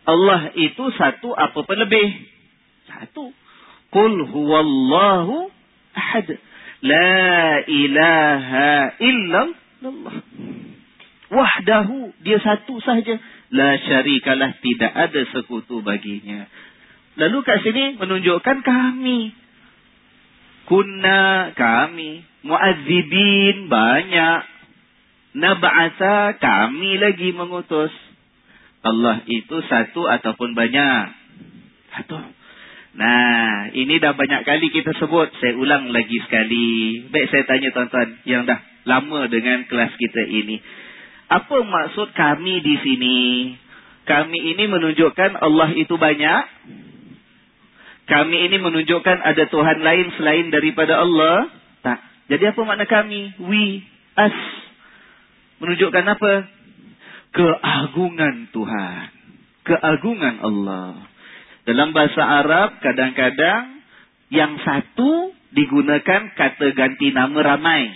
[0.06, 2.06] Allah itu satu apa pun lebih?
[2.86, 3.34] Satu.
[3.90, 5.50] Qul huwallahu
[5.92, 6.28] ahad.
[6.86, 10.16] La ilaha illallah.
[11.28, 12.14] Wahdahu.
[12.22, 13.18] Dia satu sahaja.
[13.50, 14.54] La syarikalah.
[14.62, 16.46] Tidak ada sekutu baginya.
[17.18, 19.34] Lalu kat sini menunjukkan kami.
[20.68, 22.28] Kunna kami.
[22.44, 24.40] Mu'adzibin banyak.
[25.32, 27.90] Naba'asa kami lagi mengutus.
[28.84, 31.04] Allah itu satu ataupun banyak.
[31.96, 32.20] Satu.
[32.98, 35.32] Nah, ini dah banyak kali kita sebut.
[35.40, 37.00] Saya ulang lagi sekali.
[37.08, 40.60] Baik saya tanya tuan-tuan yang dah lama dengan kelas kita ini.
[41.32, 43.18] Apa maksud kami di sini?
[44.08, 46.42] Kami ini menunjukkan Allah itu banyak.
[48.08, 51.52] Kami ini menunjukkan ada Tuhan lain selain daripada Allah.
[51.84, 51.98] Tak.
[52.32, 53.36] Jadi apa makna kami?
[53.36, 53.84] We,
[54.16, 54.38] us.
[55.60, 56.32] Menunjukkan apa?
[57.36, 59.06] Keagungan Tuhan.
[59.68, 61.04] Keagungan Allah.
[61.68, 63.84] Dalam bahasa Arab, kadang-kadang
[64.32, 67.92] yang satu digunakan kata ganti nama ramai.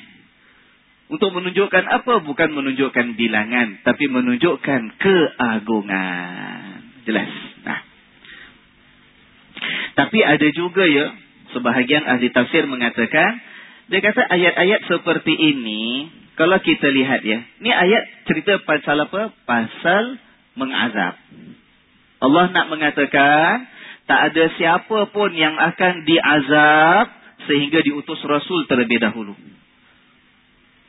[1.09, 2.21] Untuk menunjukkan apa?
[2.21, 3.81] Bukan menunjukkan bilangan.
[3.81, 6.73] Tapi menunjukkan keagungan.
[7.09, 7.52] Jelas.
[9.93, 11.13] Tapi ada juga ya,
[11.53, 13.41] sebahagian ahli tafsir mengatakan,
[13.93, 16.09] dia kata ayat-ayat seperti ini,
[16.39, 19.37] kalau kita lihat ya, ini ayat cerita pasal apa?
[19.45, 20.17] Pasal
[20.57, 21.21] mengazab.
[22.23, 23.69] Allah nak mengatakan,
[24.09, 27.07] tak ada siapa pun yang akan diazab
[27.51, 29.35] sehingga diutus Rasul terlebih dahulu.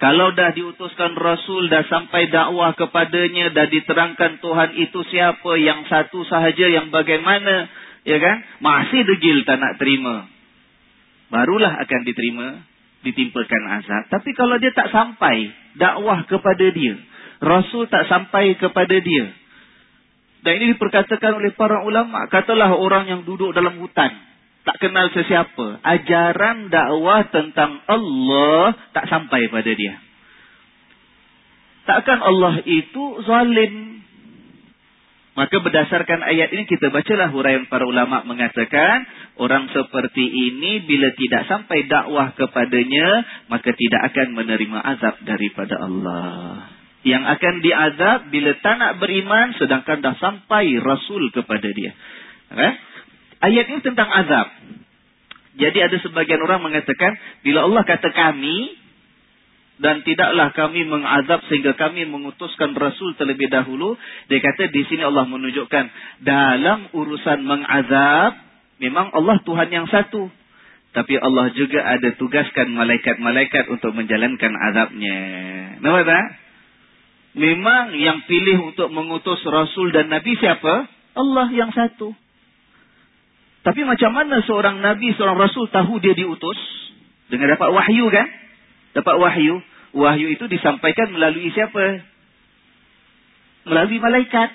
[0.02, 6.28] Kalau dah diutuskan Rasul, dah sampai dakwah kepadanya, dah diterangkan Tuhan itu siapa, yang satu
[6.28, 7.72] sahaja, yang bagaimana,
[8.04, 8.38] ya kan?
[8.64, 10.28] Masih degil tak nak terima.
[11.34, 12.48] Barulah akan diterima
[13.04, 14.04] ditimpakan azab.
[14.08, 16.96] Tapi kalau dia tak sampai dakwah kepada dia,
[17.44, 19.36] Rasul tak sampai kepada dia.
[20.44, 22.28] Dan ini diperkatakan oleh para ulama.
[22.28, 24.12] Katalah orang yang duduk dalam hutan.
[24.64, 25.84] Tak kenal sesiapa.
[25.84, 30.00] Ajaran dakwah tentang Allah tak sampai pada dia.
[31.84, 33.93] Takkan Allah itu zalim.
[35.34, 39.02] Maka berdasarkan ayat ini kita bacalah huraian para ulama mengatakan
[39.42, 46.70] orang seperti ini bila tidak sampai dakwah kepadanya maka tidak akan menerima azab daripada Allah.
[47.02, 51.98] Yang akan diazab bila tak nak beriman sedangkan dah sampai rasul kepada dia.
[52.54, 52.74] Eh?
[53.42, 54.48] Ayat ini tentang azab.
[55.58, 58.83] Jadi ada sebagian orang mengatakan bila Allah kata kami
[59.82, 63.98] dan tidaklah kami mengazab sehingga kami mengutuskan Rasul terlebih dahulu.
[64.30, 65.86] Dia kata di sini Allah menunjukkan
[66.22, 68.38] dalam urusan mengazab,
[68.78, 70.30] memang Allah Tuhan yang satu.
[70.94, 75.20] Tapi Allah juga ada tugaskan malaikat-malaikat untuk menjalankan azabnya.
[75.82, 76.26] Nampak tak?
[77.34, 80.86] Memang yang pilih untuk mengutus Rasul dan Nabi siapa?
[81.18, 82.14] Allah yang satu.
[83.66, 86.62] Tapi macam mana seorang Nabi, seorang Rasul tahu dia diutus?
[87.34, 88.43] Dengan dapat wahyu kan?
[88.94, 89.61] Dapat wahyu,
[89.98, 92.02] wahyu itu disampaikan melalui siapa?
[93.70, 94.49] Melalui malaikat.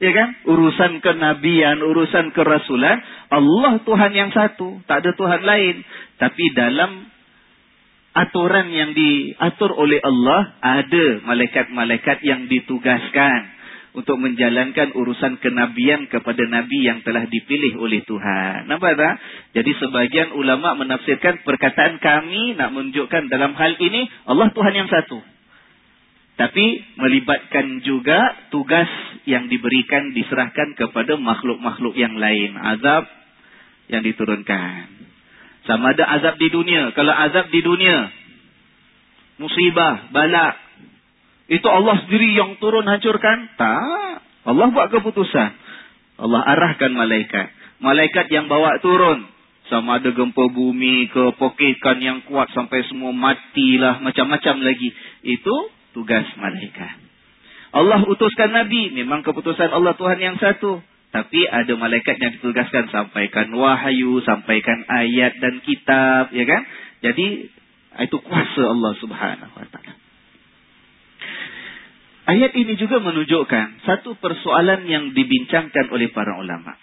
[0.00, 0.28] Ya kan?
[0.48, 5.76] Urusan kenabian, urusan kerasulan, Allah Tuhan yang satu, tak ada Tuhan lain.
[6.16, 7.04] Tapi dalam
[8.16, 13.59] aturan yang diatur oleh Allah, ada malaikat-malaikat yang ditugaskan
[13.90, 18.70] untuk menjalankan urusan kenabian kepada nabi yang telah dipilih oleh Tuhan.
[18.70, 19.14] Nampak tak?
[19.58, 25.18] Jadi sebagian ulama menafsirkan perkataan kami nak menunjukkan dalam hal ini Allah Tuhan yang satu.
[26.40, 28.16] Tapi melibatkan juga
[28.48, 28.88] tugas
[29.28, 32.56] yang diberikan diserahkan kepada makhluk-makhluk yang lain.
[32.56, 33.04] Azab
[33.92, 34.88] yang diturunkan.
[35.68, 36.96] Sama ada azab di dunia.
[36.96, 38.08] Kalau azab di dunia,
[39.36, 40.69] musibah, balak,
[41.50, 43.50] itu Allah sendiri yang turun hancurkan?
[43.58, 44.22] Tak.
[44.46, 45.50] Allah buat keputusan.
[46.22, 47.50] Allah arahkan malaikat.
[47.82, 49.26] Malaikat yang bawa turun.
[49.66, 53.98] Sama ada gempa bumi ke pokekan yang kuat sampai semua matilah.
[53.98, 54.94] Macam-macam lagi.
[55.26, 56.94] Itu tugas malaikat.
[57.74, 58.94] Allah utuskan Nabi.
[58.94, 60.78] Memang keputusan Allah Tuhan yang satu.
[61.10, 62.94] Tapi ada malaikat yang ditugaskan.
[62.94, 66.30] Sampaikan wahyu, sampaikan ayat dan kitab.
[66.30, 66.62] ya kan?
[67.02, 67.50] Jadi
[68.06, 69.99] itu kuasa Allah subhanahu wa ta'ala.
[72.30, 76.78] Ayat ini juga menunjukkan satu persoalan yang dibincangkan oleh para ulama.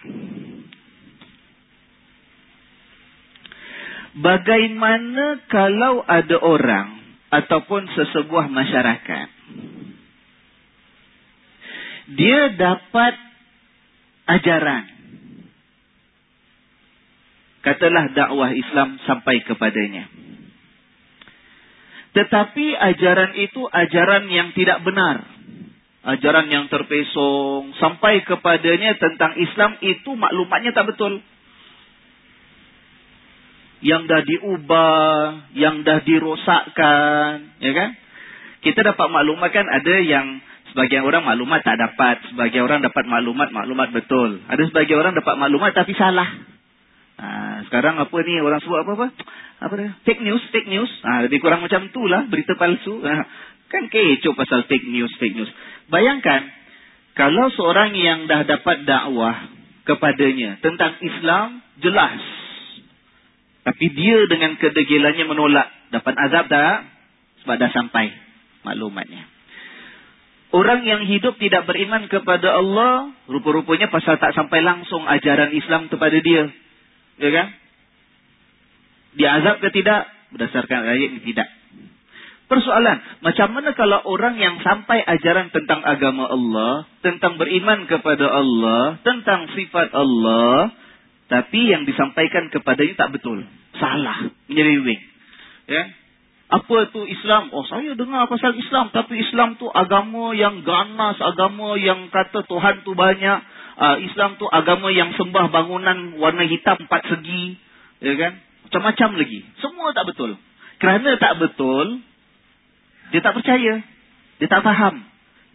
[4.12, 7.00] Bagaimana kalau ada orang
[7.32, 9.28] ataupun sesebuah masyarakat
[12.12, 13.14] dia dapat
[14.28, 14.84] ajaran?
[17.64, 20.12] Katalah dakwah Islam sampai kepadanya.
[22.12, 25.37] Tetapi ajaran itu ajaran yang tidak benar
[26.08, 31.20] ajaran yang terpesong sampai kepadanya tentang Islam itu maklumatnya tak betul.
[33.78, 35.06] Yang dah diubah,
[35.54, 37.90] yang dah dirosakkan, ya kan?
[38.58, 40.42] Kita dapat maklumat kan ada yang
[40.74, 44.42] sebagian orang maklumat tak dapat, sebagian orang dapat maklumat maklumat betul.
[44.50, 46.26] Ada sebagian orang dapat maklumat tapi salah.
[47.18, 47.28] Ha,
[47.70, 49.06] sekarang apa ni orang sebut apa apa?
[49.58, 49.90] Apa dia?
[50.06, 50.90] Fake news, fake news.
[51.02, 53.02] Ha, lebih kurang macam itulah berita palsu.
[53.02, 53.14] Ha,
[53.68, 55.50] kan kecoh pasal fake news, fake news.
[55.88, 56.52] Bayangkan,
[57.16, 59.48] kalau seorang yang dah dapat dakwah
[59.88, 62.20] kepadanya tentang Islam, jelas.
[63.64, 65.68] Tapi dia dengan kedegilannya menolak.
[65.88, 66.76] Dapat azab tak?
[67.44, 68.12] Sebab dah sampai
[68.64, 69.24] maklumatnya.
[70.48, 76.16] Orang yang hidup tidak beriman kepada Allah, rupa-rupanya pasal tak sampai langsung ajaran Islam kepada
[76.24, 76.48] dia.
[77.20, 77.46] Ya kan?
[79.16, 80.08] Dia azab ke tidak?
[80.32, 81.48] Berdasarkan ayat ini tidak.
[82.48, 88.96] Persoalan, macam mana kalau orang yang sampai ajaran tentang agama Allah, tentang beriman kepada Allah,
[89.04, 90.72] tentang sifat Allah,
[91.28, 93.44] tapi yang disampaikan kepadanya tak betul.
[93.76, 94.96] Salah, menyeliwing.
[95.68, 95.92] Ya?
[96.48, 97.52] Apa itu Islam?
[97.52, 102.80] Oh, saya dengar pasal Islam, tapi Islam tu agama yang ganas, agama yang kata Tuhan
[102.88, 103.38] tu banyak.
[103.78, 107.60] Uh, Islam tu agama yang sembah bangunan warna hitam empat segi.
[108.00, 108.40] Ya kan?
[108.64, 109.44] Macam-macam lagi.
[109.60, 110.40] Semua tak betul.
[110.80, 112.00] Kerana tak betul,
[113.12, 113.82] dia tak percaya.
[114.38, 115.04] Dia tak faham.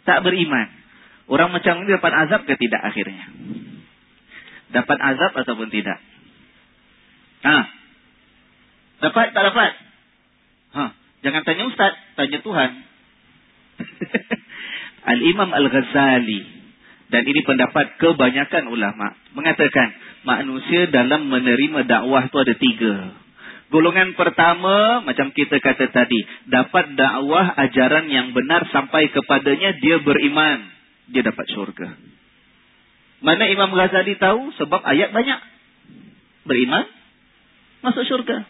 [0.04, 0.68] Tak beriman.
[1.32, 3.26] Orang macam ini dapat azab ke tidak akhirnya?
[4.76, 6.00] Dapat azab ataupun tidak?
[7.44, 7.58] Ha?
[9.08, 9.72] Dapat tak dapat?
[10.76, 10.86] Ha?
[11.24, 12.72] Jangan tanya ustaz, tanya Tuhan.
[15.14, 16.64] Al-Imam Al-Ghazali
[17.14, 19.94] dan ini pendapat kebanyakan ulama mengatakan
[20.26, 22.96] manusia dalam menerima dakwah itu ada tiga.
[23.74, 30.70] Golongan pertama, macam kita kata tadi, dapat dakwah ajaran yang benar sampai kepadanya, dia beriman.
[31.10, 31.98] Dia dapat syurga.
[33.26, 34.54] Mana Imam Ghazali tahu?
[34.62, 35.40] Sebab ayat banyak.
[36.46, 36.86] Beriman,
[37.82, 38.46] masuk syurga.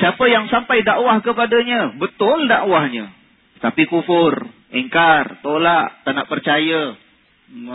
[0.00, 3.12] Siapa yang sampai dakwah kepadanya, betul dakwahnya.
[3.60, 6.96] Tapi kufur, ingkar, tolak, tak nak percaya,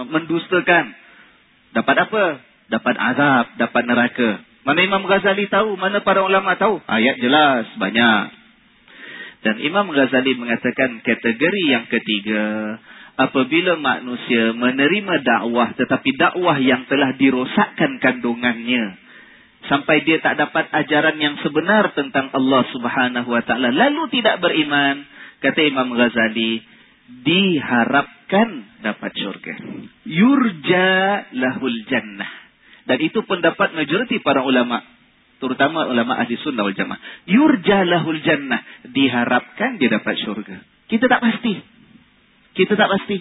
[0.10, 0.98] mendustakan.
[1.78, 2.24] Dapat apa?
[2.74, 4.53] Dapat azab, dapat neraka.
[4.64, 5.76] Mana Imam Ghazali tahu?
[5.76, 6.80] Mana para ulama tahu?
[6.88, 8.24] Ayat jelas, banyak.
[9.44, 12.80] Dan Imam Ghazali mengatakan kategori yang ketiga,
[13.20, 18.98] apabila manusia menerima dakwah tetapi dakwah yang telah dirosakkan kandungannya
[19.70, 25.06] sampai dia tak dapat ajaran yang sebenar tentang Allah Subhanahu wa taala lalu tidak beriman,
[25.40, 26.64] kata Imam Ghazali,
[27.24, 28.50] diharapkan
[28.82, 29.56] dapat syurga.
[30.04, 30.90] Yurja
[31.38, 32.43] lahul jannah.
[32.84, 34.84] Dan itu pendapat majoriti para ulama.
[35.40, 37.00] Terutama ulama ahli sunnah wal jamaah.
[37.28, 38.64] Yurja lahul jannah.
[38.92, 40.64] Diharapkan dia dapat syurga.
[40.88, 41.54] Kita tak pasti.
[42.56, 43.18] Kita tak pasti.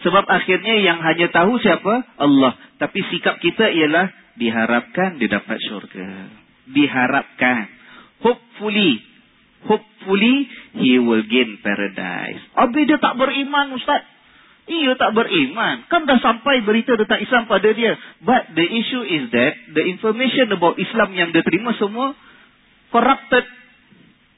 [0.00, 2.06] Sebab akhirnya yang hanya tahu siapa?
[2.16, 2.56] Allah.
[2.80, 4.10] Tapi sikap kita ialah
[4.40, 6.32] diharapkan dia dapat syurga.
[6.70, 7.68] Diharapkan.
[8.24, 9.10] Hopefully
[9.66, 10.48] hopefully
[10.80, 12.40] he will gain paradise.
[12.56, 14.04] Habis dia tak beriman Ustaz.
[14.68, 15.88] Ia tak beriman.
[15.88, 17.96] Kan dah sampai berita tentang Islam pada dia.
[18.20, 22.12] But the issue is that the information about Islam yang dia terima semua
[22.92, 23.46] corrupted.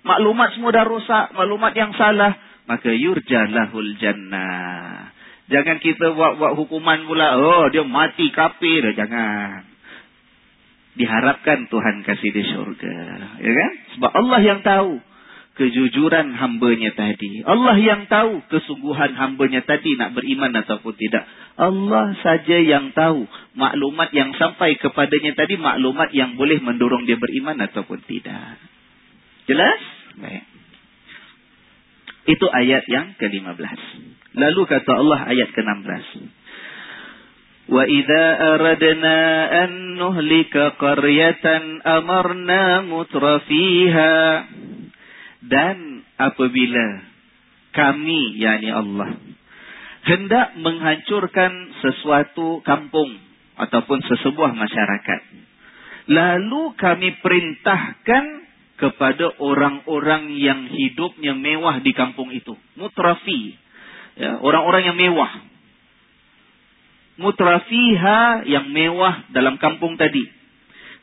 [0.07, 1.35] Maklumat semua dah rosak.
[1.35, 2.39] Maklumat yang salah.
[2.71, 5.11] Maka yurjalahul jannah.
[5.51, 7.37] Jangan kita buat-buat hukuman pula.
[7.37, 8.89] Oh dia mati kafir.
[8.95, 9.69] Jangan.
[10.93, 12.97] Diharapkan Tuhan kasih dia syurga.
[13.41, 13.73] Ya kan?
[13.97, 15.12] Sebab Allah yang tahu
[15.53, 17.45] kejujuran hambanya tadi.
[17.45, 21.29] Allah yang tahu kesungguhan hambanya tadi nak beriman ataupun tidak.
[21.61, 27.61] Allah saja yang tahu maklumat yang sampai kepadanya tadi maklumat yang boleh mendorong dia beriman
[27.69, 28.57] ataupun tidak.
[29.45, 29.81] Jelas?
[30.17, 30.45] Baik.
[32.23, 33.81] Itu ayat yang ke-15.
[34.39, 36.07] Lalu kata Allah ayat ke-16.
[37.73, 38.27] Wa idza
[38.57, 39.19] aradna
[39.67, 39.71] an
[40.01, 44.15] nuhlika qaryatan amarna mutrafiha
[45.43, 47.03] dan apabila
[47.75, 49.19] kami, yakni Allah,
[50.07, 51.53] hendak menghancurkan
[51.83, 53.19] sesuatu kampung
[53.59, 55.21] ataupun sesebuah masyarakat.
[56.11, 58.25] Lalu kami perintahkan
[58.79, 62.59] kepada orang-orang yang hidupnya mewah di kampung itu.
[62.75, 63.55] Mutrafi.
[64.19, 65.33] Ya, orang-orang yang mewah.
[67.23, 70.42] Mutrafiha yang mewah dalam kampung tadi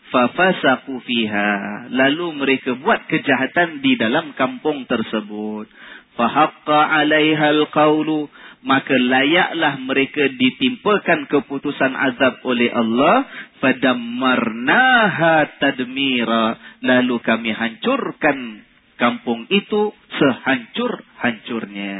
[0.09, 1.51] fafasaku fiha.
[1.89, 5.69] Lalu mereka buat kejahatan di dalam kampung tersebut.
[6.17, 8.27] Fahaqqa 'alaiha alqaulu
[8.59, 13.23] maka layaklah mereka ditimpakan keputusan azab oleh Allah.
[13.63, 16.59] Fadammarnaha tadmira.
[16.83, 18.67] Lalu kami hancurkan
[18.99, 21.95] kampung itu sehancur-hancurnya.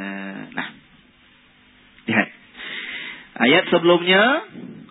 [0.51, 0.67] Nah.
[2.11, 2.29] Lihat.
[3.39, 4.43] Ayat sebelumnya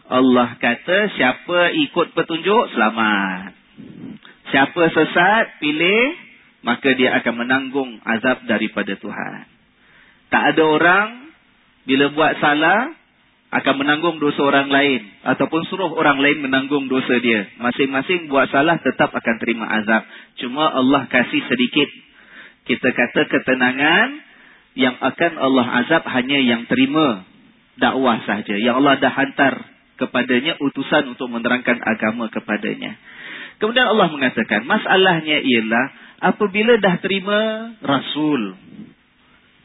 [0.08, 3.52] Allah kata siapa ikut petunjuk selamat.
[4.48, 6.16] Siapa sesat pilih
[6.64, 9.44] maka dia akan menanggung azab daripada Tuhan.
[10.32, 11.08] Tak ada orang
[11.84, 12.96] bila buat salah
[13.48, 17.44] akan menanggung dosa orang lain ataupun suruh orang lain menanggung dosa dia.
[17.60, 20.08] Masing-masing buat salah tetap akan terima azab.
[20.40, 21.88] Cuma Allah kasih sedikit
[22.64, 24.08] kita kata ketenangan
[24.72, 27.28] yang akan Allah azab hanya yang terima
[27.76, 28.56] dakwah saja.
[28.56, 29.54] Yang Allah dah hantar
[29.98, 32.94] kepadanya utusan untuk menerangkan agama kepadanya.
[33.58, 35.84] Kemudian Allah mengatakan, masalahnya ialah
[36.22, 37.40] apabila dah terima
[37.82, 38.54] Rasul,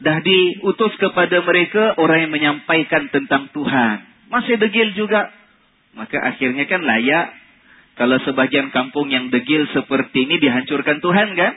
[0.02, 3.96] dah diutus kepada mereka orang yang menyampaikan tentang Tuhan,
[4.34, 5.30] masih degil juga,
[5.94, 7.44] maka akhirnya kan layak
[7.94, 11.52] kalau sebagian kampung yang degil seperti ini dihancurkan Tuhan kan?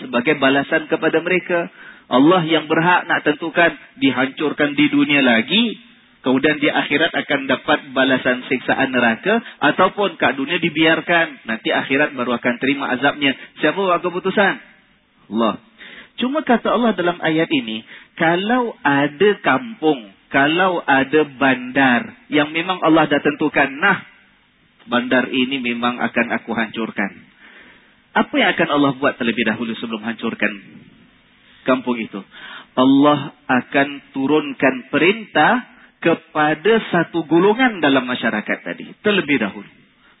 [0.00, 1.68] Sebagai balasan kepada mereka.
[2.08, 5.76] Allah yang berhak nak tentukan dihancurkan di dunia lagi
[6.22, 9.42] Kemudian di akhirat akan dapat balasan siksaan neraka.
[9.58, 11.50] Ataupun kat dunia dibiarkan.
[11.50, 13.34] Nanti akhirat baru akan terima azabnya.
[13.58, 14.54] Siapa buat keputusan?
[15.34, 15.58] Allah.
[16.22, 17.82] Cuma kata Allah dalam ayat ini.
[18.14, 20.14] Kalau ada kampung.
[20.30, 22.30] Kalau ada bandar.
[22.30, 23.68] Yang memang Allah dah tentukan.
[23.82, 23.98] Nah.
[24.86, 27.10] Bandar ini memang akan aku hancurkan.
[28.12, 30.52] Apa yang akan Allah buat terlebih dahulu sebelum hancurkan
[31.64, 32.20] kampung itu?
[32.72, 35.71] Allah akan turunkan perintah
[36.02, 38.90] kepada satu golongan dalam masyarakat tadi.
[39.06, 39.70] Terlebih dahulu.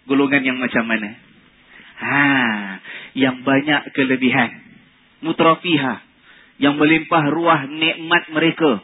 [0.06, 1.18] Golongan yang macam mana?
[1.98, 2.22] Ha,
[3.18, 4.50] yang banyak kelebihan.
[5.26, 5.98] Mutrafiha.
[6.62, 8.78] Yang melimpah ruah nikmat mereka.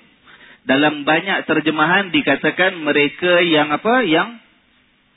[0.66, 4.02] Dalam banyak terjemahan dikatakan mereka yang apa?
[4.02, 4.42] Yang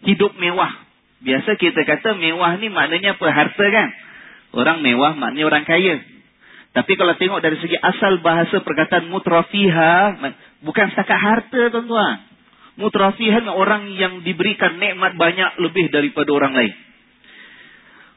[0.06, 0.72] hidup mewah.
[1.22, 3.26] Biasa kita kata mewah ni maknanya apa?
[3.30, 3.90] Harta kan?
[4.54, 6.02] Orang mewah maknanya orang kaya.
[6.72, 10.24] Tapi kalau tengok dari segi asal bahasa perkataan mutrafiha,
[10.66, 12.32] bukan setakat harta tuan-tuan.
[12.80, 16.74] Mutrafiha orang yang diberikan nikmat banyak lebih daripada orang lain.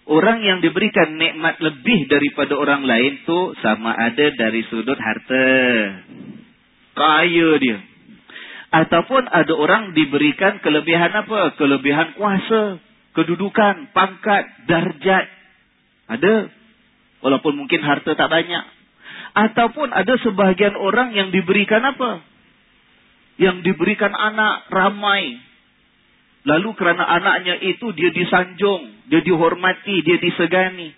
[0.04, 5.48] Orang yang diberikan nikmat lebih daripada orang lain tu sama ada dari sudut harta.
[6.92, 7.78] Kaya dia.
[8.74, 11.56] Ataupun ada orang diberikan kelebihan apa?
[11.56, 12.84] Kelebihan kuasa,
[13.16, 15.26] kedudukan, pangkat, darjat.
[16.10, 16.52] Ada.
[17.24, 18.64] Walaupun mungkin harta tak banyak.
[19.34, 22.33] Ataupun ada sebahagian orang yang diberikan apa?
[23.40, 25.40] Yang diberikan anak ramai.
[26.44, 30.92] Lalu kerana anaknya itu dia disanjung, dia dihormati, dia disegani.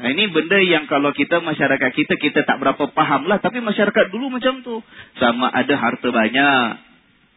[0.00, 3.36] Nah, ini benda yang kalau kita masyarakat kita, kita tak berapa faham lah.
[3.40, 4.80] Tapi masyarakat dulu macam tu.
[5.20, 6.64] Sama ada harta banyak,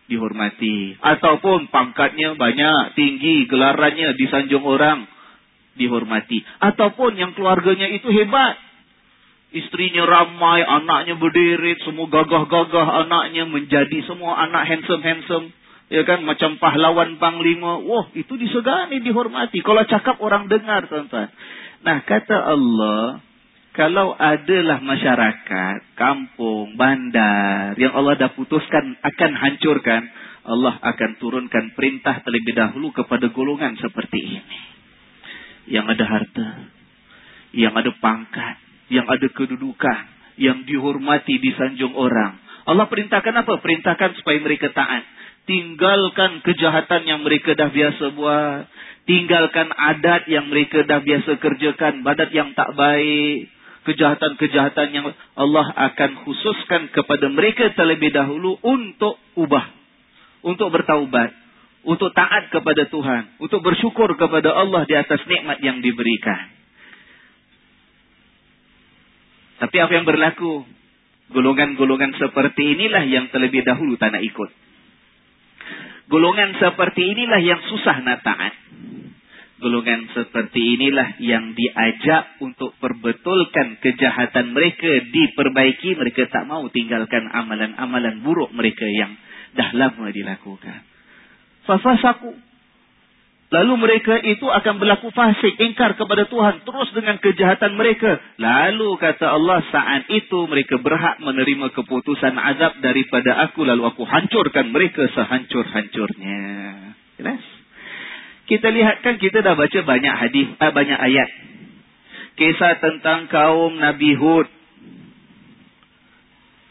[0.07, 0.95] dihormati.
[0.99, 5.07] Ataupun pangkatnya banyak, tinggi, gelarannya disanjung orang
[5.75, 6.43] dihormati.
[6.59, 8.55] Ataupun yang keluarganya itu hebat.
[9.53, 15.53] Istrinya ramai, anaknya berdiri, semua gagah-gagah anaknya menjadi semua anak handsome-handsome.
[15.93, 17.77] Ya kan, macam pahlawan panglima.
[17.85, 19.61] Wah, itu disegani, dihormati.
[19.61, 21.30] Kalau cakap orang dengar, tuan-tuan.
[21.85, 23.21] Nah, kata Allah,
[23.77, 30.01] kalau adalah masyarakat, kampung, bandar, yang Allah dah putuskan akan hancurkan,
[30.49, 34.59] Allah akan turunkan perintah terlebih dahulu kepada golongan seperti ini
[35.71, 36.47] yang ada harta,
[37.55, 38.57] yang ada pangkat,
[38.89, 39.99] yang ada kedudukan,
[40.39, 42.39] yang dihormati, disanjung orang.
[42.64, 43.60] Allah perintahkan apa?
[43.60, 45.03] Perintahkan supaya mereka taat.
[45.43, 48.64] Tinggalkan kejahatan yang mereka dah biasa buat.
[49.03, 52.07] Tinggalkan adat yang mereka dah biasa kerjakan.
[52.07, 53.51] Badat yang tak baik.
[53.84, 59.68] Kejahatan-kejahatan yang Allah akan khususkan kepada mereka terlebih dahulu untuk ubah.
[60.47, 61.43] Untuk bertaubat
[61.84, 66.62] untuk taat kepada Tuhan, untuk bersyukur kepada Allah di atas nikmat yang diberikan.
[69.64, 70.68] Tapi apa yang berlaku?
[71.31, 74.52] Golongan-golongan seperti inilah yang terlebih dahulu tak nak ikut.
[76.11, 78.53] Golongan seperti inilah yang susah nak taat.
[79.64, 85.95] Golongan seperti inilah yang diajak untuk perbetulkan kejahatan mereka, diperbaiki.
[85.95, 89.15] Mereka tak mau tinggalkan amalan-amalan buruk mereka yang
[89.56, 90.94] dah lama dilakukan
[91.68, 92.35] fafasaku.
[93.53, 96.65] Lalu mereka itu akan berlaku fasik, ingkar kepada Tuhan.
[96.65, 98.17] Terus dengan kejahatan mereka.
[98.41, 103.61] Lalu kata Allah, saat itu mereka berhak menerima keputusan azab daripada aku.
[103.61, 106.41] Lalu aku hancurkan mereka sehancur-hancurnya.
[107.21, 107.43] Jelas?
[108.49, 111.30] Kita lihat kan kita dah baca banyak hadis, eh, banyak ayat.
[112.34, 114.49] Kisah tentang kaum Nabi Hud.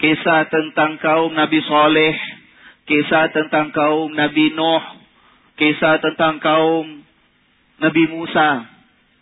[0.02, 2.18] Kisah tentang kaum Nabi Saleh
[2.86, 4.82] kisah tentang kaum Nabi Nuh,
[5.56, 7.04] kisah tentang kaum
[7.82, 8.68] Nabi Musa,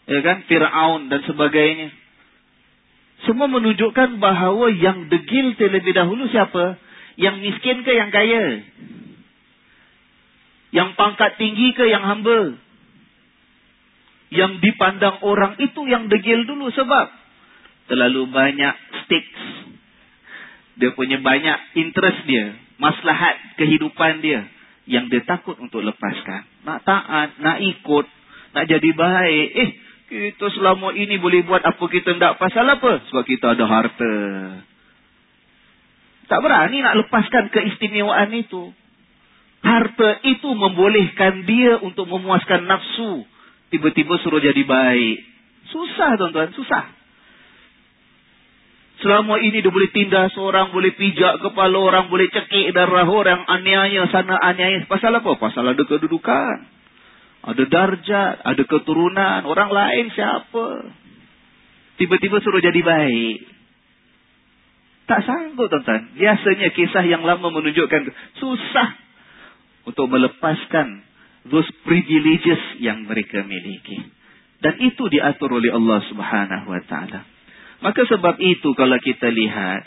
[0.06, 1.88] ya kan, Fir'aun dan sebagainya.
[3.28, 6.80] Semua menunjukkan bahawa yang degil terlebih dahulu siapa?
[7.20, 8.64] Yang miskin ke yang kaya?
[10.72, 12.56] Yang pangkat tinggi ke yang hamba?
[14.30, 17.06] Yang dipandang orang itu yang degil dulu sebab
[17.90, 18.74] terlalu banyak
[19.04, 19.42] stakes.
[20.80, 24.48] Dia punya banyak interest dia maslahat kehidupan dia
[24.90, 26.66] yang dia takut untuk lepaskan.
[26.66, 28.06] Nak taat, nak ikut,
[28.58, 29.48] nak jadi baik.
[29.54, 29.70] Eh,
[30.10, 32.98] kita selama ini boleh buat apa kita tidak pasal apa?
[33.06, 34.14] Sebab kita ada harta.
[36.26, 38.74] Tak berani nak lepaskan keistimewaan itu.
[39.62, 43.22] Harta itu membolehkan dia untuk memuaskan nafsu.
[43.70, 45.16] Tiba-tiba suruh jadi baik.
[45.70, 46.99] Susah tuan-tuan, susah.
[49.00, 54.04] Selama ini dia boleh tindas orang, boleh pijak kepala orang, boleh cekik darah orang, aniaya
[54.12, 54.84] sana, aniaya.
[54.84, 55.40] Pasal apa?
[55.40, 56.56] Pasal ada kedudukan.
[57.40, 59.48] Ada darjat, ada keturunan.
[59.48, 60.92] Orang lain siapa?
[61.96, 63.38] Tiba-tiba suruh jadi baik.
[65.08, 66.12] Tak sanggup tuan-tuan.
[66.20, 68.02] Biasanya kisah yang lama menunjukkan
[68.36, 68.88] susah
[69.88, 71.02] untuk melepaskan
[71.48, 74.12] those privileges yang mereka miliki.
[74.60, 77.39] Dan itu diatur oleh Allah subhanahu wa ta'ala.
[77.80, 79.80] Maka sebab itu kalau kita lihat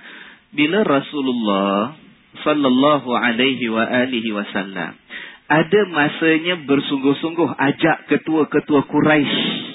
[0.54, 1.98] bila Rasulullah
[2.42, 4.98] sallallahu alaihi wa alihi wasallam
[5.46, 9.74] ada masanya bersungguh-sungguh ajak ketua-ketua Quraisy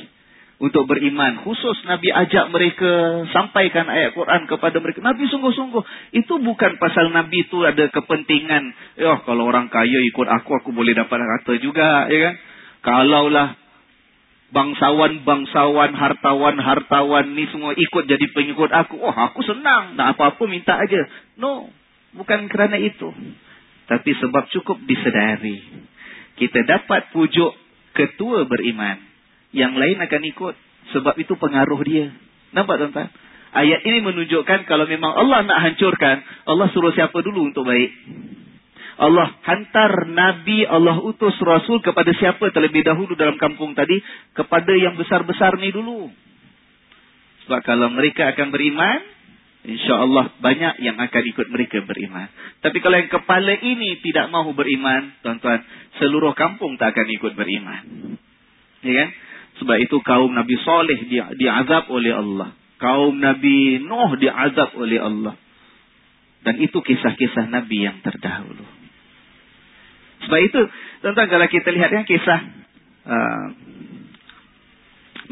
[0.59, 1.39] untuk beriman.
[1.47, 4.99] Khusus Nabi ajak mereka sampaikan ayat Quran kepada mereka.
[4.99, 5.83] Nabi sungguh-sungguh.
[6.19, 8.75] Itu bukan pasal Nabi itu ada kepentingan.
[8.99, 12.11] Ya, kalau orang kaya ikut aku, aku boleh dapat harta juga.
[12.11, 12.35] Ya kan?
[12.83, 13.55] Kalaulah
[14.49, 18.97] bangsawan-bangsawan, hartawan-hartawan ni semua ikut jadi pengikut aku.
[19.01, 19.97] Oh, aku senang.
[19.97, 21.05] Nak apa-apa minta aja.
[21.37, 21.69] No,
[22.17, 23.13] bukan kerana itu.
[23.89, 25.61] Tapi sebab cukup disedari.
[26.37, 27.53] Kita dapat pujuk
[27.97, 29.01] ketua beriman.
[29.53, 30.55] Yang lain akan ikut.
[30.97, 32.13] Sebab itu pengaruh dia.
[32.53, 33.13] Nampak tuan-tuan?
[33.49, 37.91] Ayat ini menunjukkan kalau memang Allah nak hancurkan, Allah suruh siapa dulu untuk baik?
[38.99, 43.95] Allah hantar Nabi, Allah utus Rasul kepada siapa terlebih dahulu dalam kampung tadi?
[44.35, 46.11] Kepada yang besar-besar ni dulu.
[47.47, 48.99] Sebab kalau mereka akan beriman,
[49.63, 52.27] insyaAllah banyak yang akan ikut mereka beriman.
[52.59, 55.63] Tapi kalau yang kepala ini tidak mahu beriman, tuan-tuan,
[56.03, 57.83] seluruh kampung tak akan ikut beriman.
[58.83, 59.09] Ya kan?
[59.63, 61.07] Sebab itu kaum Nabi Saleh
[61.39, 62.51] diazab oleh Allah.
[62.83, 65.39] Kaum Nabi Nuh diazab oleh Allah.
[66.43, 68.78] Dan itu kisah-kisah Nabi yang terdahulu.
[70.29, 70.61] Sebab itu,
[71.01, 72.41] tuan-tuan kalau kita lihat yang kisah.
[73.09, 73.47] Uh,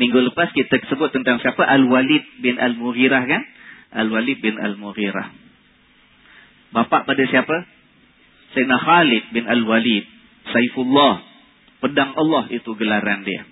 [0.00, 1.60] minggu lepas kita sebut tentang siapa?
[1.60, 3.42] Al-Walid bin Al-Mughirah kan?
[3.92, 5.28] Al-Walid bin Al-Mughirah.
[6.72, 7.68] Bapak pada siapa?
[8.56, 10.04] Sayyidina Khalid bin Al-Walid.
[10.48, 11.20] Saifullah.
[11.84, 13.44] Pedang Allah itu gelaran dia.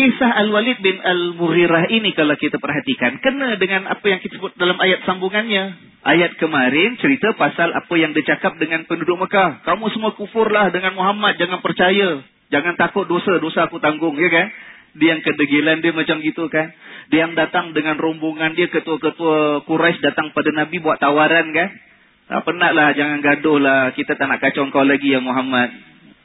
[0.00, 3.20] Kisah Al-Walid bin Al-Mughirah ini kalau kita perhatikan.
[3.20, 5.76] Kena dengan apa yang kita sebut dalam ayat sambungannya.
[6.00, 9.60] Ayat kemarin cerita pasal apa yang dicakap dengan penduduk Mekah.
[9.60, 11.36] Kamu semua kufurlah dengan Muhammad.
[11.36, 12.24] Jangan percaya.
[12.48, 13.36] Jangan takut dosa.
[13.44, 14.16] Dosa aku tanggung.
[14.16, 14.48] Ya kan?
[14.96, 16.72] Dia yang kedegilan dia macam gitu kan.
[17.12, 18.72] Dia yang datang dengan rombongan dia.
[18.72, 21.76] Ketua-ketua Quraisy datang pada Nabi buat tawaran kan.
[22.24, 22.96] Tak penatlah.
[22.96, 23.92] Jangan gaduh lah.
[23.92, 25.76] Kita tak nak kacau kau lagi ya Muhammad.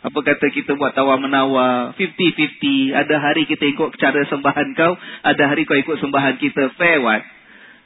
[0.06, 1.98] Apa kata kita buat tawar-menawar.
[1.98, 2.94] 50-50.
[2.94, 4.94] Ada hari kita ikut cara sembahan kau.
[5.26, 6.78] Ada hari kau ikut sembahan kita.
[6.78, 7.26] Fair what?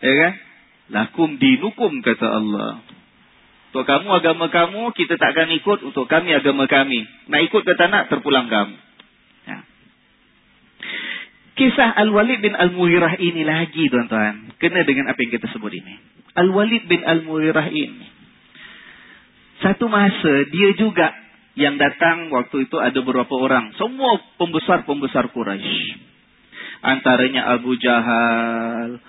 [0.03, 0.33] Ya kan?
[0.91, 2.83] Lakum dinukum kata Allah.
[3.71, 5.79] Untuk kamu agama kamu, kita takkan ikut.
[5.79, 7.07] Untuk kami agama kami.
[7.31, 8.75] Nak ikut ke tak nak, terpulang kamu.
[9.47, 9.57] Ya.
[11.55, 14.59] Kisah Al-Walid bin Al-Muhirah ini lagi tuan-tuan.
[14.59, 15.95] Kena dengan apa yang kita sebut ini.
[16.35, 18.07] Al-Walid bin Al-Muhirah ini.
[19.63, 21.28] Satu masa dia juga
[21.59, 23.75] yang datang waktu itu ada beberapa orang.
[23.75, 26.07] Semua pembesar-pembesar Quraisy.
[26.79, 29.03] Antaranya Abu Jahal.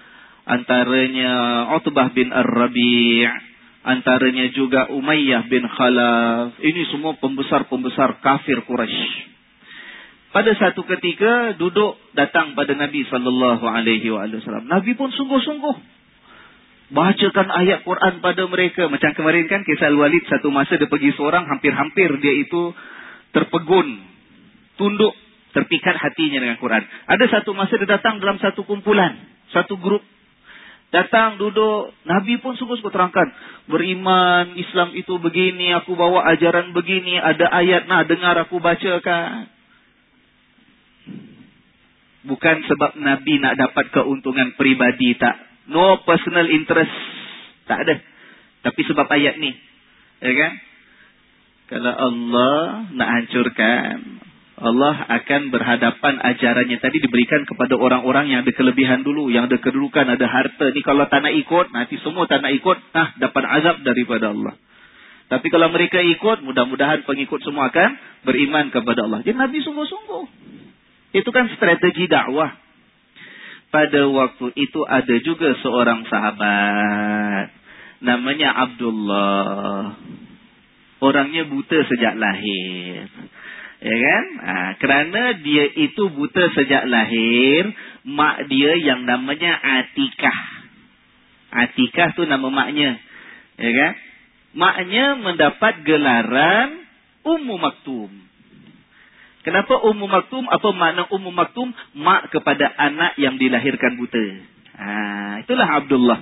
[0.51, 1.31] Antaranya
[1.79, 3.51] Utbah bin Ar-Rabi'
[3.81, 6.61] Antaranya juga Umayyah bin Khalaf.
[6.61, 9.31] Ini semua pembesar-pembesar kafir Quraisy.
[10.31, 14.69] Pada satu ketika duduk datang pada Nabi sallallahu alaihi wasallam.
[14.69, 16.00] Nabi pun sungguh-sungguh
[16.91, 18.91] bacakan ayat Quran pada mereka.
[18.91, 22.75] Macam kemarin kan kisah Al-Walid satu masa dia pergi seorang hampir-hampir dia itu
[23.31, 24.03] terpegun,
[24.75, 25.15] tunduk,
[25.55, 26.83] terpikat hatinya dengan Quran.
[27.07, 29.19] Ada satu masa dia datang dalam satu kumpulan,
[29.55, 30.03] satu grup.
[30.91, 33.31] Datang duduk, Nabi pun sungguh-sungguh terangkan.
[33.71, 39.47] Beriman, Islam itu begini, aku bawa ajaran begini, ada ayat, nah dengar aku bacakan.
[42.27, 45.50] Bukan sebab Nabi nak dapat keuntungan pribadi, tak.
[45.71, 46.95] No personal interest.
[47.71, 47.95] Tak ada.
[48.67, 49.55] Tapi sebab ayat ni.
[50.21, 50.53] Ya kan?
[51.71, 54.19] Kalau Allah nak hancurkan.
[54.61, 59.33] Allah akan berhadapan ajarannya tadi diberikan kepada orang-orang yang ada kelebihan dulu.
[59.33, 60.69] Yang ada kedudukan, ada harta.
[60.77, 62.77] Ni kalau tak nak ikut, nanti semua tak nak ikut.
[62.93, 64.61] Nah, dapat azab daripada Allah.
[65.33, 67.91] Tapi kalau mereka ikut, mudah-mudahan pengikut semua akan
[68.27, 69.25] beriman kepada Allah.
[69.25, 70.25] Jadi Nabi sungguh-sungguh.
[71.17, 72.53] Itu kan strategi dakwah
[73.71, 77.55] pada waktu itu ada juga seorang sahabat.
[78.03, 79.95] Namanya Abdullah.
[81.01, 83.07] Orangnya buta sejak lahir.
[83.81, 84.25] Ya kan?
[84.45, 87.73] Ha, kerana dia itu buta sejak lahir
[88.05, 90.39] mak dia yang namanya Atikah.
[91.51, 93.01] Atikah tu nama maknya.
[93.57, 93.93] Ya kan?
[94.51, 96.85] Maknya mendapat gelaran
[97.25, 98.30] Ummu Maktum
[99.41, 100.45] Kenapa Ummu Maktum?
[100.53, 101.73] Apa makna Ummu Maktum?
[101.97, 104.27] Mak kepada anak yang dilahirkan buta.
[104.77, 104.89] Ha,
[105.45, 106.21] itulah Abdullah.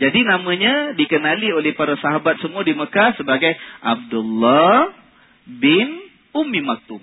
[0.00, 3.52] Jadi namanya dikenali oleh para sahabat semua di Mekah sebagai
[3.84, 4.92] Abdullah
[5.44, 6.04] bin
[6.36, 7.00] Ummi Maktum.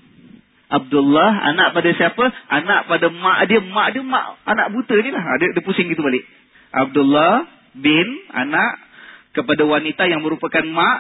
[0.67, 2.25] Abdullah anak pada siapa?
[2.51, 3.63] Anak pada mak dia.
[3.63, 5.23] Mak dia mak anak buta ni lah.
[5.39, 6.27] Dia, dia pusing gitu balik.
[6.75, 8.83] Abdullah bin anak
[9.31, 10.99] kepada wanita yang merupakan mak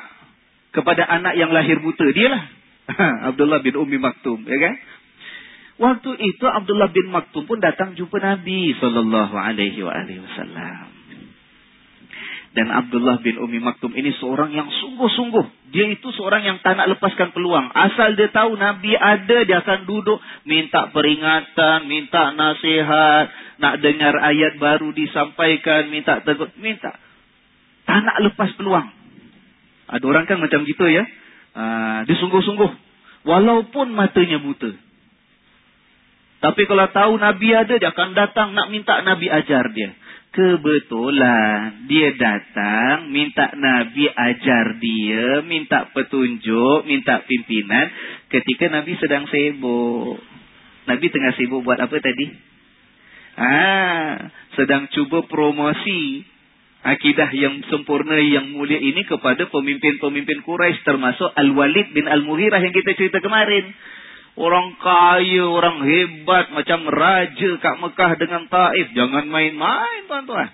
[0.71, 2.07] kepada anak yang lahir buta.
[2.15, 2.43] Dia lah.
[3.33, 4.75] Abdullah bin Umi Maktum, ya kan?
[5.77, 10.97] Waktu itu Abdullah bin Maktum pun datang jumpa Nabi sallallahu alaihi wasallam.
[12.57, 15.69] Dan Abdullah bin Umi Maktum ini seorang yang sungguh-sungguh.
[15.69, 17.69] Dia itu seorang yang tak nak lepaskan peluang.
[17.69, 23.29] Asal dia tahu Nabi ada, dia akan duduk minta peringatan, minta nasihat,
[23.61, 26.97] nak dengar ayat baru disampaikan, minta tegur, minta.
[27.85, 28.89] Tak nak lepas peluang.
[29.93, 31.05] Ada orang kan macam gitu ya.
[31.57, 32.71] Ah, dia sungguh-sungguh.
[33.25, 34.69] Walaupun matanya buta.
[36.37, 39.89] Tapi kalau tahu Nabi ada, dia akan datang nak minta Nabi ajar dia.
[40.29, 47.89] Kebetulan dia datang minta Nabi ajar dia, minta petunjuk, minta pimpinan
[48.29, 50.21] ketika Nabi sedang sibuk.
[50.85, 52.25] Nabi tengah sibuk buat apa tadi?
[53.33, 56.21] Ah, sedang cuba promosi
[56.87, 62.95] akidah yang sempurna yang mulia ini kepada pemimpin-pemimpin Quraisy termasuk Al-Walid bin Al-Mughirah yang kita
[62.95, 63.75] cerita kemarin.
[64.37, 68.93] Orang kaya, orang hebat macam raja kat Mekah dengan Taif.
[68.93, 70.53] Jangan main-main tuan-tuan.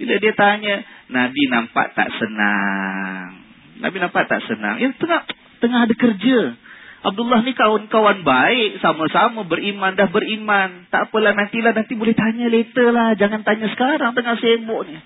[0.00, 0.80] Bila dia tanya,
[1.12, 3.44] Nabi nampak tak senang.
[3.84, 4.80] Nabi nampak tak senang.
[4.80, 5.28] Ya tengah
[5.60, 6.56] tengah ada kerja.
[7.00, 8.84] Abdullah ni kawan-kawan baik.
[8.84, 10.84] Sama-sama beriman dah beriman.
[10.92, 13.16] Tak apalah nantilah nanti boleh tanya later lah.
[13.16, 15.00] Jangan tanya sekarang tengah sibuk ni.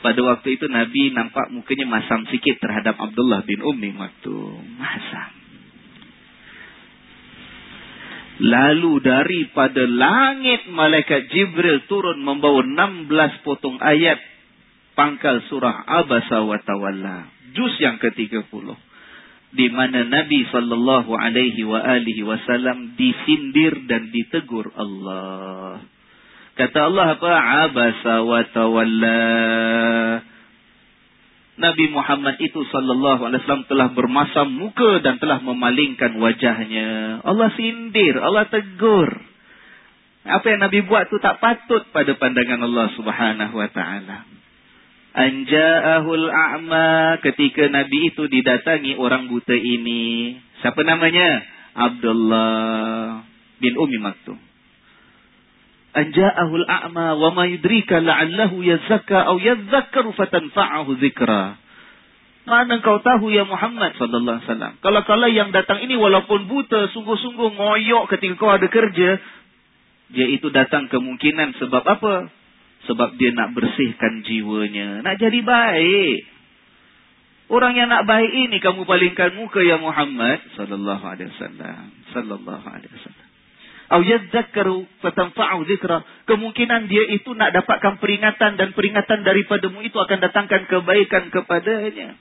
[0.00, 4.60] Pada waktu itu Nabi nampak mukanya masam sikit terhadap Abdullah bin Ummi Maktum.
[4.76, 5.40] Masam.
[8.40, 14.16] Lalu daripada langit malaikat Jibril turun membawa 16 potong ayat
[14.96, 17.28] pangkal surah Abasa wa Tawalla.
[17.52, 18.89] Juz yang ke-30.
[19.50, 25.82] Di mana Nabi sallallahu alaihi wa alihi wasallam disindir dan ditegur Allah.
[26.54, 27.32] Kata Allah apa?
[27.66, 29.22] Abasa wa Tawalla.
[31.60, 37.20] Nabi Muhammad itu sallallahu alaihi wasallam telah bermasam muka dan telah memalingkan wajahnya.
[37.20, 39.10] Allah sindir, Allah tegur.
[40.24, 44.29] Apa yang Nabi buat tu tak patut pada pandangan Allah Subhanahu wa taala.
[45.10, 50.38] Anja'ahul a'ma ketika Nabi itu didatangi orang buta ini.
[50.62, 51.42] Siapa namanya?
[51.74, 53.26] Abdullah
[53.58, 54.50] bin Umi Maktum
[55.94, 61.58] anja'ahu al-a'ma wa ma yudrika la'allahu yazakka aw yadhakkaru fatanfa'ahu dzikra
[62.46, 66.90] mana kau tahu ya Muhammad sallallahu alaihi wasallam kalau kala yang datang ini walaupun buta
[66.94, 69.18] sungguh-sungguh ngoyok ketika kau ada kerja
[70.10, 72.14] dia itu datang kemungkinan sebab apa
[72.90, 76.26] sebab dia nak bersihkan jiwanya nak jadi baik
[77.54, 82.90] orang yang nak baik ini kamu palingkan muka ya Muhammad sallallahu alaihi wasallam sallallahu alaihi
[82.98, 83.30] wasallam
[83.90, 86.06] Au yadzakkaru fatanfa'u dzikra.
[86.30, 92.14] Kemungkinan dia itu nak dapatkan peringatan dan peringatan daripadamu itu akan datangkan kebaikan kepadanya.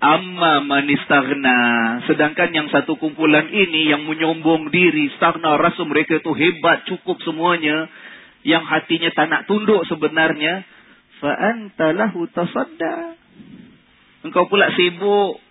[0.00, 1.60] Amma manistaghna.
[2.08, 7.92] Sedangkan yang satu kumpulan ini yang menyombong diri, stagna rasa mereka itu hebat, cukup semuanya.
[8.42, 10.66] Yang hatinya tak nak tunduk sebenarnya.
[11.22, 13.14] Fa'anta lahu tasadda.
[14.26, 15.42] Engkau pula sibuk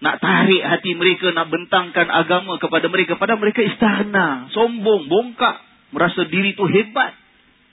[0.00, 3.20] nak tarik hati mereka, nak bentangkan agama kepada mereka.
[3.20, 5.60] Padahal mereka istana, sombong, bongkak.
[5.92, 7.12] Merasa diri itu hebat.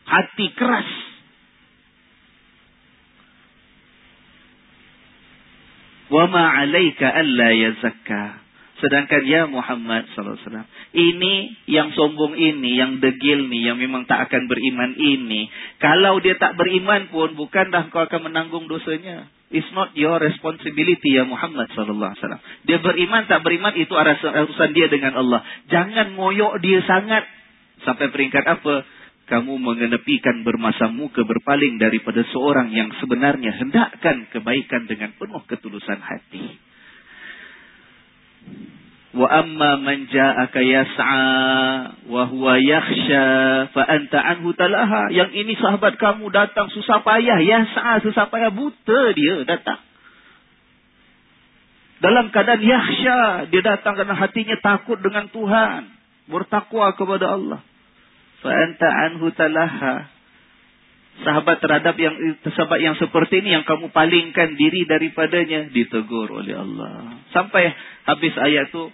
[0.03, 0.89] Hati keras.
[6.11, 8.43] Wa ma'alaika alla yazakka.
[8.83, 14.09] Sedangkan ya Muhammad sallallahu alaihi wasallam, ini yang sombong ini, yang degil ni, yang memang
[14.09, 15.45] tak akan beriman ini,
[15.77, 19.29] kalau dia tak beriman pun bukan dah kau akan menanggung dosanya.
[19.47, 22.43] It's not your responsibility ya Muhammad sallallahu alaihi wasallam.
[22.67, 25.39] Dia beriman tak beriman itu urusan dia dengan Allah.
[25.71, 27.23] Jangan ngoyok dia sangat
[27.87, 28.83] sampai peringkat apa?
[29.27, 36.59] Kamu mengenepikan bermasa muka berpaling daripada seorang yang sebenarnya hendakkan kebaikan dengan penuh ketulusan hati.
[39.18, 41.26] Wa amma man ja'aka yas'a
[42.06, 43.26] wa huwa yakhsha
[43.73, 45.10] fa anta anhu talaha.
[45.10, 49.81] Yang ini sahabat kamu datang susah payah, yas'a susah payah buta dia datang.
[51.98, 55.89] Dalam keadaan yakhsha, dia datang kerana hatinya takut dengan Tuhan,
[56.30, 57.65] bertakwa kepada Allah.
[58.45, 60.14] Fa anta anhu talaha.
[61.18, 62.14] Sahabat terhadap yang
[62.45, 67.18] sahabat yang seperti ini yang kamu palingkan diri daripadanya ditegur oleh Allah.
[67.34, 67.73] Sampai
[68.06, 68.94] habis ayat itu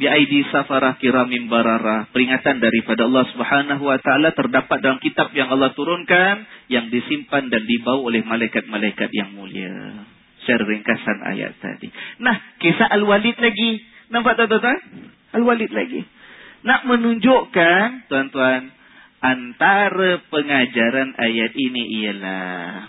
[0.00, 5.76] biaidi safarah kiramim barara peringatan daripada Allah Subhanahu wa taala terdapat dalam kitab yang Allah
[5.76, 10.08] turunkan yang disimpan dan dibawa oleh malaikat-malaikat yang mulia.
[10.48, 11.92] Share ringkasan ayat tadi.
[12.24, 12.32] Nah,
[12.64, 13.76] kisah Al-Walid lagi.
[14.08, 14.80] Nampak tak tuan-tuan?
[15.36, 16.00] Al-Walid lagi.
[16.64, 18.72] Nak menunjukkan tuan-tuan
[19.20, 22.88] antara pengajaran ayat ini ialah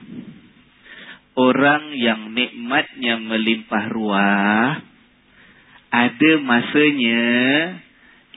[1.36, 4.91] orang yang nikmatnya melimpah ruah
[5.92, 7.24] ada masanya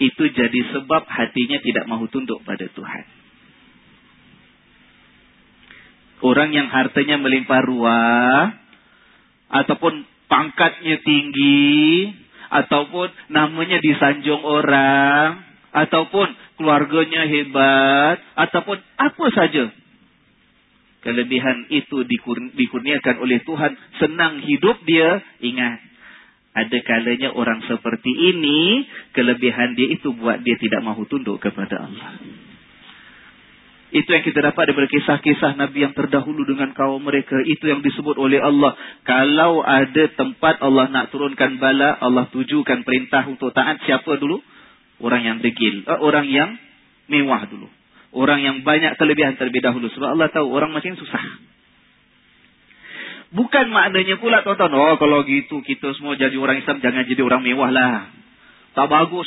[0.03, 3.05] itu jadi sebab hatinya tidak mahu tunduk pada Tuhan.
[6.25, 8.43] Orang yang hartanya melimpah ruah
[9.55, 12.11] ataupun pangkatnya tinggi
[12.51, 19.75] ataupun namanya disanjung orang ataupun keluarganya hebat, ataupun apa saja.
[21.03, 22.07] Kelebihan itu
[22.57, 25.83] dikurniakan oleh Tuhan, senang hidup dia, ingat.
[26.55, 32.15] Ada kalanya orang seperti ini, kelebihan dia itu buat dia tidak mahu tunduk kepada Allah.
[33.95, 37.39] Itu yang kita dapat daripada kisah-kisah Nabi yang terdahulu dengan kaum mereka.
[37.47, 38.75] Itu yang disebut oleh Allah.
[39.07, 44.43] Kalau ada tempat Allah nak turunkan bala, Allah tujukan perintah untuk taat siapa dulu?
[44.99, 45.87] Orang yang degil.
[45.87, 46.59] Uh, orang yang
[47.07, 47.71] mewah dulu.
[48.11, 49.87] Orang yang banyak kelebihan terlebih dahulu.
[49.87, 51.23] Sebab Allah tahu orang macam susah.
[53.35, 54.71] Bukan maknanya pula tuan-tuan.
[54.71, 58.15] Oh kalau gitu kita semua jadi orang Islam jangan jadi orang mewah lah.
[58.79, 59.27] Tak bagus.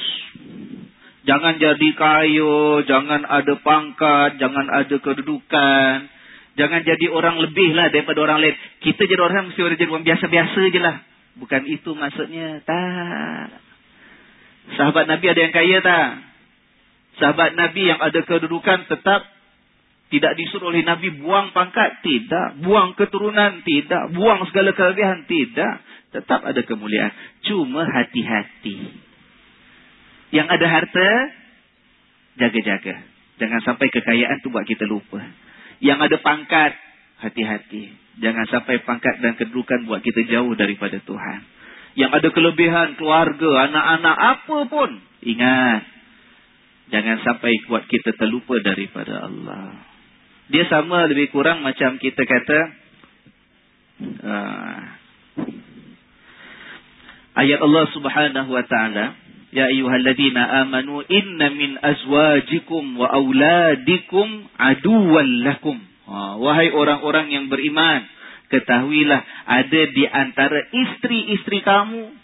[1.28, 6.08] Jangan jadi kaya, jangan ada pangkat, jangan ada kedudukan.
[6.56, 8.56] Jangan jadi orang lebih lah daripada orang lain.
[8.80, 10.96] Kita jadi orang mesti jadi orang biasa-biasa je lah.
[11.38, 12.64] Bukan itu maksudnya.
[12.64, 13.48] Tak.
[14.80, 16.08] Sahabat Nabi ada yang kaya tak?
[17.20, 19.28] Sahabat Nabi yang ada kedudukan tetap
[20.08, 22.00] tidak disuruh oleh Nabi buang pangkat?
[22.00, 22.64] Tidak.
[22.64, 23.60] Buang keturunan?
[23.68, 24.16] Tidak.
[24.16, 25.28] Buang segala kelebihan?
[25.28, 25.74] Tidak.
[26.16, 27.12] Tetap ada kemuliaan.
[27.44, 29.04] Cuma hati-hati.
[30.32, 31.10] Yang ada harta,
[32.40, 32.96] jaga-jaga.
[33.38, 35.20] Jangan sampai kekayaan tu buat kita lupa.
[35.84, 36.72] Yang ada pangkat,
[37.20, 37.92] hati-hati.
[38.24, 41.40] Jangan sampai pangkat dan kedudukan buat kita jauh daripada Tuhan.
[42.00, 44.90] Yang ada kelebihan, keluarga, anak-anak, apa pun.
[45.20, 45.84] Ingat.
[46.96, 49.97] Jangan sampai buat kita terlupa daripada Allah.
[50.48, 52.60] Dia sama lebih kurang macam kita kata.
[54.24, 54.80] Uh,
[57.36, 59.06] ayat Allah subhanahu wa ta'ala.
[59.52, 65.80] Ya ayyuhalladzina amanu inna min azwajikum wa auladikum aduwwan lakum.
[66.08, 68.08] Ha, wahai orang-orang yang beriman,
[68.48, 72.16] ketahuilah ada di antara istri-istri kamu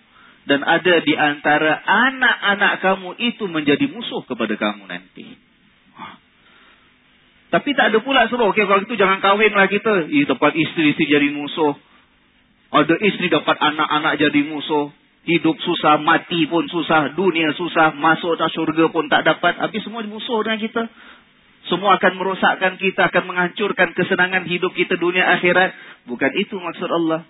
[0.48, 5.36] dan ada di antara anak-anak kamu itu menjadi musuh kepada kamu nanti.
[6.00, 6.23] Ha.
[7.54, 10.10] Tapi tak ada pula suruh, okey kalau itu jangan kahwinlah kita.
[10.10, 11.78] Ih, dapat istri-istri jadi musuh.
[12.74, 14.90] Ada istri dapat anak-anak jadi musuh.
[15.30, 19.62] Hidup susah, mati pun susah, dunia susah, masuk ke syurga pun tak dapat.
[19.62, 20.84] Habis semua musuh dengan kita.
[21.70, 25.78] Semua akan merosakkan kita, akan menghancurkan kesenangan hidup kita dunia akhirat.
[26.10, 27.22] Bukan itu maksud Allah.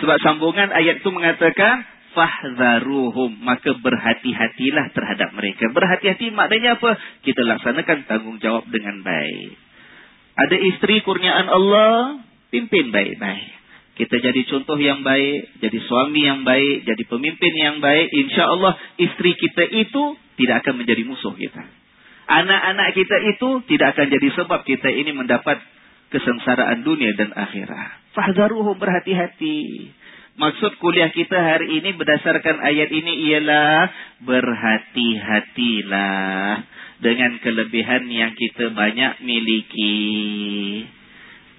[0.00, 5.70] Sebab sambungan ayat itu mengatakan, Fahzaruhum, maka berhati-hatilah terhadap mereka.
[5.70, 6.98] Berhati-hati maknanya apa?
[7.22, 9.54] Kita laksanakan tanggungjawab dengan baik.
[10.34, 13.60] Ada isteri kurniaan Allah, pimpin baik-baik.
[14.00, 18.08] Kita jadi contoh yang baik, jadi suami yang baik, jadi pemimpin yang baik.
[18.08, 21.60] Insya Allah isteri kita itu tidak akan menjadi musuh kita.
[22.30, 25.60] Anak-anak kita itu tidak akan jadi sebab kita ini mendapat
[26.10, 28.16] kesengsaraan dunia dan akhirat.
[28.16, 29.58] Fahzaruhum berhati-hati.
[30.40, 33.92] Maksud kuliah kita hari ini berdasarkan ayat ini ialah
[34.24, 36.64] berhati-hatilah
[37.04, 40.00] dengan kelebihan yang kita banyak miliki.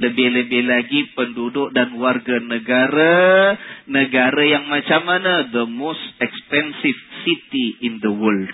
[0.01, 3.53] Lebih-lebih lagi penduduk dan warga negara.
[3.85, 5.45] Negara yang macam mana?
[5.53, 8.49] The most expensive city in the world.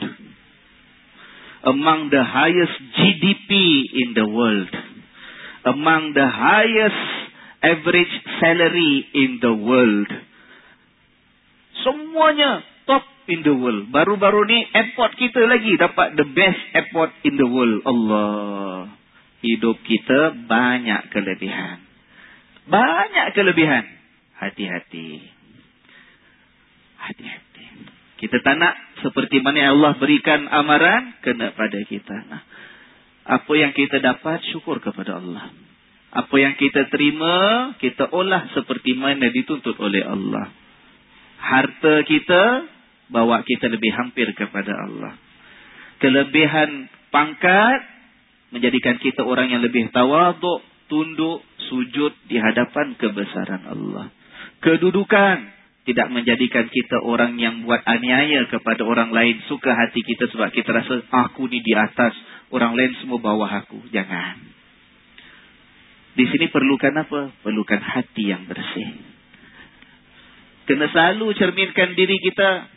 [1.71, 4.75] Among the highest GDP in the world.
[5.63, 7.26] Among the highest
[7.63, 10.09] average salary in the world.
[11.81, 13.89] Semuanya top in the world.
[13.93, 17.81] Baru-baru ni airport kita lagi dapat the best airport in the world.
[17.85, 18.97] Allah
[19.41, 21.83] hidup kita banyak kelebihan.
[22.67, 23.85] Banyak kelebihan.
[24.37, 25.23] Hati-hati.
[26.97, 27.65] Hati-hati.
[28.17, 28.73] Kita tak nak
[29.05, 32.17] seperti mana Allah berikan amaran, kena pada kita.
[32.27, 32.43] Nah,
[33.29, 35.53] apa yang kita dapat, syukur kepada Allah.
[36.17, 37.35] Apa yang kita terima,
[37.77, 40.49] kita olah seperti mana dituntut oleh Allah.
[41.37, 42.65] Harta kita,
[43.13, 45.13] bawa kita lebih hampir kepada Allah.
[46.01, 47.79] Kelebihan pangkat,
[48.49, 54.09] menjadikan kita orang yang lebih tawaduk, tunduk, sujud di hadapan kebesaran Allah.
[54.65, 55.37] Kedudukan
[55.87, 59.39] tidak menjadikan kita orang yang buat aniaya kepada orang lain.
[59.47, 62.11] Suka hati kita sebab kita rasa aku ni di atas,
[62.51, 63.85] orang lain semua bawah aku.
[63.93, 64.56] Jangan.
[66.17, 67.29] Di sini perlukan apa?
[67.45, 68.89] Perlukan hati yang bersih.
[70.65, 72.73] Kena selalu cerminkan diri kita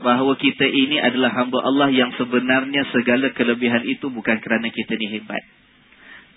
[0.00, 5.18] bahawa kita ini adalah hamba Allah yang sebenarnya segala kelebihan itu bukan kerana kita ni
[5.18, 5.42] hebat.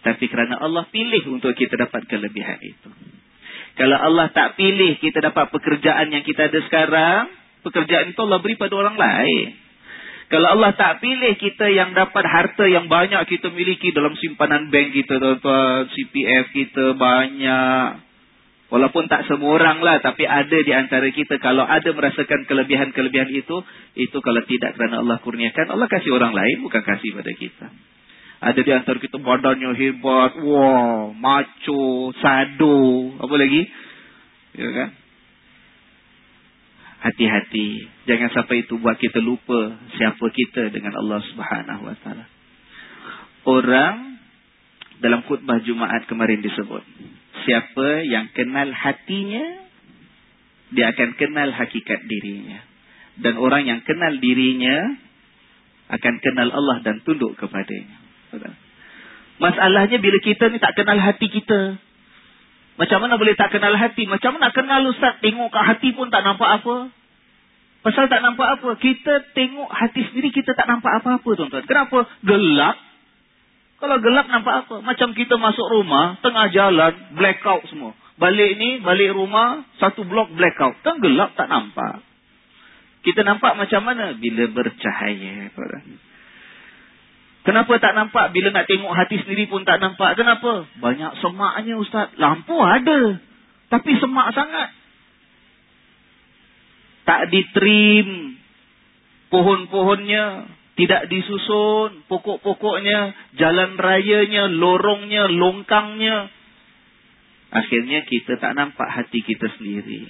[0.01, 2.89] Tapi kerana Allah pilih untuk kita dapat kelebihan itu.
[3.77, 7.31] Kalau Allah tak pilih kita dapat pekerjaan yang kita ada sekarang,
[7.63, 9.68] pekerjaan itu Allah beri pada orang lain.
[10.29, 14.93] Kalau Allah tak pilih kita yang dapat harta yang banyak kita miliki dalam simpanan bank
[14.93, 18.09] kita, tuan-tuan, CPF kita banyak,
[18.69, 23.65] Walaupun tak semua orang lah, tapi ada di antara kita kalau ada merasakan kelebihan-kelebihan itu,
[23.97, 27.67] itu kalau tidak kerana Allah kurniakan, Allah kasih orang lain, bukan kasih pada kita.
[28.39, 32.77] Ada di antara kita badannya hebat, wow, macho, sado,
[33.17, 33.61] apa lagi?
[34.53, 34.89] Ya kan?
[36.99, 42.25] Hati-hati, jangan sampai itu buat kita lupa siapa kita dengan Allah Subhanahu Wa Taala.
[43.47, 44.19] orang
[44.99, 46.83] dalam khutbah Jumaat kemarin disebut.
[47.47, 49.63] Siapa yang kenal hatinya,
[50.75, 52.59] dia akan kenal hakikat dirinya.
[53.19, 54.99] Dan orang yang kenal dirinya,
[55.89, 57.97] akan kenal Allah dan tunduk kepadanya.
[59.39, 61.79] Masalahnya bila kita ni tak kenal hati kita.
[62.79, 64.07] Macam mana boleh tak kenal hati?
[64.07, 65.19] Macam mana kenal Ustaz?
[65.19, 66.87] Tengok kat hati pun tak nampak apa.
[67.83, 68.69] Pasal tak nampak apa?
[68.79, 71.67] Kita tengok hati sendiri, kita tak nampak apa-apa tuan-tuan.
[71.67, 72.07] Kenapa?
[72.23, 72.75] Gelap.
[73.79, 74.75] Kalau gelap nampak apa?
[74.83, 77.95] Macam kita masuk rumah, tengah jalan, blackout semua.
[78.19, 80.79] Balik ni, balik rumah, satu blok blackout.
[80.83, 82.03] Kan gelap tak nampak.
[83.03, 84.11] Kita nampak macam mana?
[84.15, 85.51] Bila bercahaya.
[87.47, 88.35] Kenapa tak nampak?
[88.35, 90.19] Bila nak tengok hati sendiri pun tak nampak.
[90.19, 90.67] Kenapa?
[90.75, 92.11] Banyak semaknya Ustaz.
[92.19, 93.15] Lampu ada.
[93.71, 94.69] Tapi semak sangat.
[97.07, 98.35] Tak ditrim.
[99.31, 100.51] Pohon-pohonnya.
[100.75, 102.03] Tidak disusun.
[102.11, 103.15] Pokok-pokoknya.
[103.39, 104.51] Jalan rayanya.
[104.51, 105.31] Lorongnya.
[105.31, 106.27] Longkangnya.
[107.49, 110.05] Akhirnya kita tak nampak hati kita sendiri.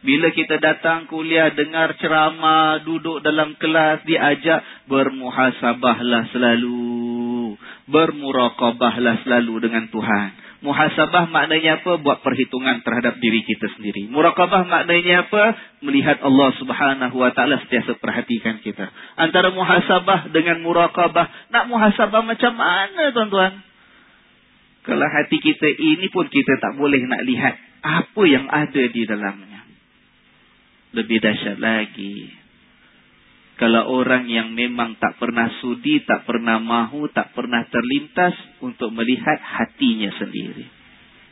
[0.00, 7.52] Bila kita datang kuliah, dengar ceramah, duduk dalam kelas, diajak, bermuhasabahlah selalu.
[7.84, 10.28] Bermurakabahlah selalu dengan Tuhan.
[10.64, 12.00] Muhasabah maknanya apa?
[12.00, 14.08] Buat perhitungan terhadap diri kita sendiri.
[14.08, 15.56] Murakabah maknanya apa?
[15.84, 18.88] Melihat Allah subhanahu wa ta'ala setiasa perhatikan kita.
[19.20, 21.52] Antara muhasabah dengan murakabah.
[21.52, 23.52] Nak muhasabah macam mana tuan-tuan?
[24.80, 27.52] Kalau hati kita ini pun kita tak boleh nak lihat
[27.84, 29.59] apa yang ada di dalamnya
[30.94, 32.40] lebih dahsyat lagi.
[33.60, 38.32] Kalau orang yang memang tak pernah sudi, tak pernah mahu, tak pernah terlintas
[38.64, 40.64] untuk melihat hatinya sendiri.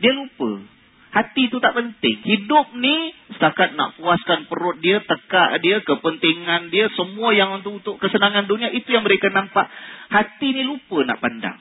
[0.04, 0.60] Dia lupa.
[1.08, 2.20] Hati itu tak penting.
[2.20, 7.96] Hidup ni setakat nak puaskan perut dia, tekak dia, kepentingan dia, semua yang untuk, untuk
[7.96, 9.72] kesenangan dunia, itu yang mereka nampak.
[10.12, 11.56] Hati ni lupa nak pandang.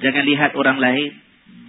[0.00, 1.12] Jangan lihat orang lain.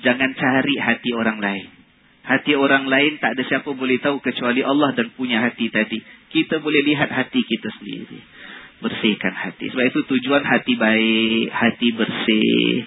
[0.07, 1.80] Jangan cari hati orang lain.
[2.21, 5.97] Hati orang lain tak ada siapa boleh tahu kecuali Allah dan punya hati tadi.
[6.29, 8.21] Kita boleh lihat hati kita sendiri.
[8.81, 9.73] Bersihkan hati.
[9.73, 12.85] Sebab itu tujuan hati baik, hati bersih.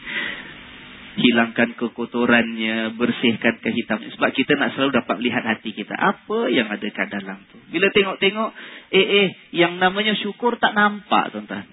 [1.15, 4.11] Hilangkan kekotorannya, bersihkan kehitaman.
[4.15, 5.95] Sebab kita nak selalu dapat lihat hati kita.
[5.95, 7.59] Apa yang ada kat dalam tu.
[7.71, 8.51] Bila tengok-tengok,
[8.95, 11.67] eh eh, yang namanya syukur tak nampak tuan-tuan.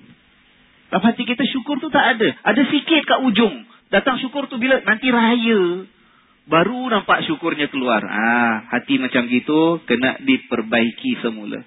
[0.89, 2.27] Dalam hati kita syukur tu tak ada.
[2.41, 3.63] Ada sikit kat ujung.
[3.93, 5.87] Datang syukur tu bila nanti raya.
[6.49, 8.01] Baru nampak syukurnya keluar.
[8.01, 11.61] Ah, hati macam gitu kena diperbaiki semula.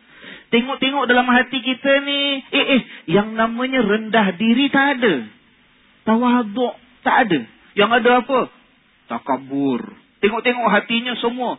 [0.51, 5.14] Tengok-tengok dalam hati kita ni, eh eh, yang namanya rendah diri tak ada.
[6.06, 7.40] Tawaduk tak ada.
[7.74, 8.40] Yang ada apa?
[9.10, 9.82] Takabur.
[10.22, 11.59] Tengok-tengok hatinya semua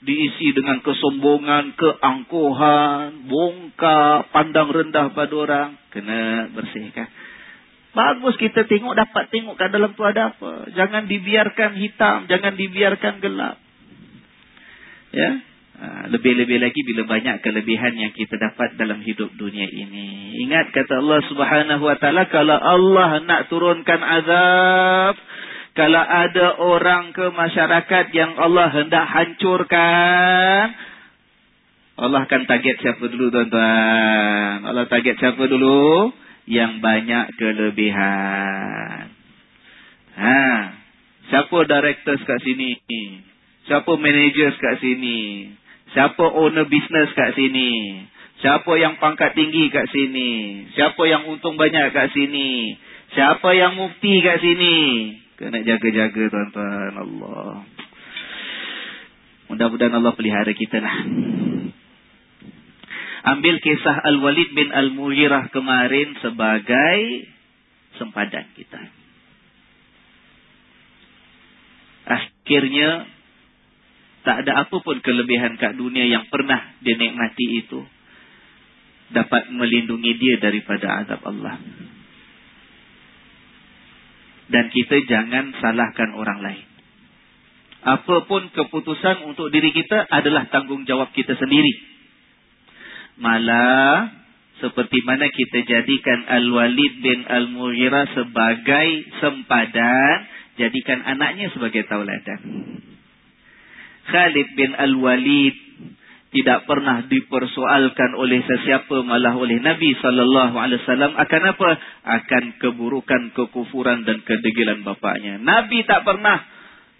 [0.00, 5.70] diisi dengan kesombongan, keangkuhan, bongkar, pandang rendah pada orang.
[5.92, 7.08] Kena bersihkan.
[7.96, 10.68] Bagus kita tengok, dapat tengok kat dalam tu ada apa.
[10.76, 13.56] Jangan dibiarkan hitam, jangan dibiarkan gelap.
[15.16, 15.40] Ya,
[15.80, 20.36] ha, lebih-lebih lagi bila banyak kelebihan yang kita dapat dalam hidup dunia ini.
[20.44, 25.16] Ingat kata Allah subhanahu wa ta'ala, kalau Allah nak turunkan azab,
[25.72, 30.76] kalau ada orang ke masyarakat yang Allah hendak hancurkan,
[31.96, 34.68] Allah akan target siapa dulu tuan-tuan?
[34.68, 36.12] Allah target siapa dulu?
[36.46, 39.10] Yang banyak kelebihan.
[40.16, 40.42] Ha,
[41.28, 42.78] siapa directors kat sini?
[43.66, 45.50] Siapa managers kat sini?
[45.90, 48.02] Siapa owner business kat sini?
[48.40, 50.64] Siapa yang pangkat tinggi kat sini?
[50.78, 52.78] Siapa yang untung banyak kat sini?
[53.12, 54.76] Siapa yang mufti kat sini?
[55.36, 57.66] Kena jaga-jaga tuan-tuan Allah.
[59.50, 60.96] Mudah-mudahan Allah pelihara kita lah
[63.26, 66.98] ambil kisah Al-Walid bin Al-Mughirah kemarin sebagai
[67.98, 68.82] sempadan kita.
[72.06, 73.10] Akhirnya,
[74.22, 77.82] tak ada apa pun kelebihan kat dunia yang pernah dinikmati itu
[79.10, 81.58] dapat melindungi dia daripada azab Allah.
[84.46, 86.66] Dan kita jangan salahkan orang lain.
[87.86, 91.95] Apapun keputusan untuk diri kita adalah tanggungjawab kita sendiri.
[93.16, 94.12] Malah
[94.60, 98.88] seperti mana kita jadikan Al-Walid bin Al-Mughirah sebagai
[99.20, 100.16] sempadan,
[100.56, 102.40] jadikan anaknya sebagai tauladan.
[104.06, 105.56] Khalid bin Al-Walid
[106.36, 111.70] tidak pernah dipersoalkan oleh sesiapa malah oleh Nabi wasallam akan apa?
[112.04, 115.40] Akan keburukan, kekufuran dan kedegilan bapaknya.
[115.40, 116.55] Nabi tak pernah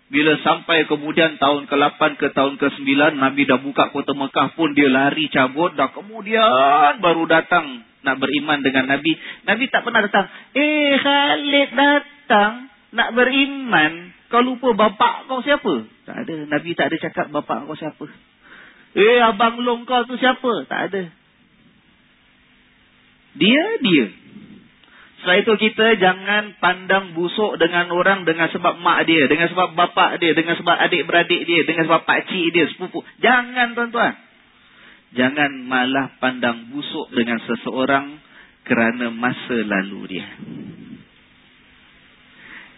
[0.07, 4.87] bila sampai kemudian tahun ke-8 ke tahun ke-9 Nabi dah buka kota Mekah pun dia
[4.87, 9.19] lari cabut dah kemudian baru datang nak beriman dengan Nabi.
[9.43, 10.31] Nabi tak pernah datang.
[10.55, 14.15] Eh Khalid datang nak beriman.
[14.31, 15.91] Kau lupa bapak kau siapa?
[16.07, 16.37] Tak ada.
[16.47, 18.07] Nabi tak ada cakap bapak kau siapa.
[18.95, 20.71] Eh abang long kau tu siapa?
[20.71, 21.03] Tak ada.
[23.37, 24.07] Dia, dia.
[25.27, 30.23] Setelah itu kita jangan pandang busuk dengan orang dengan sebab mak dia, dengan sebab bapak
[30.23, 33.03] dia, dengan sebab adik-beradik dia, dengan sebab pakcik dia, sepupu.
[33.19, 34.15] Jangan tuan-tuan.
[35.19, 38.23] Jangan malah pandang busuk dengan seseorang
[38.71, 40.31] kerana masa lalu dia.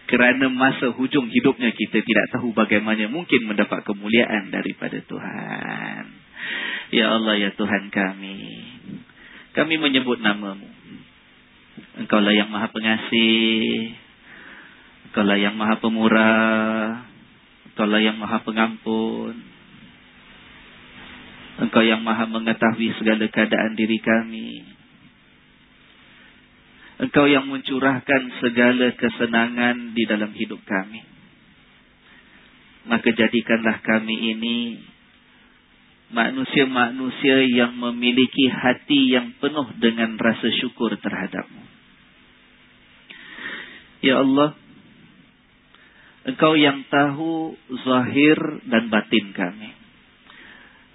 [0.09, 6.03] Kerana masa hujung hidupnya kita tidak tahu bagaimana mungkin mendapat kemuliaan daripada Tuhan.
[6.97, 8.41] Ya Allah, ya Tuhan kami.
[9.53, 10.78] Kami menyebut namamu.
[11.99, 13.95] Engkau lah yang maha pengasih.
[15.09, 17.07] Engkau lah yang maha pemurah.
[17.71, 19.35] Engkau lah yang maha pengampun.
[21.59, 24.79] Engkau yang maha mengetahui segala keadaan diri kami.
[26.99, 31.03] Engkau yang mencurahkan segala kesenangan di dalam hidup kami.
[32.87, 34.57] Maka jadikanlah kami ini
[36.09, 41.63] manusia-manusia yang memiliki hati yang penuh dengan rasa syukur terhadapmu.
[43.99, 44.57] Ya Allah,
[46.29, 47.55] Engkau yang tahu
[47.85, 48.37] zahir
[48.69, 49.71] dan batin kami.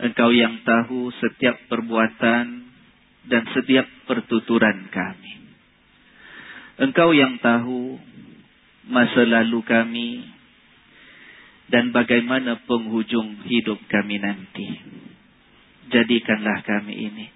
[0.05, 2.47] Engkau yang tahu setiap perbuatan
[3.25, 5.33] dan setiap pertuturan kami.
[6.77, 7.97] Engkau yang tahu
[8.91, 10.09] masa lalu kami
[11.73, 14.69] dan bagaimana penghujung hidup kami nanti.
[15.89, 17.27] Jadikanlah kami ini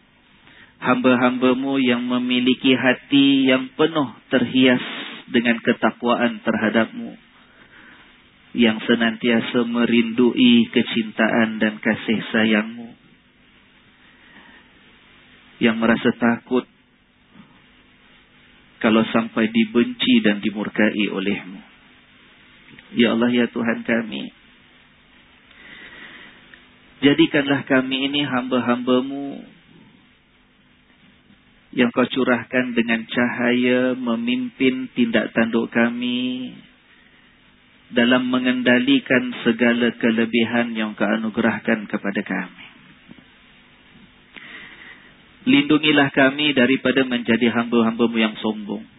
[0.78, 4.82] hamba-hambamu yang memiliki hati yang penuh terhias
[5.28, 7.18] dengan ketakwaan terhadapmu.
[8.56, 12.90] Yang senantiasa merindui kecintaan dan kasih sayangmu.
[15.60, 16.64] Yang merasa takut
[18.78, 21.68] kalau sampai dibenci dan dimurkai olehmu.
[22.97, 24.32] Ya Allah, ya Tuhan kami.
[26.98, 29.44] Jadikanlah kami ini hamba-hambamu
[31.77, 36.56] yang kau curahkan dengan cahaya memimpin tindak tanduk kami
[37.94, 42.66] dalam mengendalikan segala kelebihan yang kau anugerahkan kepada kami.
[45.48, 48.97] Lindungilah kami daripada menjadi hamba-hambamu yang sombong.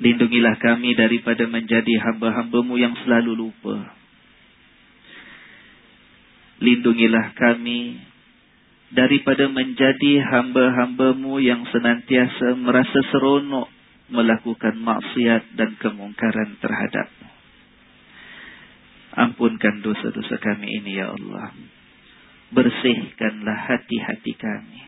[0.00, 3.94] Lindungilah kami daripada menjadi hamba-hambamu yang selalu lupa.
[6.60, 8.00] Lindungilah kami
[8.92, 13.68] daripada menjadi hamba-hambamu yang senantiasa merasa seronok
[14.10, 17.28] melakukan maksiat dan kemungkaran terhadapmu.
[19.10, 21.52] Ampunkan dosa-dosa kami ini, Ya Allah
[22.50, 24.80] bersihkanlah hati-hati kami.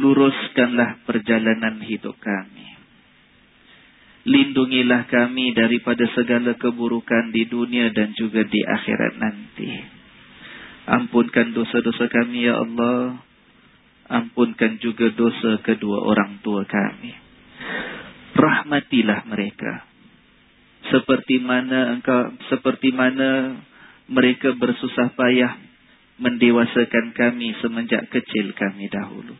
[0.00, 2.79] Luruskanlah perjalanan hidup kami.
[4.30, 9.70] Lindungilah kami daripada segala keburukan di dunia dan juga di akhirat nanti.
[10.86, 13.26] Ampunkan dosa-dosa kami, Ya Allah.
[14.06, 17.10] Ampunkan juga dosa kedua orang tua kami.
[18.38, 19.86] Rahmatilah mereka.
[20.94, 23.58] Seperti mana engkau, seperti mana
[24.10, 25.58] mereka bersusah payah
[26.18, 29.34] mendewasakan kami semenjak kecil kami dahulu.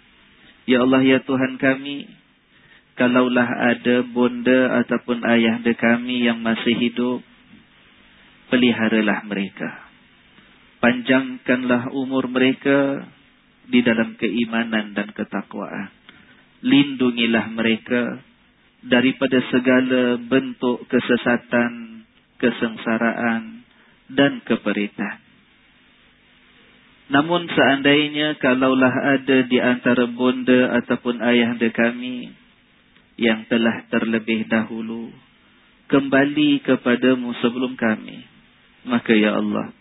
[0.71, 2.09] Ya Allah, ya Tuhan kami,
[2.99, 7.21] kalaulah ada bonda ataupun ayahda kami yang masih hidup,
[8.51, 9.91] peliharalah mereka.
[10.81, 13.05] Panjangkanlah umur mereka
[13.69, 15.93] di dalam keimanan dan ketakwaan.
[16.61, 18.21] Lindungilah mereka
[18.85, 22.05] daripada segala bentuk kesesatan,
[22.41, 23.65] kesengsaraan,
[24.11, 25.21] dan keperitan.
[27.11, 32.40] Namun seandainya kalaulah ada di antara bonda ataupun ayahanda kami
[33.21, 35.13] yang telah terlebih dahulu
[35.91, 38.23] kembali kepadamu sebelum kami,
[38.87, 39.75] maka ya Allah,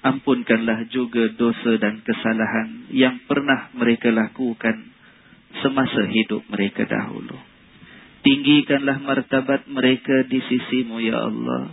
[0.00, 4.96] ampunkanlah juga dosa dan kesalahan yang pernah mereka lakukan
[5.60, 7.36] semasa hidup mereka dahulu.
[8.24, 11.70] Tinggikanlah martabat mereka di sisimu ya Allah.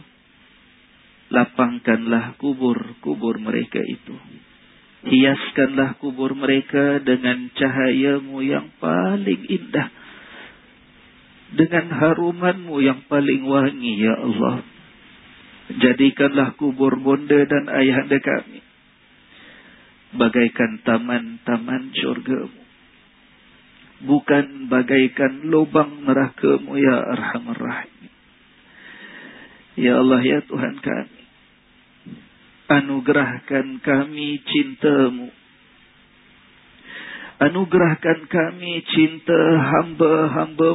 [1.34, 4.14] Lapangkanlah kubur-kubur mereka itu.
[5.04, 10.03] Hiaskanlah kubur mereka dengan cahayamu yang paling indah.
[11.54, 14.66] Dengan harumanmu yang paling wangi, Ya Allah.
[15.74, 18.60] Jadikanlah kubur bonda dan ayahanda kami.
[20.18, 22.62] Bagaikan taman-taman syurgamu.
[24.04, 28.10] Bukan bagaikan lubang nerakamu, Ya Arhamar Rahim.
[29.78, 31.24] Ya Allah, Ya Tuhan kami
[32.74, 35.30] anugerahkan kami cintamu.
[37.44, 40.72] anugerahkan kami cinta hamba-hamba